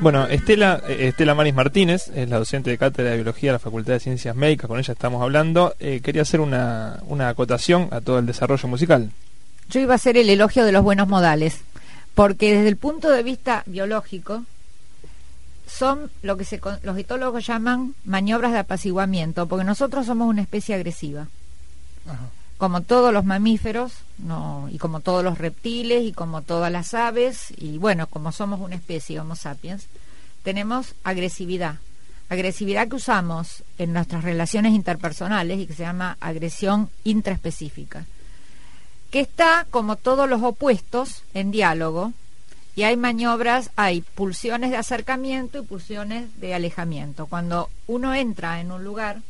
Bueno, 0.00 0.26
Estela, 0.26 0.82
eh, 0.88 1.08
Estela 1.08 1.34
Maris 1.34 1.54
Martínez 1.54 2.08
es 2.14 2.28
la 2.28 2.38
docente 2.38 2.70
de 2.70 2.78
Cátedra 2.78 3.10
de 3.10 3.16
Biología 3.16 3.50
de 3.50 3.54
la 3.54 3.58
Facultad 3.60 3.92
de 3.94 4.00
Ciencias 4.00 4.34
Médicas, 4.34 4.66
con 4.66 4.78
ella 4.80 4.92
estamos 4.92 5.22
hablando. 5.22 5.74
Eh, 5.78 6.00
quería 6.02 6.22
hacer 6.22 6.40
una, 6.40 6.98
una 7.06 7.28
acotación 7.28 7.88
a 7.92 8.00
todo 8.00 8.18
el 8.18 8.26
desarrollo 8.26 8.66
musical. 8.68 9.10
Yo 9.70 9.80
iba 9.80 9.92
a 9.92 9.96
hacer 9.96 10.16
el 10.16 10.28
elogio 10.28 10.64
de 10.64 10.72
los 10.72 10.82
buenos 10.82 11.06
modales, 11.06 11.60
porque 12.16 12.52
desde 12.56 12.68
el 12.68 12.76
punto 12.76 13.10
de 13.10 13.22
vista 13.22 13.62
biológico 13.66 14.42
son 15.68 16.10
lo 16.22 16.36
que 16.36 16.44
se, 16.44 16.58
con- 16.58 16.78
los 16.82 16.98
etólogos 16.98 17.46
llaman 17.46 17.94
maniobras 18.04 18.52
de 18.52 18.58
apaciguamiento, 18.58 19.46
porque 19.46 19.64
nosotros 19.64 20.04
somos 20.06 20.28
una 20.28 20.42
especie 20.42 20.74
agresiva. 20.74 21.28
Como 22.62 22.82
todos 22.82 23.12
los 23.12 23.24
mamíferos, 23.24 23.92
y 24.70 24.78
como 24.78 25.00
todos 25.00 25.24
los 25.24 25.38
reptiles, 25.38 26.04
y 26.04 26.12
como 26.12 26.42
todas 26.42 26.70
las 26.70 26.94
aves, 26.94 27.52
y 27.56 27.76
bueno, 27.76 28.06
como 28.06 28.30
somos 28.30 28.60
una 28.60 28.76
especie, 28.76 29.18
Homo 29.18 29.34
sapiens, 29.34 29.88
tenemos 30.44 30.94
agresividad. 31.02 31.80
Agresividad 32.28 32.86
que 32.86 32.94
usamos 32.94 33.64
en 33.78 33.92
nuestras 33.92 34.22
relaciones 34.22 34.74
interpersonales 34.74 35.58
y 35.58 35.66
que 35.66 35.74
se 35.74 35.82
llama 35.82 36.16
agresión 36.20 36.88
intraespecífica 37.02 38.04
que 39.10 39.18
está, 39.18 39.66
como 39.72 39.96
todos 39.96 40.30
los 40.30 40.40
opuestos, 40.44 41.24
en 41.34 41.50
diálogo, 41.50 42.12
y 42.76 42.84
hay 42.84 42.96
maniobras, 42.96 43.70
hay 43.74 44.02
pulsiones 44.02 44.70
de 44.70 44.76
acercamiento 44.76 45.58
y 45.58 45.66
pulsiones 45.66 46.40
de 46.40 46.54
alejamiento. 46.54 47.26
Cuando 47.26 47.70
uno 47.88 48.14
entra 48.14 48.60
en 48.60 48.70
un 48.70 48.84
lugar, 48.84 49.20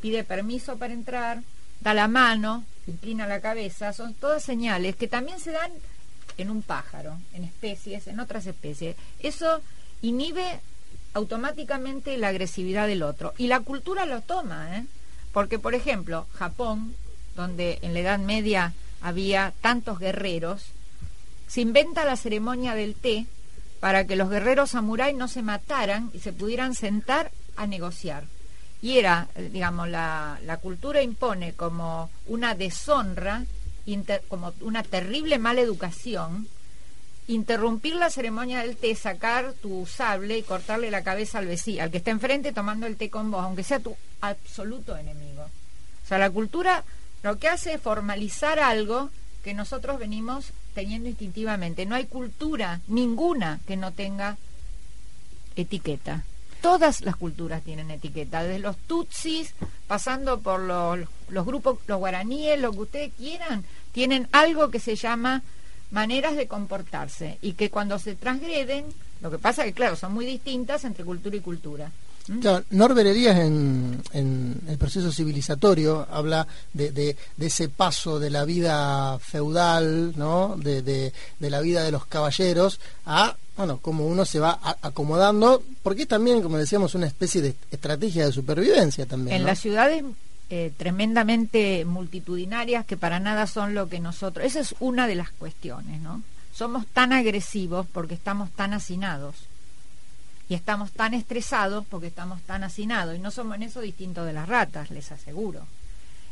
pide 0.00 0.24
permiso 0.24 0.78
para 0.78 0.94
entrar, 0.94 1.42
da 1.84 1.94
la 1.94 2.08
mano, 2.08 2.64
inclina 2.86 3.26
la 3.26 3.40
cabeza, 3.40 3.92
son 3.92 4.14
todas 4.14 4.42
señales 4.42 4.96
que 4.96 5.06
también 5.06 5.38
se 5.38 5.52
dan 5.52 5.70
en 6.38 6.50
un 6.50 6.62
pájaro, 6.62 7.18
en 7.34 7.44
especies, 7.44 8.06
en 8.06 8.18
otras 8.18 8.46
especies. 8.46 8.96
Eso 9.20 9.60
inhibe 10.00 10.60
automáticamente 11.12 12.16
la 12.16 12.28
agresividad 12.28 12.88
del 12.88 13.02
otro. 13.02 13.34
Y 13.36 13.46
la 13.46 13.60
cultura 13.60 14.06
lo 14.06 14.22
toma, 14.22 14.78
¿eh? 14.78 14.86
Porque, 15.32 15.58
por 15.58 15.74
ejemplo, 15.74 16.26
Japón, 16.34 16.94
donde 17.36 17.78
en 17.82 17.92
la 17.92 18.00
Edad 18.00 18.18
Media 18.18 18.72
había 19.02 19.52
tantos 19.60 19.98
guerreros, 19.98 20.68
se 21.46 21.60
inventa 21.60 22.06
la 22.06 22.16
ceremonia 22.16 22.74
del 22.74 22.94
té 22.94 23.26
para 23.78 24.06
que 24.06 24.16
los 24.16 24.30
guerreros 24.30 24.70
samuráis 24.70 25.16
no 25.16 25.28
se 25.28 25.42
mataran 25.42 26.10
y 26.14 26.20
se 26.20 26.32
pudieran 26.32 26.74
sentar 26.74 27.30
a 27.56 27.66
negociar. 27.66 28.24
Y 28.84 28.98
era, 28.98 29.28
eh, 29.34 29.48
digamos, 29.50 29.88
la, 29.88 30.38
la 30.44 30.58
cultura 30.58 31.00
impone 31.00 31.54
como 31.54 32.10
una 32.26 32.54
deshonra, 32.54 33.42
como 34.28 34.52
una 34.60 34.82
terrible 34.82 35.38
mala 35.38 35.62
educación, 35.62 36.46
interrumpir 37.26 37.94
la 37.94 38.10
ceremonia 38.10 38.60
del 38.60 38.76
té, 38.76 38.94
sacar 38.94 39.54
tu 39.54 39.86
sable 39.86 40.36
y 40.36 40.42
cortarle 40.42 40.90
la 40.90 41.02
cabeza 41.02 41.38
al 41.38 41.46
vecino, 41.46 41.82
al 41.82 41.90
que 41.90 41.96
está 41.96 42.10
enfrente 42.10 42.52
tomando 42.52 42.86
el 42.86 42.98
té 42.98 43.08
con 43.08 43.30
vos, 43.30 43.42
aunque 43.42 43.62
sea 43.62 43.80
tu 43.80 43.96
absoluto 44.20 44.94
enemigo. 44.94 45.44
O 45.44 46.06
sea, 46.06 46.18
la 46.18 46.28
cultura 46.28 46.84
lo 47.22 47.38
que 47.38 47.48
hace 47.48 47.72
es 47.72 47.80
formalizar 47.80 48.58
algo 48.58 49.08
que 49.42 49.54
nosotros 49.54 49.98
venimos 49.98 50.52
teniendo 50.74 51.08
instintivamente. 51.08 51.86
No 51.86 51.94
hay 51.94 52.04
cultura 52.04 52.82
ninguna 52.86 53.60
que 53.66 53.78
no 53.78 53.92
tenga 53.92 54.36
etiqueta. 55.56 56.22
Todas 56.64 57.02
las 57.02 57.16
culturas 57.16 57.62
tienen 57.62 57.90
etiqueta, 57.90 58.42
desde 58.42 58.58
los 58.58 58.78
tutsis, 58.78 59.54
pasando 59.86 60.40
por 60.40 60.60
los, 60.60 61.06
grupos, 61.44 61.78
los 61.86 61.98
guaraníes, 61.98 62.58
lo 62.58 62.72
que 62.72 62.78
ustedes 62.78 63.12
quieran, 63.18 63.66
tienen 63.92 64.28
algo 64.32 64.70
que 64.70 64.80
se 64.80 64.96
llama 64.96 65.42
maneras 65.90 66.36
de 66.36 66.48
comportarse 66.48 67.36
y 67.42 67.52
que 67.52 67.68
cuando 67.68 67.98
se 67.98 68.14
transgreden, 68.14 68.86
lo 69.20 69.30
que 69.30 69.36
pasa 69.36 69.60
es 69.60 69.66
que, 69.66 69.74
claro, 69.74 69.94
son 69.94 70.14
muy 70.14 70.24
distintas 70.24 70.86
entre 70.86 71.04
cultura 71.04 71.36
y 71.36 71.40
cultura. 71.40 71.92
Claro, 72.40 72.64
Norbert 72.70 73.14
en, 73.14 74.00
el 74.66 74.78
proceso 74.78 75.12
civilizatorio 75.12 76.06
habla 76.10 76.46
de, 76.72 77.14
ese 77.38 77.68
paso 77.68 78.18
de 78.18 78.30
la 78.30 78.46
vida 78.46 79.18
feudal, 79.18 80.14
¿no? 80.16 80.56
De 80.56 81.12
la 81.40 81.60
vida 81.60 81.82
de 81.82 81.92
los 81.92 82.06
caballeros 82.06 82.80
a, 83.04 83.36
bueno, 83.56 83.78
como 83.78 84.06
uno 84.06 84.24
se 84.24 84.40
va 84.40 84.58
acomodando, 84.82 85.62
porque 85.82 86.02
es 86.02 86.08
también, 86.08 86.42
como 86.42 86.58
decíamos, 86.58 86.94
una 86.94 87.06
especie 87.06 87.40
de 87.40 87.54
estrategia 87.70 88.26
de 88.26 88.32
supervivencia 88.32 89.06
también. 89.06 89.36
En 89.36 89.42
¿no? 89.42 89.48
las 89.48 89.60
ciudades 89.60 90.02
eh, 90.50 90.72
tremendamente 90.76 91.84
multitudinarias 91.84 92.84
que 92.84 92.96
para 92.96 93.20
nada 93.20 93.46
son 93.46 93.74
lo 93.74 93.88
que 93.88 94.00
nosotros. 94.00 94.44
Esa 94.46 94.60
es 94.60 94.74
una 94.80 95.06
de 95.06 95.14
las 95.14 95.30
cuestiones, 95.30 96.00
¿no? 96.00 96.22
Somos 96.54 96.86
tan 96.86 97.12
agresivos 97.12 97.86
porque 97.92 98.14
estamos 98.14 98.50
tan 98.50 98.72
hacinados. 98.74 99.34
Y 100.48 100.54
estamos 100.54 100.92
tan 100.92 101.14
estresados 101.14 101.84
porque 101.88 102.08
estamos 102.08 102.42
tan 102.42 102.64
hacinados. 102.64 103.16
Y 103.16 103.18
no 103.18 103.30
somos 103.30 103.56
en 103.56 103.62
eso 103.62 103.80
distintos 103.80 104.26
de 104.26 104.32
las 104.34 104.48
ratas, 104.48 104.90
les 104.90 105.10
aseguro. 105.10 105.60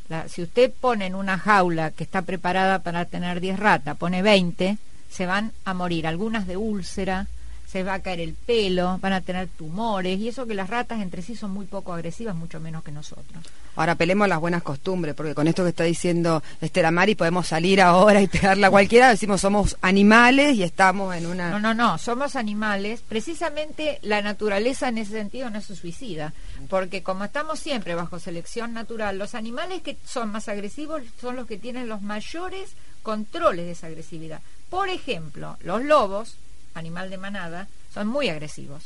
La- 0.09 0.29
si 0.29 0.43
usted 0.43 0.71
pone 0.73 1.07
en 1.07 1.15
una 1.15 1.39
jaula 1.39 1.91
que 1.93 2.05
está 2.05 2.23
preparada 2.23 2.81
para 2.81 3.07
tener 3.07 3.41
10 3.41 3.59
ratas, 3.59 3.97
pone 3.97 4.21
20, 4.23 4.77
se 5.13 5.27
van 5.27 5.53
a 5.65 5.75
morir. 5.75 6.07
Algunas 6.07 6.47
de 6.47 6.57
úlcera, 6.57 7.27
se 7.73 7.83
va 7.83 7.95
a 7.95 7.99
caer 8.01 8.21
el 8.21 8.35
pelo, 8.35 8.99
van 9.01 9.15
a 9.15 9.23
tener 9.23 9.49
tumores. 9.49 10.19
Y 10.19 10.29
eso 10.29 10.47
que 10.47 10.53
las 10.53 10.69
ratas 10.69 11.01
entre 11.01 11.23
sí 11.23 11.37
son 11.37 11.53
muy 11.53 11.65
poco 11.65 11.95
agresivas, 11.95 12.35
mucho 12.35 12.61
menos 12.61 12.83
que 12.85 12.93
nosotros. 12.93 13.43
Ahora 13.77 13.95
pelemos 13.95 14.29
las 14.29 14.41
buenas 14.41 14.63
costumbres, 14.63 15.15
porque 15.15 15.35
con 15.35 15.49
esto 15.49 15.63
que 15.63 15.71
está 15.71 15.85
diciendo 15.85 16.43
Estela 16.61 16.91
Mari 16.91 17.15
podemos 17.15 17.47
salir 17.47 17.81
ahora 17.81 18.21
y 18.21 18.27
pegarla 18.27 18.67
a 18.67 18.71
cualquiera, 18.71 19.09
decimos 19.09 19.41
somos 19.41 19.79
animales 19.81 20.57
y 20.57 20.63
estamos 20.63 21.17
en 21.17 21.25
una... 21.25 21.49
No, 21.49 21.59
no, 21.59 21.73
no, 21.73 21.97
somos 21.97 22.37
animales. 22.37 23.03
Precisamente 23.09 23.99
la 24.03 24.21
naturaleza 24.21 24.89
en 24.89 24.99
ese 24.99 25.13
sentido 25.13 25.49
no 25.49 25.63
se 25.63 25.75
suicida, 25.75 26.35
porque 26.69 27.03
como 27.03 27.25
estamos 27.25 27.59
siempre 27.59 27.95
bajo 27.95 28.19
selección 28.19 28.75
natural, 28.75 29.17
los 29.17 29.35
animales 29.35 29.81
que 29.81 29.97
son 30.05 30.31
más 30.31 30.49
agresivos 30.49 31.01
son 31.19 31.37
los 31.37 31.47
que 31.47 31.57
tienen 31.57 31.89
los 31.89 32.03
mayores 32.03 32.73
controles 33.03 33.65
de 33.65 33.73
esa 33.73 33.87
agresividad. 33.87 34.43
Por 34.73 34.89
ejemplo, 34.89 35.59
los 35.61 35.85
lobos, 35.85 36.37
animal 36.73 37.11
de 37.11 37.19
manada, 37.19 37.69
son 37.93 38.07
muy 38.07 38.31
agresivos. 38.31 38.85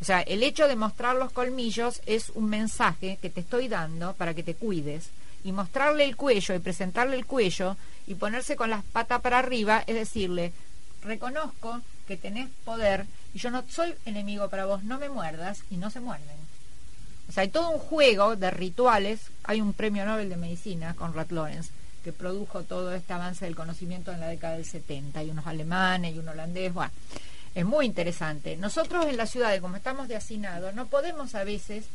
O 0.00 0.04
sea, 0.04 0.20
el 0.20 0.44
hecho 0.44 0.68
de 0.68 0.76
mostrar 0.76 1.16
los 1.16 1.32
colmillos 1.32 2.00
es 2.06 2.30
un 2.30 2.48
mensaje 2.48 3.18
que 3.20 3.28
te 3.28 3.40
estoy 3.40 3.66
dando 3.66 4.12
para 4.12 4.34
que 4.34 4.44
te 4.44 4.54
cuides. 4.54 5.08
Y 5.42 5.50
mostrarle 5.50 6.04
el 6.04 6.14
cuello 6.14 6.54
y 6.54 6.60
presentarle 6.60 7.16
el 7.16 7.26
cuello 7.26 7.76
y 8.06 8.14
ponerse 8.14 8.54
con 8.54 8.70
las 8.70 8.84
patas 8.84 9.20
para 9.20 9.40
arriba 9.40 9.82
es 9.88 9.96
decirle, 9.96 10.52
reconozco 11.02 11.80
que 12.06 12.16
tenés 12.16 12.48
poder 12.64 13.06
y 13.34 13.40
yo 13.40 13.50
no 13.50 13.64
soy 13.68 13.96
enemigo 14.04 14.48
para 14.48 14.66
vos, 14.66 14.84
no 14.84 14.96
me 14.96 15.08
muerdas 15.08 15.58
y 15.70 15.76
no 15.76 15.90
se 15.90 15.98
muerden. 15.98 16.36
O 17.28 17.32
sea, 17.32 17.42
hay 17.42 17.48
todo 17.48 17.70
un 17.70 17.80
juego 17.80 18.36
de 18.36 18.52
rituales. 18.52 19.22
Hay 19.42 19.60
un 19.60 19.72
premio 19.72 20.06
Nobel 20.06 20.28
de 20.28 20.36
Medicina, 20.36 20.94
Conrad 20.94 21.30
Lorenz, 21.30 21.70
que 22.06 22.12
produjo 22.12 22.62
todo 22.62 22.94
este 22.94 23.14
avance 23.14 23.46
del 23.46 23.56
conocimiento 23.56 24.12
en 24.12 24.20
la 24.20 24.28
década 24.28 24.54
del 24.54 24.64
70. 24.64 25.18
Hay 25.18 25.30
unos 25.30 25.44
alemanes 25.44 26.14
y 26.14 26.20
un 26.20 26.28
holandés. 26.28 26.72
Bueno, 26.72 26.92
es 27.52 27.64
muy 27.64 27.84
interesante. 27.84 28.56
Nosotros 28.56 29.06
en 29.06 29.16
la 29.16 29.26
ciudad, 29.26 29.58
como 29.60 29.74
estamos 29.74 30.06
de 30.06 30.14
hacinado, 30.14 30.70
no 30.70 30.86
podemos 30.86 31.34
a 31.34 31.42
veces 31.42 31.86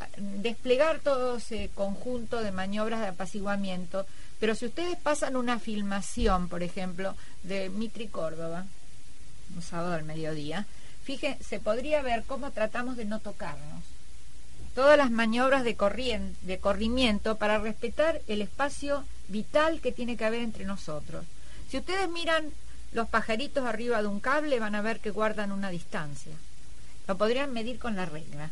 ah, 0.00 0.08
desplegar 0.18 0.98
todo 0.98 1.36
ese 1.36 1.70
conjunto 1.74 2.42
de 2.42 2.50
maniobras 2.50 3.02
de 3.02 3.06
apaciguamiento, 3.06 4.04
pero 4.40 4.56
si 4.56 4.66
ustedes 4.66 4.98
pasan 4.98 5.36
una 5.36 5.60
filmación, 5.60 6.48
por 6.48 6.64
ejemplo, 6.64 7.14
de 7.44 7.70
Mitri 7.70 8.08
Córdoba, 8.08 8.66
un 9.54 9.62
sábado 9.62 9.92
al 9.92 10.02
mediodía, 10.02 10.66
fíjense, 11.04 11.44
se 11.44 11.60
podría 11.60 12.02
ver 12.02 12.24
cómo 12.24 12.50
tratamos 12.50 12.96
de 12.96 13.04
no 13.04 13.20
tocarnos. 13.20 13.84
Todas 14.80 14.96
las 14.96 15.10
maniobras 15.10 15.62
de, 15.62 15.76
de 16.40 16.58
corrimiento 16.58 17.36
para 17.36 17.58
respetar 17.58 18.22
el 18.28 18.40
espacio 18.40 19.04
vital 19.28 19.82
que 19.82 19.92
tiene 19.92 20.16
que 20.16 20.24
haber 20.24 20.40
entre 20.40 20.64
nosotros. 20.64 21.26
Si 21.68 21.76
ustedes 21.76 22.08
miran 22.08 22.50
los 22.92 23.06
pajaritos 23.06 23.66
arriba 23.66 24.00
de 24.00 24.08
un 24.08 24.20
cable, 24.20 24.58
van 24.58 24.74
a 24.74 24.80
ver 24.80 25.00
que 25.00 25.10
guardan 25.10 25.52
una 25.52 25.68
distancia. 25.68 26.32
Lo 27.06 27.18
podrían 27.18 27.52
medir 27.52 27.78
con 27.78 27.94
la 27.94 28.06
regla. 28.06 28.48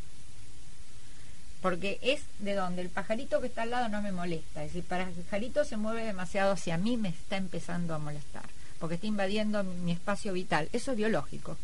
Porque 1.62 1.98
es 2.02 2.20
de 2.40 2.52
donde 2.52 2.82
el 2.82 2.90
pajarito 2.90 3.40
que 3.40 3.46
está 3.46 3.62
al 3.62 3.70
lado 3.70 3.88
no 3.88 4.02
me 4.02 4.12
molesta. 4.12 4.62
Es 4.62 4.74
decir, 4.74 4.84
para 4.86 5.04
el 5.04 5.14
pajarito 5.14 5.64
se 5.64 5.78
mueve 5.78 6.04
demasiado 6.04 6.52
hacia 6.52 6.76
mí, 6.76 6.98
me 6.98 7.08
está 7.08 7.38
empezando 7.38 7.94
a 7.94 7.98
molestar. 7.98 8.44
Porque 8.78 8.96
está 8.96 9.06
invadiendo 9.06 9.64
mi 9.64 9.92
espacio 9.92 10.34
vital. 10.34 10.68
Eso 10.74 10.90
es 10.90 10.98
biológico. 10.98 11.56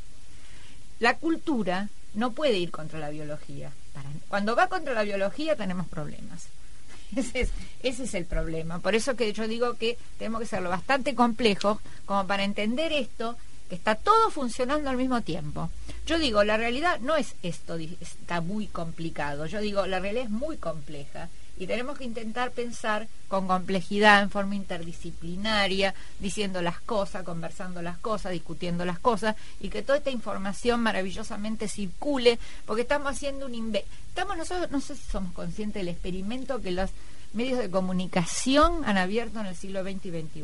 La 1.00 1.18
cultura 1.18 1.90
no 2.14 2.32
puede 2.32 2.56
ir 2.56 2.70
contra 2.70 2.98
la 2.98 3.10
biología. 3.10 3.70
Para- 3.94 4.10
cuando 4.28 4.54
va 4.56 4.68
contra 4.68 4.92
la 4.92 5.02
biología 5.04 5.56
tenemos 5.56 5.86
problemas. 5.88 6.48
Ese 7.16 7.42
es, 7.42 7.50
ese 7.82 8.04
es 8.04 8.14
el 8.14 8.24
problema. 8.24 8.80
Por 8.80 8.94
eso 8.96 9.14
que 9.14 9.32
yo 9.32 9.46
digo 9.46 9.74
que 9.74 9.96
tenemos 10.18 10.40
que 10.40 10.46
serlo 10.48 10.68
bastante 10.68 11.14
complejos 11.14 11.78
como 12.06 12.26
para 12.26 12.42
entender 12.42 12.92
esto, 12.92 13.36
que 13.68 13.76
está 13.76 13.94
todo 13.94 14.30
funcionando 14.30 14.90
al 14.90 14.96
mismo 14.96 15.20
tiempo. 15.22 15.70
Yo 16.06 16.18
digo, 16.18 16.42
la 16.42 16.56
realidad 16.56 16.98
no 17.00 17.14
es 17.16 17.36
esto, 17.44 17.76
está 17.76 18.40
muy 18.40 18.66
complicado. 18.66 19.46
Yo 19.46 19.60
digo, 19.60 19.86
la 19.86 20.00
realidad 20.00 20.24
es 20.24 20.30
muy 20.30 20.56
compleja 20.56 21.28
Y 21.56 21.66
tenemos 21.68 21.96
que 21.96 22.04
intentar 22.04 22.50
pensar 22.50 23.06
con 23.28 23.46
complejidad, 23.46 24.22
en 24.22 24.30
forma 24.30 24.56
interdisciplinaria, 24.56 25.94
diciendo 26.18 26.60
las 26.62 26.80
cosas, 26.80 27.22
conversando 27.22 27.80
las 27.80 27.96
cosas, 27.98 28.32
discutiendo 28.32 28.84
las 28.84 28.98
cosas, 28.98 29.36
y 29.60 29.68
que 29.68 29.82
toda 29.82 29.98
esta 29.98 30.10
información 30.10 30.80
maravillosamente 30.80 31.68
circule, 31.68 32.38
porque 32.66 32.82
estamos 32.82 33.12
haciendo 33.12 33.46
un... 33.46 33.52
inve- 33.52 33.84
Estamos 34.08 34.36
nosotros, 34.36 34.70
no 34.70 34.80
sé 34.80 34.94
si 34.96 35.02
somos 35.10 35.32
conscientes 35.32 35.80
del 35.80 35.88
experimento 35.88 36.60
que 36.62 36.70
los 36.70 36.90
medios 37.32 37.58
de 37.58 37.68
comunicación 37.70 38.84
han 38.84 38.96
abierto 38.96 39.40
en 39.40 39.46
el 39.46 39.56
siglo 39.56 39.82
XX 39.82 40.06
y 40.06 40.10
XXI. 40.22 40.42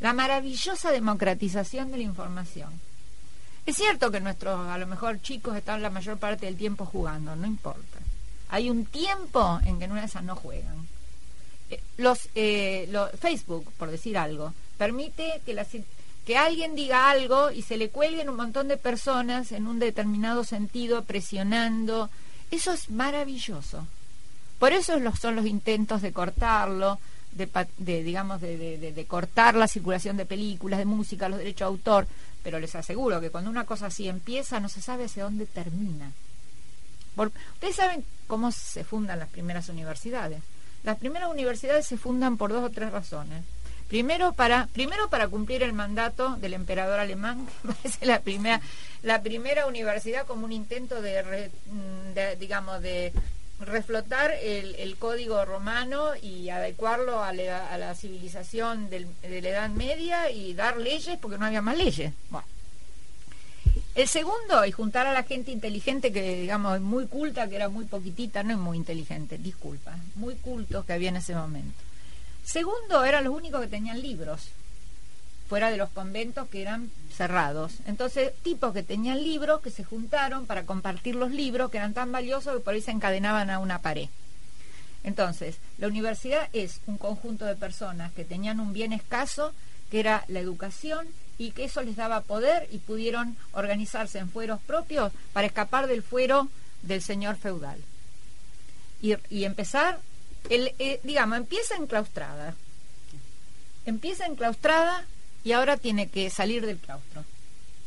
La 0.00 0.12
maravillosa 0.12 0.90
democratización 0.90 1.92
de 1.92 1.98
la 1.98 2.02
información. 2.02 2.70
Es 3.66 3.76
cierto 3.76 4.10
que 4.10 4.18
nuestros, 4.20 4.68
a 4.68 4.76
lo 4.78 4.86
mejor, 4.88 5.20
chicos 5.22 5.56
están 5.56 5.80
la 5.82 5.90
mayor 5.90 6.18
parte 6.18 6.46
del 6.46 6.56
tiempo 6.56 6.84
jugando, 6.86 7.36
no 7.36 7.46
importa. 7.46 7.98
Hay 8.52 8.70
un 8.70 8.84
tiempo 8.84 9.58
en 9.64 9.78
que 9.78 9.86
en 9.86 9.92
una 9.92 10.02
de 10.02 10.06
esas 10.06 10.22
no 10.22 10.36
juegan. 10.36 10.86
Eh, 11.70 11.80
Los, 11.96 12.28
eh, 12.34 12.86
Facebook, 13.18 13.64
por 13.78 13.90
decir 13.90 14.16
algo, 14.18 14.52
permite 14.76 15.40
que, 15.44 15.54
la 15.54 15.66
que 16.26 16.36
alguien 16.36 16.74
diga 16.74 17.10
algo 17.10 17.50
y 17.50 17.62
se 17.62 17.76
le 17.78 17.88
cuelguen 17.88 18.28
un 18.28 18.36
montón 18.36 18.68
de 18.68 18.76
personas 18.76 19.52
en 19.52 19.66
un 19.66 19.78
determinado 19.78 20.44
sentido, 20.44 21.02
presionando. 21.02 22.10
Eso 22.50 22.72
es 22.72 22.90
maravilloso. 22.90 23.86
Por 24.58 24.72
eso 24.72 24.92
son 25.20 25.34
los 25.34 25.46
intentos 25.46 26.02
de 26.02 26.12
cortarlo, 26.12 26.98
de, 27.32 27.48
de, 27.78 28.02
digamos, 28.04 28.40
de- 28.42 28.92
de 28.92 29.04
cortar 29.06 29.54
la 29.54 29.66
circulación 29.66 30.18
de 30.18 30.26
películas, 30.26 30.78
de 30.78 30.84
música, 30.84 31.28
los 31.30 31.38
derechos 31.38 31.60
de 31.60 31.64
autor. 31.74 32.06
Pero 32.42 32.60
les 32.60 32.74
aseguro 32.74 33.20
que 33.20 33.30
cuando 33.30 33.48
una 33.50 33.64
cosa 33.64 33.86
así 33.86 34.08
empieza, 34.08 34.60
no 34.60 34.68
se 34.68 34.82
sabe 34.82 35.04
hacia 35.06 35.24
dónde 35.24 35.46
termina. 35.46 36.12
Ustedes 37.16 37.76
saben 37.76 38.04
cómo 38.26 38.50
se 38.52 38.84
fundan 38.84 39.18
las 39.18 39.28
primeras 39.28 39.68
universidades. 39.68 40.42
Las 40.84 40.98
primeras 40.98 41.30
universidades 41.30 41.86
se 41.86 41.96
fundan 41.96 42.36
por 42.36 42.52
dos 42.52 42.64
o 42.64 42.70
tres 42.70 42.90
razones. 42.90 43.44
Primero 43.88 44.32
para, 44.32 44.66
primero 44.72 45.08
para 45.10 45.28
cumplir 45.28 45.62
el 45.62 45.74
mandato 45.74 46.36
del 46.36 46.54
emperador 46.54 46.98
alemán, 46.98 47.46
que 47.62 47.68
parece 47.72 48.06
la 48.06 48.20
primera, 48.20 48.60
la 49.02 49.20
primera 49.22 49.66
universidad 49.66 50.26
como 50.26 50.44
un 50.46 50.52
intento 50.52 51.02
de, 51.02 51.22
re- 51.22 51.50
mm, 51.66 52.38
digamos, 52.40 52.80
de 52.80 53.12
reflotar 53.60 54.32
el, 54.42 54.74
el 54.76 54.96
código 54.96 55.44
romano 55.44 56.16
y 56.20 56.48
adecuarlo 56.48 57.22
a 57.22 57.32
la, 57.32 57.68
a 57.68 57.78
la 57.78 57.94
civilización 57.94 58.88
del- 58.90 59.06
de 59.20 59.40
la 59.42 59.48
Edad 59.50 59.68
Media 59.70 60.30
y 60.30 60.54
dar 60.54 60.78
leyes 60.78 61.18
porque 61.20 61.38
no 61.38 61.46
había 61.46 61.62
más 61.62 61.76
leyes. 61.76 62.12
Bueno. 62.30 62.46
El 63.94 64.08
segundo, 64.08 64.64
y 64.64 64.72
juntar 64.72 65.06
a 65.06 65.12
la 65.12 65.22
gente 65.22 65.50
inteligente 65.50 66.12
que, 66.12 66.40
digamos, 66.40 66.80
muy 66.80 67.06
culta, 67.06 67.46
que 67.48 67.56
era 67.56 67.68
muy 67.68 67.84
poquitita, 67.84 68.42
no 68.42 68.52
es 68.52 68.58
muy 68.58 68.78
inteligente, 68.78 69.36
disculpa, 69.36 69.98
muy 70.14 70.34
cultos 70.36 70.86
que 70.86 70.94
había 70.94 71.10
en 71.10 71.16
ese 71.16 71.34
momento. 71.34 71.78
Segundo, 72.42 73.04
eran 73.04 73.24
los 73.24 73.34
únicos 73.34 73.60
que 73.60 73.66
tenían 73.66 74.00
libros, 74.00 74.48
fuera 75.46 75.70
de 75.70 75.76
los 75.76 75.90
conventos 75.90 76.48
que 76.48 76.62
eran 76.62 76.90
cerrados. 77.14 77.74
Entonces, 77.84 78.32
tipos 78.42 78.72
que 78.72 78.82
tenían 78.82 79.22
libros 79.22 79.60
que 79.60 79.70
se 79.70 79.84
juntaron 79.84 80.46
para 80.46 80.64
compartir 80.64 81.14
los 81.14 81.30
libros 81.30 81.70
que 81.70 81.76
eran 81.76 81.92
tan 81.92 82.10
valiosos 82.10 82.54
que 82.54 82.60
por 82.60 82.72
ahí 82.72 82.80
se 82.80 82.92
encadenaban 82.92 83.50
a 83.50 83.58
una 83.58 83.80
pared. 83.80 84.08
Entonces, 85.04 85.56
la 85.76 85.88
universidad 85.88 86.48
es 86.54 86.80
un 86.86 86.96
conjunto 86.96 87.44
de 87.44 87.56
personas 87.56 88.12
que 88.12 88.24
tenían 88.24 88.60
un 88.60 88.72
bien 88.72 88.94
escaso, 88.94 89.52
que 89.90 90.00
era 90.00 90.24
la 90.28 90.40
educación, 90.40 91.06
y 91.42 91.50
que 91.50 91.64
eso 91.64 91.82
les 91.82 91.96
daba 91.96 92.20
poder 92.20 92.68
y 92.70 92.78
pudieron 92.78 93.36
organizarse 93.50 94.20
en 94.20 94.30
fueros 94.30 94.60
propios 94.60 95.12
para 95.32 95.48
escapar 95.48 95.88
del 95.88 96.04
fuero 96.04 96.48
del 96.82 97.02
señor 97.02 97.36
feudal. 97.36 97.78
Y, 99.00 99.16
y 99.28 99.44
empezar, 99.44 99.98
el, 100.50 100.72
eh, 100.78 101.00
digamos, 101.02 101.38
empieza 101.38 101.74
enclaustrada. 101.74 102.54
Empieza 103.86 104.26
enclaustrada 104.26 105.04
y 105.42 105.50
ahora 105.50 105.76
tiene 105.76 106.08
que 106.08 106.30
salir 106.30 106.64
del 106.64 106.78
claustro. 106.78 107.24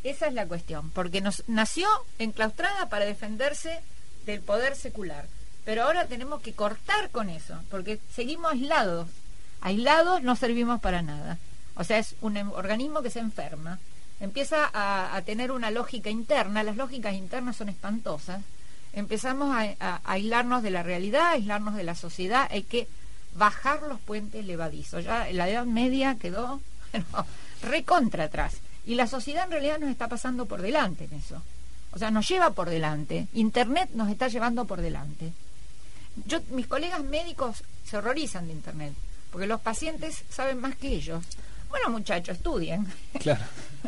Esa 0.04 0.28
es 0.28 0.34
la 0.34 0.46
cuestión, 0.46 0.90
porque 0.90 1.22
nos 1.22 1.44
nació 1.48 1.88
enclaustrada 2.20 2.90
para 2.90 3.06
defenderse 3.06 3.80
del 4.26 4.42
poder 4.42 4.76
secular. 4.76 5.28
Pero 5.64 5.84
ahora 5.84 6.08
tenemos 6.08 6.42
que 6.42 6.52
cortar 6.52 7.10
con 7.10 7.30
eso, 7.30 7.64
porque 7.72 8.00
seguimos 8.14 8.52
aislados. 8.52 9.08
Aislados 9.62 10.22
no 10.24 10.36
servimos 10.36 10.82
para 10.82 11.02
nada. 11.02 11.38
O 11.76 11.84
sea, 11.84 12.00
es 12.00 12.16
un 12.22 12.38
em- 12.38 12.52
organismo 12.52 13.02
que 13.02 13.10
se 13.10 13.20
enferma. 13.20 13.80
Empieza 14.20 14.70
a, 14.74 15.22
tener 15.24 15.52
una 15.52 15.72
lógica 15.72 16.10
interna. 16.10 16.64
Las 16.64 16.78
lógicas 16.78 17.14
internas 17.14 17.58
son 17.58 17.70
espantosas. 17.70 18.42
Empezamos 18.94 19.54
a 19.80 20.00
aislarnos 20.06 20.64
de 20.64 20.72
la 20.72 20.84
realidad, 20.84 21.24
a 21.24 21.32
aislarnos 21.32 21.76
de 21.76 21.84
la 21.84 21.96
sociedad. 21.96 22.48
Hay 22.50 22.64
que 22.64 22.88
bajar 23.36 23.82
los 23.84 24.00
puentes 24.00 24.46
levadizos. 24.46 25.04
Ya 25.04 25.28
la 25.32 25.50
Edad 25.50 25.66
Media 25.66 26.16
quedó 26.16 26.62
bueno, 26.92 27.28
recontra 27.62 28.26
atrás. 28.26 28.58
Y 28.86 28.96
la 28.96 29.08
sociedad 29.08 29.46
en 29.46 29.52
realidad 29.52 29.80
nos 29.80 29.90
está 29.90 30.08
pasando 30.08 30.46
por 30.46 30.62
delante 30.62 31.06
en 31.06 31.14
eso. 31.14 31.42
O 31.92 31.98
sea, 31.98 32.12
nos 32.12 32.28
lleva 32.28 32.52
por 32.52 32.70
delante. 32.70 33.28
Internet 33.34 33.90
nos 33.94 34.10
está 34.10 34.28
llevando 34.28 34.66
por 34.66 34.82
delante. 34.82 35.32
Yo, 36.26 36.40
mis 36.50 36.68
colegas 36.68 37.04
médicos 37.04 37.64
se 37.86 37.98
horrorizan 37.98 38.48
de 38.48 38.54
Internet, 38.54 38.94
porque 39.32 39.48
los 39.48 39.62
pacientes 39.62 40.24
saben 40.30 40.60
más 40.60 40.76
que 40.76 40.90
ellos. 40.90 41.26
Bueno, 41.70 41.90
muchachos, 41.90 42.38
estudien. 42.38 42.86
Claro. 43.20 43.44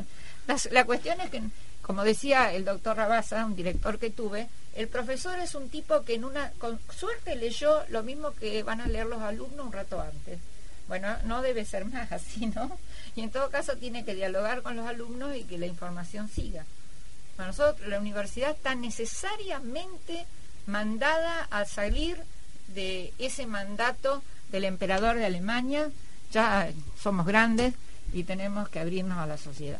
La 0.71 0.86
cuestión 0.86 1.19
es 1.21 1.30
que, 1.30 1.41
como 1.82 2.03
decía 2.03 2.53
el 2.53 2.63
doctor 2.63 2.97
Rabasa, 2.97 3.45
un 3.45 3.55
director 3.55 3.99
que 3.99 4.09
tuve, 4.09 4.47
el 4.75 4.88
profesor 4.88 5.39
es 5.39 5.55
un 5.55 5.69
tipo 5.69 6.03
que 6.03 6.15
en 6.15 6.23
una, 6.23 6.51
con 6.59 6.80
suerte 6.95 7.36
leyó 7.36 7.84
lo 7.89 8.03
mismo 8.03 8.32
que 8.36 8.63
van 8.63 8.80
a 8.80 8.88
leer 8.88 9.07
los 9.07 9.21
alumnos 9.21 9.65
un 9.65 9.73
rato 9.73 9.99
antes. 9.99 10.39
Bueno, 10.88 11.17
no 11.25 11.41
debe 11.41 11.65
ser 11.65 11.86
más 11.86 12.11
así, 12.11 12.45
¿no? 12.45 12.78
Y 13.15 13.21
en 13.21 13.32
todo 13.32 13.49
caso 13.49 13.75
tiene 13.75 14.05
que 14.05 14.15
dialogar 14.15 14.61
con 14.61 14.75
los 14.75 14.88
alumnos 14.88 15.36
y 15.36 15.43
que 15.43 15.57
la 15.57 15.65
información 15.65 16.30
siga. 16.30 16.65
Para 17.36 17.47
nosotros 17.47 17.88
la 17.88 17.99
universidad 17.99 18.51
está 18.51 18.75
necesariamente 18.75 20.25
mandada 20.65 21.47
a 21.49 21.65
salir 21.65 22.17
de 22.67 23.13
ese 23.17 23.47
mandato 23.47 24.21
del 24.51 24.65
emperador 24.65 25.17
de 25.17 25.25
Alemania. 25.25 25.89
Ya 26.32 26.69
somos 27.01 27.25
grandes 27.25 27.73
y 28.13 28.23
tenemos 28.23 28.69
que 28.69 28.80
abrirnos 28.80 29.17
a 29.17 29.28
la 29.28 29.38
sociedad. 29.38 29.80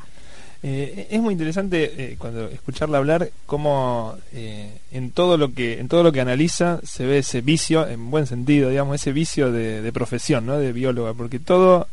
Eh, 0.64 1.08
es 1.12 1.22
muy 1.22 1.34
interesante 1.34 1.94
eh, 1.98 2.16
cuando 2.18 2.48
escucharla 2.48 2.98
hablar 2.98 3.30
cómo 3.46 4.16
eh, 4.34 4.80
en 4.92 5.12
todo 5.12 5.38
lo 5.38 5.54
que 5.54 5.80
en 5.80 5.88
todo 5.88 6.02
lo 6.02 6.12
que 6.12 6.20
analiza 6.20 6.80
se 6.84 7.06
ve 7.06 7.20
ese 7.20 7.42
vicio 7.42 7.88
en 7.88 8.10
buen 8.10 8.26
sentido 8.26 8.72
digamos 8.72 8.96
ese 8.96 9.12
vicio 9.12 9.52
de, 9.52 9.84
de 9.84 9.92
profesión 9.94 10.48
no 10.48 10.58
de 10.58 10.74
bióloga 10.74 11.14
porque 11.14 11.38
todo 11.38 11.88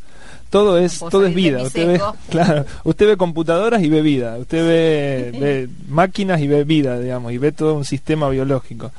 todo 0.48 0.78
es 0.78 0.98
Puedo 0.98 1.10
todo 1.10 1.26
es 1.26 1.34
vida. 1.34 1.62
usted 1.62 1.86
ve 1.86 2.00
claro 2.30 2.64
usted 2.84 3.06
ve 3.06 3.16
computadoras 3.18 3.82
y 3.82 3.90
ve 3.90 4.00
vida. 4.00 4.38
Usted 4.38 4.66
ve, 4.66 5.38
ve 5.38 5.68
máquinas 5.88 6.40
y 6.40 6.46
ve 6.46 6.64
vida 6.64 6.98
digamos 6.98 7.32
y 7.32 7.38
ve 7.38 7.52
todo 7.52 7.74
un 7.74 7.84
sistema 7.84 8.30
biológico 8.30 8.92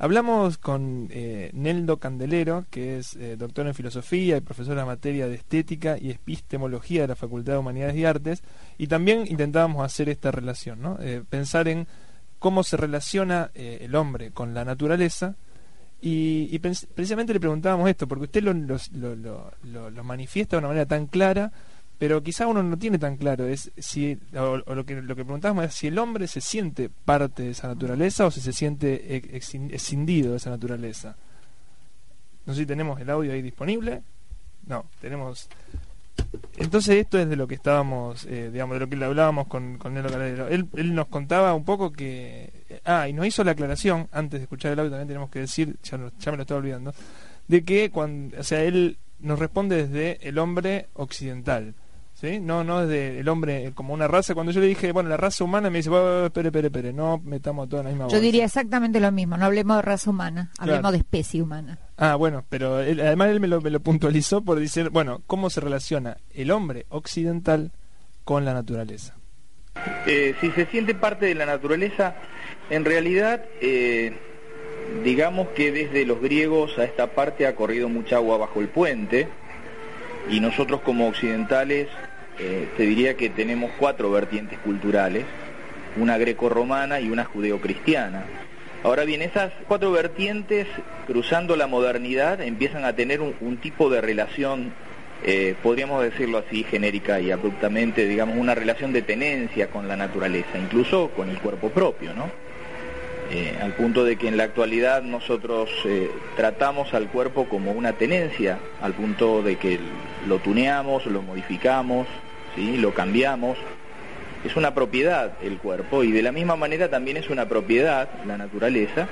Hablamos 0.00 0.58
con 0.58 1.08
eh, 1.10 1.50
Neldo 1.54 1.96
Candelero, 1.96 2.66
que 2.70 2.98
es 2.98 3.16
eh, 3.16 3.36
doctor 3.36 3.66
en 3.66 3.74
filosofía 3.74 4.36
y 4.36 4.40
profesor 4.40 4.76
de 4.76 4.84
materia 4.84 5.26
de 5.26 5.34
estética 5.34 5.98
y 5.98 6.10
epistemología 6.10 7.02
de 7.02 7.08
la 7.08 7.16
Facultad 7.16 7.54
de 7.54 7.58
Humanidades 7.58 7.96
y 7.96 8.04
Artes, 8.04 8.42
y 8.78 8.86
también 8.86 9.24
intentábamos 9.26 9.84
hacer 9.84 10.08
esta 10.08 10.30
relación, 10.30 10.80
¿no? 10.80 10.98
Eh, 11.00 11.24
pensar 11.28 11.66
en 11.66 11.88
cómo 12.38 12.62
se 12.62 12.76
relaciona 12.76 13.50
eh, 13.54 13.78
el 13.80 13.96
hombre 13.96 14.30
con 14.30 14.54
la 14.54 14.64
naturaleza, 14.64 15.34
y, 16.00 16.48
y 16.52 16.60
precisamente 16.60 17.32
le 17.34 17.40
preguntábamos 17.40 17.90
esto, 17.90 18.06
porque 18.06 18.26
usted 18.26 18.44
lo, 18.44 18.54
lo- 18.54 19.50
lo- 19.64 19.90
lo 19.90 20.04
manifiesta 20.04 20.54
de 20.54 20.58
una 20.60 20.68
manera 20.68 20.86
tan 20.86 21.08
clara, 21.08 21.50
pero 21.98 22.22
quizá 22.22 22.46
uno 22.46 22.62
no 22.62 22.78
tiene 22.78 22.98
tan 22.98 23.16
claro 23.16 23.46
es 23.46 23.72
si 23.76 24.16
o, 24.36 24.56
lo 24.58 24.86
que 24.86 25.02
lo 25.02 25.16
que 25.16 25.24
preguntábamos 25.24 25.64
es 25.64 25.74
si 25.74 25.88
el 25.88 25.98
hombre 25.98 26.28
se 26.28 26.40
siente 26.40 26.88
parte 27.04 27.42
de 27.42 27.50
esa 27.50 27.66
naturaleza 27.68 28.26
o 28.26 28.30
si 28.30 28.40
se 28.40 28.52
siente 28.52 29.22
escindido 29.74 30.30
de 30.32 30.36
esa 30.36 30.50
naturaleza. 30.50 31.16
No 32.46 32.54
sé 32.54 32.60
si 32.60 32.66
tenemos 32.66 33.00
el 33.00 33.10
audio 33.10 33.32
ahí 33.32 33.42
disponible. 33.42 34.02
No 34.66 34.84
tenemos 35.00 35.48
entonces 36.58 36.96
esto 36.96 37.18
es 37.18 37.28
de 37.28 37.36
lo 37.36 37.46
que 37.46 37.54
estábamos 37.54 38.26
eh, 38.26 38.50
digamos 38.52 38.74
de 38.74 38.80
lo 38.80 38.88
que 38.88 38.96
le 38.96 39.04
hablábamos 39.04 39.46
con, 39.46 39.78
con 39.78 39.94
Nelo 39.94 40.10
Calero. 40.10 40.48
Él, 40.48 40.66
él 40.76 40.94
nos 40.94 41.06
contaba 41.08 41.54
un 41.54 41.64
poco 41.64 41.90
que 41.92 42.50
ah 42.84 43.08
y 43.08 43.12
nos 43.12 43.26
hizo 43.26 43.44
la 43.44 43.52
aclaración 43.52 44.08
antes 44.12 44.40
de 44.40 44.44
escuchar 44.44 44.72
el 44.72 44.78
audio 44.80 44.90
también 44.90 45.08
tenemos 45.08 45.30
que 45.30 45.40
decir 45.40 45.76
ya, 45.82 45.96
no- 45.96 46.10
ya 46.18 46.30
me 46.30 46.36
lo 46.36 46.42
estaba 46.42 46.58
olvidando 46.60 46.92
de 47.46 47.64
que 47.64 47.90
cuando 47.90 48.38
o 48.38 48.42
sea 48.42 48.62
él 48.62 48.98
nos 49.20 49.38
responde 49.38 49.86
desde 49.86 50.28
el 50.28 50.38
hombre 50.38 50.88
occidental 50.94 51.74
¿sí? 52.20 52.40
No, 52.40 52.64
no 52.64 52.86
desde 52.86 53.20
el 53.20 53.28
hombre 53.28 53.72
como 53.74 53.94
una 53.94 54.08
raza. 54.08 54.34
Cuando 54.34 54.52
yo 54.52 54.60
le 54.60 54.66
dije, 54.66 54.92
bueno, 54.92 55.08
la 55.08 55.16
raza 55.16 55.44
humana, 55.44 55.70
me 55.70 55.78
dice, 55.78 55.90
"Oh, 55.90 56.26
espere, 56.26 56.48
espere, 56.48 56.66
espere, 56.68 56.92
no 56.92 57.20
metamos 57.24 57.68
toda 57.68 57.82
en 57.82 57.86
la 57.86 57.90
misma 57.90 58.04
Yo 58.06 58.10
bolsa". 58.10 58.20
diría 58.22 58.44
exactamente 58.44 59.00
lo 59.00 59.12
mismo, 59.12 59.36
no 59.36 59.44
hablemos 59.44 59.76
de 59.76 59.82
raza 59.82 60.10
humana, 60.10 60.50
hablemos 60.58 60.80
Claro. 60.80 60.92
de 60.92 60.98
especie 60.98 61.42
humana. 61.42 61.78
Ah, 61.96 62.14
bueno, 62.16 62.44
pero 62.48 62.80
él- 62.80 63.00
además 63.00 63.28
él 63.30 63.40
me 63.40 63.48
lo, 63.48 63.60
me 63.60 63.70
lo 63.70 63.80
puntualizó 63.80 64.42
por 64.42 64.58
decir, 64.58 64.90
bueno, 64.90 65.22
¿cómo 65.26 65.50
se 65.50 65.60
relaciona 65.60 66.16
el 66.34 66.50
hombre 66.50 66.86
occidental 66.88 67.72
con 68.24 68.44
la 68.44 68.52
naturaleza? 68.54 69.14
Eh, 70.06 70.34
si 70.40 70.50
se 70.50 70.66
siente 70.66 70.94
parte 70.94 71.26
de 71.26 71.34
la 71.36 71.46
naturaleza, 71.46 72.16
en 72.68 72.84
realidad 72.84 73.44
eh, 73.60 74.16
digamos 75.04 75.48
que 75.48 75.70
desde 75.70 76.04
los 76.04 76.20
griegos 76.20 76.76
a 76.78 76.84
esta 76.84 77.14
parte 77.14 77.46
ha 77.46 77.54
corrido 77.54 77.88
mucha 77.88 78.16
agua 78.16 78.38
bajo 78.38 78.60
el 78.60 78.68
puente 78.68 79.28
y 80.30 80.40
nosotros 80.40 80.80
como 80.82 81.06
occidentales 81.08 81.88
eh, 82.38 82.68
te 82.76 82.84
diría 82.84 83.16
que 83.16 83.30
tenemos 83.30 83.70
cuatro 83.78 84.10
vertientes 84.10 84.58
culturales, 84.60 85.24
una 85.96 86.18
greco-romana 86.18 87.00
y 87.00 87.10
una 87.10 87.24
judeo-cristiana. 87.24 88.24
Ahora 88.84 89.04
bien, 89.04 89.22
esas 89.22 89.52
cuatro 89.66 89.90
vertientes, 89.90 90.68
cruzando 91.06 91.56
la 91.56 91.66
modernidad, 91.66 92.40
empiezan 92.40 92.84
a 92.84 92.94
tener 92.94 93.20
un, 93.20 93.34
un 93.40 93.56
tipo 93.56 93.90
de 93.90 94.00
relación, 94.00 94.72
eh, 95.24 95.56
podríamos 95.62 96.02
decirlo 96.02 96.38
así, 96.38 96.62
genérica 96.62 97.20
y 97.20 97.32
abruptamente, 97.32 98.06
digamos, 98.06 98.36
una 98.36 98.54
relación 98.54 98.92
de 98.92 99.02
tenencia 99.02 99.68
con 99.68 99.88
la 99.88 99.96
naturaleza, 99.96 100.58
incluso 100.58 101.10
con 101.16 101.28
el 101.28 101.38
cuerpo 101.38 101.70
propio, 101.70 102.14
¿no? 102.14 102.30
Eh, 103.30 103.58
al 103.60 103.74
punto 103.74 104.04
de 104.04 104.16
que 104.16 104.26
en 104.28 104.38
la 104.38 104.44
actualidad 104.44 105.02
nosotros 105.02 105.68
eh, 105.84 106.10
tratamos 106.34 106.94
al 106.94 107.08
cuerpo 107.08 107.46
como 107.46 107.72
una 107.72 107.92
tenencia, 107.92 108.58
al 108.80 108.94
punto 108.94 109.42
de 109.42 109.56
que 109.56 109.78
lo 110.26 110.38
tuneamos, 110.38 111.04
lo 111.04 111.20
modificamos, 111.20 112.06
lo 112.76 112.94
cambiamos. 112.94 113.58
Es 114.44 114.56
una 114.56 114.74
propiedad 114.74 115.32
el 115.42 115.58
cuerpo 115.58 116.04
y 116.04 116.12
de 116.12 116.22
la 116.22 116.32
misma 116.32 116.56
manera 116.56 116.88
también 116.88 117.16
es 117.16 117.28
una 117.28 117.48
propiedad 117.48 118.08
la 118.26 118.38
naturaleza 118.38 119.08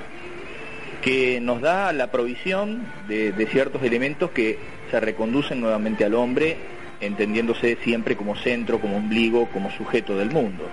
que 1.01 1.39
nos 1.39 1.61
da 1.61 1.91
la 1.93 2.11
provisión 2.11 2.85
de, 3.07 3.47
ciertos 3.51 3.83
elementos 3.83 4.31
que 4.31 4.57
se 4.91 4.99
reconducen 4.99 5.61
nuevamente 5.61 6.05
al 6.05 6.13
hombre, 6.13 6.57
entendiéndose 6.99 7.77
siempre 7.83 8.15
como 8.15 8.35
centro, 8.35 8.79
como 8.79 8.97
ombligo, 8.97 9.47
como 9.49 9.71
sujeto 9.71 10.17
del 10.17 10.31
mundo. 10.31 10.63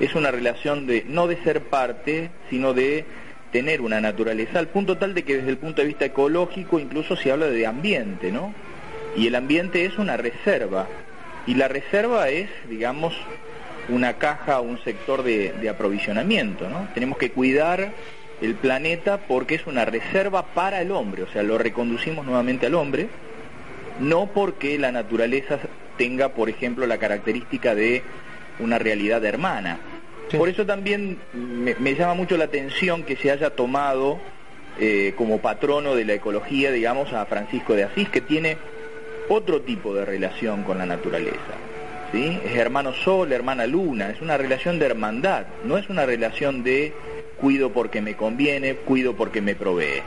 es 0.00 0.14
una 0.14 0.30
relación 0.30 0.86
de 0.86 1.04
no 1.08 1.26
de 1.26 1.36
ser 1.42 1.62
parte, 1.62 2.30
sino 2.50 2.72
de 2.72 3.04
tener 3.52 3.80
una 3.80 4.00
naturaleza, 4.00 4.58
al 4.58 4.68
punto 4.68 4.98
tal 4.98 5.14
de 5.14 5.22
que 5.22 5.38
desde 5.38 5.50
el 5.50 5.58
punto 5.58 5.80
de 5.80 5.88
vista 5.88 6.04
ecológico 6.04 6.78
incluso 6.78 7.16
se 7.16 7.32
habla 7.32 7.46
de 7.46 7.66
ambiente, 7.66 8.30
¿no? 8.30 8.52
Y 9.16 9.26
el 9.26 9.34
ambiente 9.34 9.84
es 9.84 9.98
una 9.98 10.16
reserva, 10.16 10.86
y 11.48 11.54
la 11.54 11.66
reserva 11.66 12.28
es, 12.28 12.50
digamos, 12.68 13.14
una 13.88 14.18
caja, 14.18 14.60
un 14.60 14.78
sector 14.84 15.22
de, 15.22 15.52
de 15.52 15.68
aprovisionamiento, 15.70 16.68
¿no? 16.68 16.88
Tenemos 16.92 17.16
que 17.16 17.30
cuidar 17.30 17.92
el 18.42 18.54
planeta 18.54 19.16
porque 19.26 19.54
es 19.54 19.66
una 19.66 19.86
reserva 19.86 20.42
para 20.44 20.82
el 20.82 20.92
hombre, 20.92 21.22
o 21.22 21.28
sea, 21.28 21.42
lo 21.42 21.56
reconducimos 21.56 22.26
nuevamente 22.26 22.66
al 22.66 22.74
hombre, 22.74 23.08
no 23.98 24.26
porque 24.26 24.78
la 24.78 24.92
naturaleza 24.92 25.58
tenga, 25.96 26.28
por 26.28 26.50
ejemplo, 26.50 26.86
la 26.86 26.98
característica 26.98 27.74
de 27.74 28.02
una 28.58 28.78
realidad 28.78 29.24
hermana. 29.24 29.80
Por 30.36 30.50
eso 30.50 30.66
también 30.66 31.16
me, 31.32 31.74
me, 31.76 31.94
llama 31.94 32.12
mucho 32.12 32.36
la 32.36 32.44
atención 32.44 33.02
que 33.04 33.16
se 33.16 33.30
haya 33.30 33.48
tomado 33.48 34.18
eh, 34.78 35.14
como 35.16 35.38
patrono 35.38 35.94
de 35.94 36.04
la 36.04 36.12
ecología, 36.12 36.70
digamos, 36.70 37.14
a 37.14 37.24
Francisco 37.24 37.74
de 37.74 37.84
Asís, 37.84 38.10
que 38.10 38.20
tiene 38.20 38.58
otro 39.28 39.62
tipo 39.62 39.94
de 39.94 40.04
relación 40.04 40.62
con 40.62 40.78
la 40.78 40.86
naturaleza. 40.86 41.54
¿sí? 42.12 42.38
Es 42.44 42.56
hermano 42.56 42.92
sol, 42.92 43.32
hermana 43.32 43.66
luna, 43.66 44.10
es 44.10 44.20
una 44.20 44.36
relación 44.36 44.78
de 44.78 44.86
hermandad, 44.86 45.46
no 45.64 45.78
es 45.78 45.88
una 45.88 46.06
relación 46.06 46.62
de 46.62 46.92
cuido 47.40 47.72
porque 47.72 48.00
me 48.00 48.16
conviene, 48.16 48.74
cuido 48.74 49.14
porque 49.14 49.40
me 49.40 49.54
provee 49.54 50.02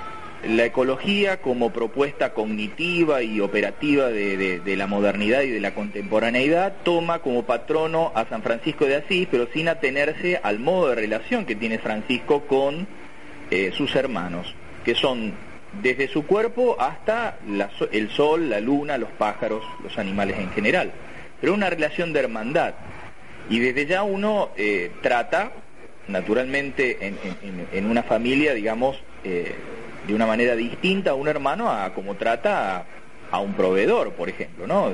la 0.47 0.65
ecología 0.65 1.38
como 1.38 1.72
propuesta 1.72 2.34
cognitiva 2.34 3.22
y 3.22 3.39
operativa 3.39 4.09
de, 4.09 4.61
la 4.76 4.88
modernidad 4.88 5.41
y 5.41 5.51
de 5.51 5.59
la 5.59 5.76
contemporaneidad 5.76 6.74
toma 6.84 7.19
como 7.19 7.43
patrono 7.43 8.11
a 8.15 8.26
San 8.26 8.41
Francisco 8.41 8.86
de 8.86 8.95
Asís, 8.95 9.28
pero 9.30 9.47
sin 9.53 9.67
atenerse 9.67 10.39
al 10.41 10.59
modo 10.59 10.89
de 10.89 10.95
relación 10.95 11.45
que 11.45 11.55
tiene 11.55 11.78
Francisco 11.78 12.41
con 12.47 12.88
eh, 13.51 13.72
sus 13.76 13.95
hermanos, 13.95 14.55
que 14.84 14.95
son 14.95 15.34
desde 15.82 16.07
su 16.07 16.26
cuerpo 16.26 16.76
hasta 16.80 17.38
la, 17.47 17.69
el 17.91 18.09
sol, 18.09 18.49
la 18.49 18.59
luna, 18.59 18.97
los 18.97 19.11
pájaros, 19.11 19.63
los 19.84 19.97
animales 19.97 20.38
en 20.39 20.51
general, 20.51 20.91
pero 21.39 21.53
una 21.53 21.69
relación 21.69 22.13
de 22.13 22.19
hermandad. 22.19 22.74
Y 23.49 23.59
desde 23.59 23.86
ya 23.86 24.03
uno 24.03 24.49
eh, 24.57 24.91
trata, 25.01 25.51
naturalmente, 26.07 26.97
en, 27.07 27.17
en, 27.72 27.86
una 27.86 28.03
familia, 28.03 28.53
digamos, 28.53 29.01
eh, 29.24 29.55
de 30.07 30.13
una 30.13 30.26
manera 30.26 30.55
distinta 30.55 31.11
a 31.11 31.15
un 31.15 31.28
hermano 31.28 31.72
a 31.72 31.93
como 31.93 32.15
trata 32.15 32.78
a, 32.78 32.86
a 33.32 33.39
un 33.39 33.53
proveedor, 33.53 34.13
por 34.13 34.30
ejemplo, 34.30 34.67
¿no? 34.67 34.93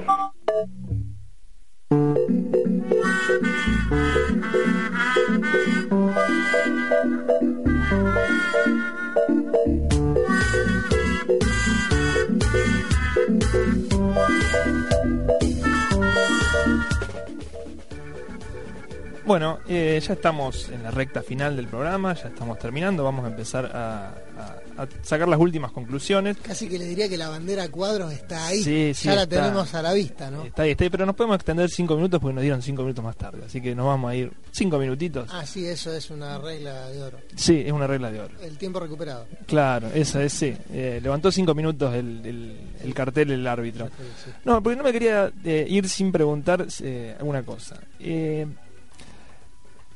Bueno, 19.27 19.59
eh, 19.67 20.01
ya 20.01 20.13
estamos 20.13 20.69
en 20.69 20.83
la 20.83 20.89
recta 20.89 21.21
final 21.21 21.57
del 21.57 21.67
programa, 21.67 22.13
ya 22.13 22.29
estamos 22.29 22.57
terminando, 22.59 23.03
vamos 23.03 23.25
a 23.25 23.27
empezar 23.27 23.65
a, 23.65 24.07
a, 24.07 24.83
a, 24.83 24.87
sacar 25.01 25.27
las 25.27 25.37
últimas 25.37 25.73
conclusiones. 25.73 26.37
Casi 26.37 26.69
que 26.69 26.79
le 26.79 26.85
diría 26.85 27.09
que 27.09 27.17
la 27.17 27.27
bandera 27.27 27.67
cuadros 27.67 28.13
está 28.13 28.47
ahí, 28.47 28.63
sí, 28.63 28.93
sí, 28.95 29.09
ya 29.09 29.15
la 29.15 29.23
está, 29.23 29.41
tenemos 29.41 29.73
a 29.73 29.81
la 29.81 29.91
vista, 29.91 30.31
¿no? 30.31 30.45
Está 30.45 30.61
ahí, 30.61 30.71
está 30.71 30.85
ahí, 30.85 30.89
pero 30.89 31.05
nos 31.05 31.13
podemos 31.13 31.35
extender 31.35 31.69
cinco 31.69 31.97
minutos 31.97 32.21
porque 32.21 32.35
nos 32.35 32.41
dieron 32.41 32.61
cinco 32.61 32.83
minutos 32.83 33.03
más 33.03 33.17
tarde, 33.17 33.43
así 33.45 33.59
que 33.59 33.75
nos 33.75 33.85
vamos 33.85 34.09
a 34.09 34.15
ir 34.15 34.31
cinco 34.51 34.77
minutitos. 34.77 35.29
Ah, 35.29 35.45
sí, 35.45 35.67
eso 35.67 35.91
es 35.91 36.09
una 36.09 36.37
regla 36.37 36.87
de 36.87 37.03
oro. 37.03 37.17
Sí, 37.35 37.63
es 37.65 37.73
una 37.73 37.85
regla 37.85 38.09
de 38.09 38.21
oro. 38.21 38.33
El 38.41 38.57
tiempo 38.57 38.79
recuperado. 38.79 39.27
Claro, 39.45 39.89
esa 39.93 40.23
es, 40.23 40.31
sí. 40.31 40.55
Eh, 40.71 41.01
levantó 41.03 41.33
cinco 41.33 41.53
minutos 41.53 41.93
el, 41.93 42.25
el, 42.25 42.57
el, 42.81 42.93
cartel 42.93 43.31
el 43.31 43.45
árbitro. 43.45 43.87
Sí, 43.87 44.31
no, 44.45 44.63
porque 44.63 44.77
no 44.77 44.85
me 44.85 44.93
quería 44.93 45.33
eh, 45.43 45.65
ir 45.67 45.89
sin 45.89 46.13
preguntar 46.13 46.65
eh, 46.81 47.17
una 47.19 47.43
cosa. 47.43 47.77
Eh, 47.99 48.47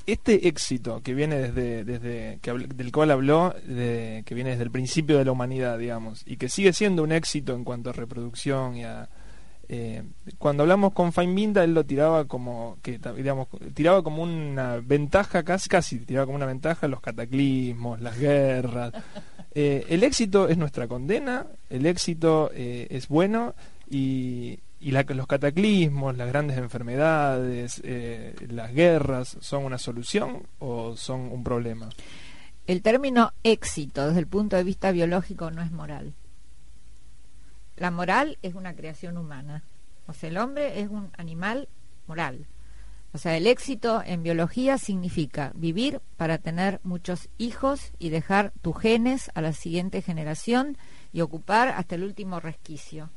este 0.05 0.47
éxito 0.47 1.01
que 1.03 1.13
viene 1.13 1.37
desde, 1.37 1.83
desde 1.83 2.39
que, 2.41 2.51
del 2.53 2.91
cual 2.91 3.11
habló, 3.11 3.53
de, 3.65 4.23
que 4.25 4.35
viene 4.35 4.51
desde 4.51 4.63
el 4.63 4.71
principio 4.71 5.17
de 5.17 5.25
la 5.25 5.31
humanidad, 5.31 5.77
digamos, 5.77 6.23
y 6.25 6.37
que 6.37 6.49
sigue 6.49 6.73
siendo 6.73 7.03
un 7.03 7.11
éxito 7.11 7.53
en 7.53 7.63
cuanto 7.63 7.89
a 7.89 7.93
reproducción 7.93 8.75
y 8.75 8.83
a, 8.83 9.09
eh, 9.73 10.03
cuando 10.37 10.63
hablamos 10.63 10.91
con 10.91 11.13
Feinbinda 11.13 11.63
él 11.63 11.73
lo 11.73 11.85
tiraba 11.85 12.25
como 12.25 12.77
que 12.81 12.99
digamos 13.15 13.47
tiraba 13.73 14.03
como 14.03 14.21
una 14.21 14.81
ventaja 14.83 15.43
casi 15.43 15.69
casi 15.69 15.99
tiraba 15.99 16.25
como 16.25 16.35
una 16.35 16.45
ventaja 16.45 16.89
los 16.89 16.99
cataclismos 16.99 18.01
las 18.01 18.19
guerras. 18.19 18.91
Eh, 19.53 19.85
el 19.89 20.03
éxito 20.03 20.47
es 20.47 20.57
nuestra 20.57 20.87
condena 20.87 21.45
el 21.69 21.85
éxito 21.85 22.51
eh, 22.53 22.87
es 22.89 23.09
bueno 23.09 23.53
y, 23.89 24.59
y 24.81 24.91
la, 24.91 25.03
los 25.03 25.27
cataclismos, 25.27 26.17
las 26.17 26.27
grandes 26.27 26.57
enfermedades, 26.57 27.79
eh, 27.83 28.35
las 28.49 28.73
guerras, 28.73 29.37
¿son 29.39 29.63
una 29.63 29.77
solución 29.77 30.47
o 30.59 30.97
son 30.97 31.31
un 31.31 31.43
problema? 31.43 31.89
El 32.65 32.81
término 32.81 33.31
éxito 33.43 34.07
desde 34.07 34.19
el 34.19 34.27
punto 34.27 34.55
de 34.55 34.63
vista 34.63 34.91
biológico 34.91 35.51
no 35.51 35.61
es 35.61 35.71
moral. 35.71 36.13
La 37.75 37.91
moral 37.91 38.39
es 38.41 38.55
una 38.55 38.75
creación 38.75 39.17
humana. 39.17 39.63
O 40.07 40.13
sea, 40.13 40.29
el 40.29 40.37
hombre 40.37 40.81
es 40.81 40.89
un 40.89 41.11
animal 41.17 41.69
moral. 42.07 42.47
O 43.13 43.17
sea, 43.17 43.37
el 43.37 43.45
éxito 43.45 44.01
en 44.05 44.23
biología 44.23 44.77
significa 44.77 45.51
vivir 45.53 46.01
para 46.17 46.37
tener 46.37 46.79
muchos 46.83 47.29
hijos 47.37 47.91
y 47.99 48.09
dejar 48.09 48.51
tus 48.61 48.79
genes 48.79 49.29
a 49.35 49.41
la 49.41 49.53
siguiente 49.53 50.01
generación 50.01 50.77
y 51.13 51.21
ocupar 51.21 51.69
hasta 51.69 51.95
el 51.95 52.03
último 52.03 52.39
resquicio. 52.39 53.09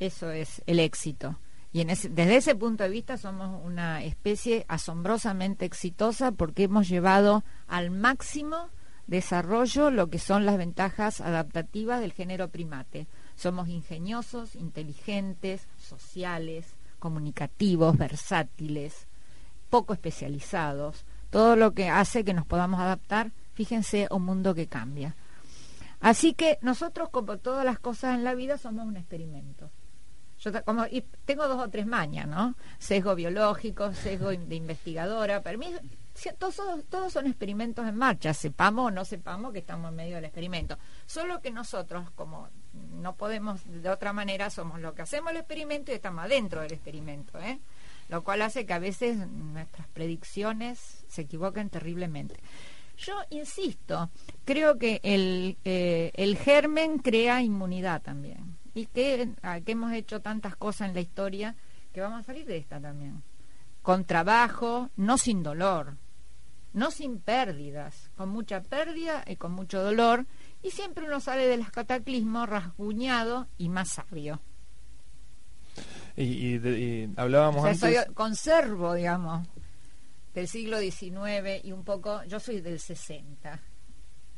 Eso 0.00 0.30
es 0.30 0.62
el 0.66 0.80
éxito. 0.80 1.38
Y 1.72 1.84
desde 1.84 2.36
ese 2.36 2.54
punto 2.56 2.82
de 2.82 2.90
vista 2.90 3.16
somos 3.16 3.64
una 3.64 4.02
especie 4.02 4.64
asombrosamente 4.66 5.66
exitosa 5.66 6.32
porque 6.32 6.64
hemos 6.64 6.88
llevado 6.88 7.44
al 7.68 7.90
máximo 7.90 8.70
desarrollo 9.06 9.90
lo 9.90 10.08
que 10.08 10.18
son 10.18 10.46
las 10.46 10.56
ventajas 10.56 11.20
adaptativas 11.20 12.00
del 12.00 12.12
género 12.12 12.48
primate. 12.48 13.06
Somos 13.36 13.68
ingeniosos, 13.68 14.56
inteligentes, 14.56 15.68
sociales, 15.76 16.74
comunicativos, 16.98 17.96
versátiles, 17.96 19.06
poco 19.68 19.92
especializados, 19.92 21.04
todo 21.30 21.56
lo 21.56 21.72
que 21.72 21.88
hace 21.88 22.24
que 22.24 22.34
nos 22.34 22.46
podamos 22.46 22.80
adaptar, 22.80 23.32
fíjense, 23.54 24.08
un 24.10 24.24
mundo 24.24 24.54
que 24.54 24.66
cambia. 24.66 25.14
Así 26.00 26.32
que 26.32 26.58
nosotros, 26.62 27.10
como 27.10 27.36
todas 27.36 27.64
las 27.64 27.78
cosas 27.78 28.14
en 28.14 28.24
la 28.24 28.34
vida, 28.34 28.58
somos 28.58 28.86
un 28.86 28.96
experimento. 28.96 29.70
Yo 30.40 30.64
como, 30.64 30.86
y 30.86 31.02
tengo 31.26 31.46
dos 31.46 31.60
o 31.60 31.68
tres 31.68 31.86
mañas, 31.86 32.26
¿no? 32.26 32.54
Sesgo 32.78 33.14
biológico, 33.14 33.92
sesgo 33.92 34.30
de 34.30 34.54
investigadora. 34.54 35.42
Para 35.42 35.58
mí, 35.58 35.66
todos, 36.38 36.56
todos 36.88 37.12
son 37.12 37.26
experimentos 37.26 37.86
en 37.86 37.96
marcha, 37.96 38.32
sepamos 38.32 38.86
o 38.86 38.90
no 38.90 39.04
sepamos 39.04 39.52
que 39.52 39.58
estamos 39.58 39.90
en 39.90 39.96
medio 39.96 40.16
del 40.16 40.24
experimento. 40.24 40.78
Solo 41.04 41.42
que 41.42 41.50
nosotros, 41.50 42.10
como 42.12 42.48
no 42.72 43.16
podemos 43.16 43.60
de 43.66 43.90
otra 43.90 44.14
manera, 44.14 44.48
somos 44.48 44.80
lo 44.80 44.94
que 44.94 45.02
hacemos 45.02 45.30
el 45.32 45.38
experimento 45.38 45.92
y 45.92 45.96
estamos 45.96 46.24
adentro 46.24 46.62
del 46.62 46.72
experimento, 46.72 47.38
¿eh? 47.38 47.60
Lo 48.08 48.24
cual 48.24 48.40
hace 48.42 48.64
que 48.64 48.72
a 48.72 48.78
veces 48.78 49.28
nuestras 49.28 49.86
predicciones 49.88 51.04
se 51.06 51.22
equivoquen 51.22 51.68
terriblemente. 51.68 52.36
Yo 52.96 53.14
insisto, 53.30 54.10
creo 54.44 54.78
que 54.78 55.00
el, 55.02 55.58
eh, 55.64 56.10
el 56.14 56.36
germen 56.36 56.98
crea 56.98 57.42
inmunidad 57.42 58.02
también. 58.02 58.59
Y 58.74 58.86
que, 58.86 59.30
que 59.64 59.72
hemos 59.72 59.92
hecho 59.92 60.20
tantas 60.20 60.56
cosas 60.56 60.88
en 60.88 60.94
la 60.94 61.00
historia 61.00 61.56
que 61.92 62.00
vamos 62.00 62.20
a 62.20 62.24
salir 62.24 62.46
de 62.46 62.56
esta 62.56 62.80
también. 62.80 63.22
Con 63.82 64.04
trabajo, 64.04 64.90
no 64.96 65.18
sin 65.18 65.42
dolor, 65.42 65.96
no 66.72 66.90
sin 66.90 67.18
pérdidas, 67.18 68.10
con 68.16 68.28
mucha 68.28 68.62
pérdida 68.62 69.24
y 69.26 69.36
con 69.36 69.52
mucho 69.52 69.82
dolor, 69.82 70.26
y 70.62 70.70
siempre 70.70 71.04
uno 71.06 71.18
sale 71.20 71.46
de 71.48 71.56
los 71.56 71.70
cataclismos 71.70 72.48
rasguñado 72.48 73.48
y 73.58 73.68
más 73.70 73.88
sabio. 73.88 74.40
Y, 76.16 76.24
y 76.24 76.58
de- 76.58 76.80
y 76.80 77.12
hablábamos 77.16 77.60
O 77.60 77.62
sea, 77.62 77.70
antes. 77.88 78.04
soy 78.04 78.14
conservo, 78.14 78.94
digamos, 78.94 79.48
del 80.34 80.46
siglo 80.48 80.78
XIX 80.78 81.64
y 81.64 81.72
un 81.72 81.84
poco, 81.84 82.22
yo 82.24 82.38
soy 82.38 82.60
del 82.60 82.78
60, 82.78 83.60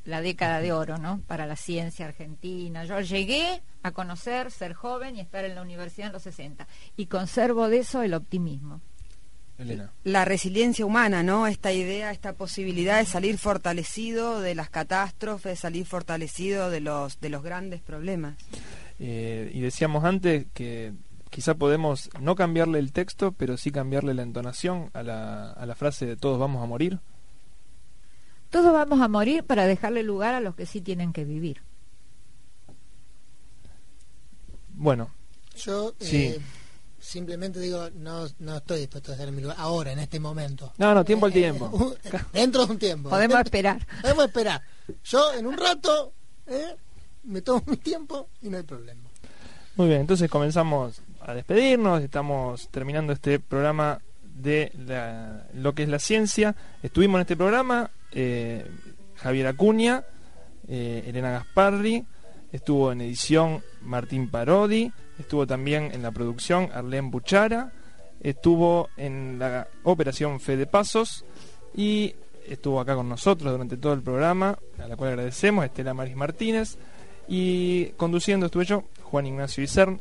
la 0.05 0.21
década 0.21 0.61
de 0.61 0.73
oro, 0.73 0.99
¿no? 0.99 1.21
Para 1.27 1.47
la 1.47 1.57
ciencia 1.57 2.07
argentina. 2.07 2.85
Yo 2.85 3.01
llegué 3.01 3.63
a 3.83 3.93
conocer, 3.93 4.51
ser 4.51 4.75
joven 4.75 5.17
y 5.17 5.21
estar 5.21 5.45
en 5.45 5.55
la 5.55 5.63
universidad 5.63 6.09
en 6.09 6.13
los 6.13 6.23
60 6.23 6.67
y 6.97 7.07
conservo 7.07 7.69
de 7.69 7.79
eso 7.79 8.03
el 8.03 8.15
optimismo. 8.15 8.81
Elena. 9.59 9.93
La 10.03 10.25
resiliencia 10.25 10.85
humana, 10.85 11.23
¿no? 11.23 11.47
Esta 11.47 11.73
idea, 11.73 12.11
esta 12.11 12.33
posibilidad 12.33 12.99
de 12.99 13.05
salir 13.05 13.39
fortalecido 13.39 14.41
de 14.41 14.55
las 14.55 14.71
catástrofes, 14.71 15.61
salir 15.61 15.87
fortalecido 15.87 16.71
de 16.71 16.81
los 16.81 17.21
de 17.21 17.29
los 17.29 17.43
grandes 17.43 17.81
problemas. 17.81 18.37
Eh, 18.99 19.51
y 19.55 19.61
decíamos 19.61 20.05
antes 20.05 20.47
que 20.55 20.93
quizá 21.31 21.55
podemos 21.55 22.11
no 22.21 22.35
cambiarle 22.35 22.79
el 22.79 22.93
texto, 22.93 23.33
pero 23.33 23.57
sí 23.57 23.71
cambiarle 23.71 24.15
la 24.15 24.23
entonación 24.23 24.91
a 24.95 25.03
la, 25.03 25.53
a 25.53 25.67
la 25.67 25.75
frase 25.75 26.07
de 26.07 26.17
todos 26.17 26.39
vamos 26.39 26.63
a 26.63 26.67
morir. 26.67 26.99
Todos 28.53 28.73
vamos 28.73 29.01
a 29.01 29.09
morir 29.09 29.43
para 29.45 29.67
dejarle 29.67 30.03
lugar 30.05 30.35
a 30.35 30.41
los 30.41 30.55
que 30.55 30.67
sí 30.67 30.81
tienen 30.83 31.13
que 31.13 31.25
vivir. 31.25 31.63
Bueno, 34.75 35.11
Yo 35.57 35.95
Sí. 36.01 36.17
eh, 36.27 36.41
simplemente 36.99 37.61
digo, 37.61 37.89
no, 37.95 38.27
no 38.39 38.57
estoy 38.59 38.81
dispuesto 38.81 39.13
a 39.13 39.15
hacer 39.15 39.31
mi 39.33 39.43
lugar 39.43 39.57
ahora, 39.59 39.93
en 39.93 39.99
este 39.99 40.19
momento. 40.21 40.73
no, 40.79 40.95
no, 40.95 41.05
tiempo 41.05 41.27
al 41.27 41.33
Eh, 41.33 41.35
tiempo. 41.35 41.67
uh, 41.73 41.95
dentro 42.33 42.67
de 42.67 42.73
un 42.73 42.79
tiempo. 42.79 43.09
Podemos 43.11 43.41
esperar. 43.41 43.87
Podemos 44.03 44.25
esperar. 44.27 44.63
Yo 45.05 45.33
en 45.35 45.47
un 45.47 45.57
rato 45.57 46.13
eh, 46.47 46.77
me 47.25 47.41
tomo 47.43 47.63
mi 47.67 47.77
tiempo 47.79 48.29
y 48.43 48.49
no 48.51 48.57
hay 48.59 48.63
problema. 48.65 49.01
Muy 49.77 49.89
bien, 49.89 50.01
entonces 50.03 50.29
comenzamos 50.31 51.01
a 51.21 51.33
despedirnos, 51.35 52.03
estamos 52.03 52.69
terminando 52.69 53.13
este 53.15 53.39
programa 53.41 54.01
de 54.43 54.73
lo 55.55 55.75
que 55.75 55.85
es 55.85 55.89
la 55.89 55.99
ciencia. 55.99 56.55
Estuvimos 56.83 57.19
en 57.19 57.21
este 57.23 57.37
programa 57.37 57.91
eh, 58.13 58.67
Javier 59.17 59.47
Acuña, 59.47 60.05
eh, 60.69 61.05
Elena 61.07 61.33
Gasparri, 61.33 62.05
estuvo 62.53 62.93
en 62.93 63.01
edición 63.01 63.63
Martín 63.83 64.29
Parodi, 64.29 64.93
estuvo 65.19 65.47
también 65.47 65.91
en 65.93 66.03
la 66.03 66.11
producción 66.11 66.71
Arlene 66.73 67.11
Buchara, 67.11 67.73
estuvo 68.21 68.89
en 68.97 69.39
la 69.39 69.69
operación 69.85 70.41
Fede 70.41 70.67
Pasos 70.67 71.25
y 71.75 72.15
estuvo 72.47 72.81
acá 72.81 72.95
con 72.95 73.09
nosotros 73.09 73.53
durante 73.53 73.77
todo 73.77 73.93
el 73.95 74.03
programa, 74.03 74.59
a 74.79 74.89
la 74.89 74.97
cual 74.97 75.11
agradecemos, 75.11 75.65
Estela 75.65 75.95
Maris 75.95 76.17
Martínez, 76.17 76.77
y 77.29 77.87
conduciendo 77.97 78.47
estuve 78.47 78.65
yo, 78.65 78.85
Juan 79.03 79.27
Ignacio 79.27 79.63
Isern. 79.63 80.01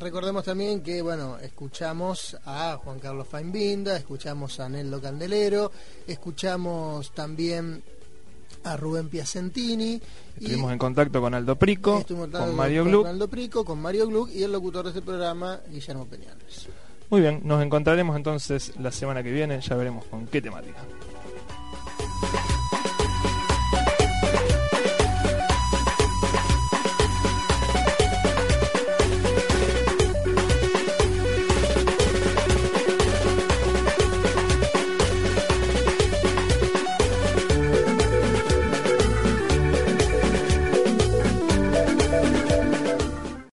Recordemos 0.00 0.44
también 0.44 0.82
que, 0.82 1.02
bueno, 1.02 1.38
escuchamos 1.38 2.36
a 2.46 2.78
Juan 2.82 2.98
Carlos 2.98 3.28
Fainbinda, 3.28 3.96
escuchamos 3.96 4.58
a 4.58 4.68
Nello 4.68 5.00
Candelero, 5.00 5.70
escuchamos 6.06 7.12
también 7.12 7.82
a 8.64 8.76
Rubén 8.76 9.08
Piacentini. 9.08 10.00
y 10.38 10.44
Estuvimos 10.44 10.72
en 10.72 10.78
contacto 10.78 11.20
con 11.20 11.34
Aldo 11.34 11.56
Prico, 11.56 12.04
con 12.04 12.22
hablando 12.22 12.52
Mario 12.54 12.82
con 12.82 12.92
Gluck. 12.92 13.06
Aldo 13.06 13.28
Prico, 13.28 13.64
con 13.64 13.80
Mario 13.80 14.06
Gluck 14.06 14.30
y 14.30 14.42
el 14.42 14.52
locutor 14.52 14.84
de 14.84 14.90
este 14.90 15.02
programa, 15.02 15.60
Guillermo 15.70 16.06
Peñales. 16.06 16.68
Muy 17.10 17.20
bien, 17.20 17.42
nos 17.44 17.62
encontraremos 17.62 18.16
entonces 18.16 18.72
la 18.78 18.90
semana 18.90 19.22
que 19.22 19.30
viene, 19.30 19.60
ya 19.60 19.76
veremos 19.76 20.06
con 20.06 20.26
qué 20.26 20.40
temática. 20.40 20.78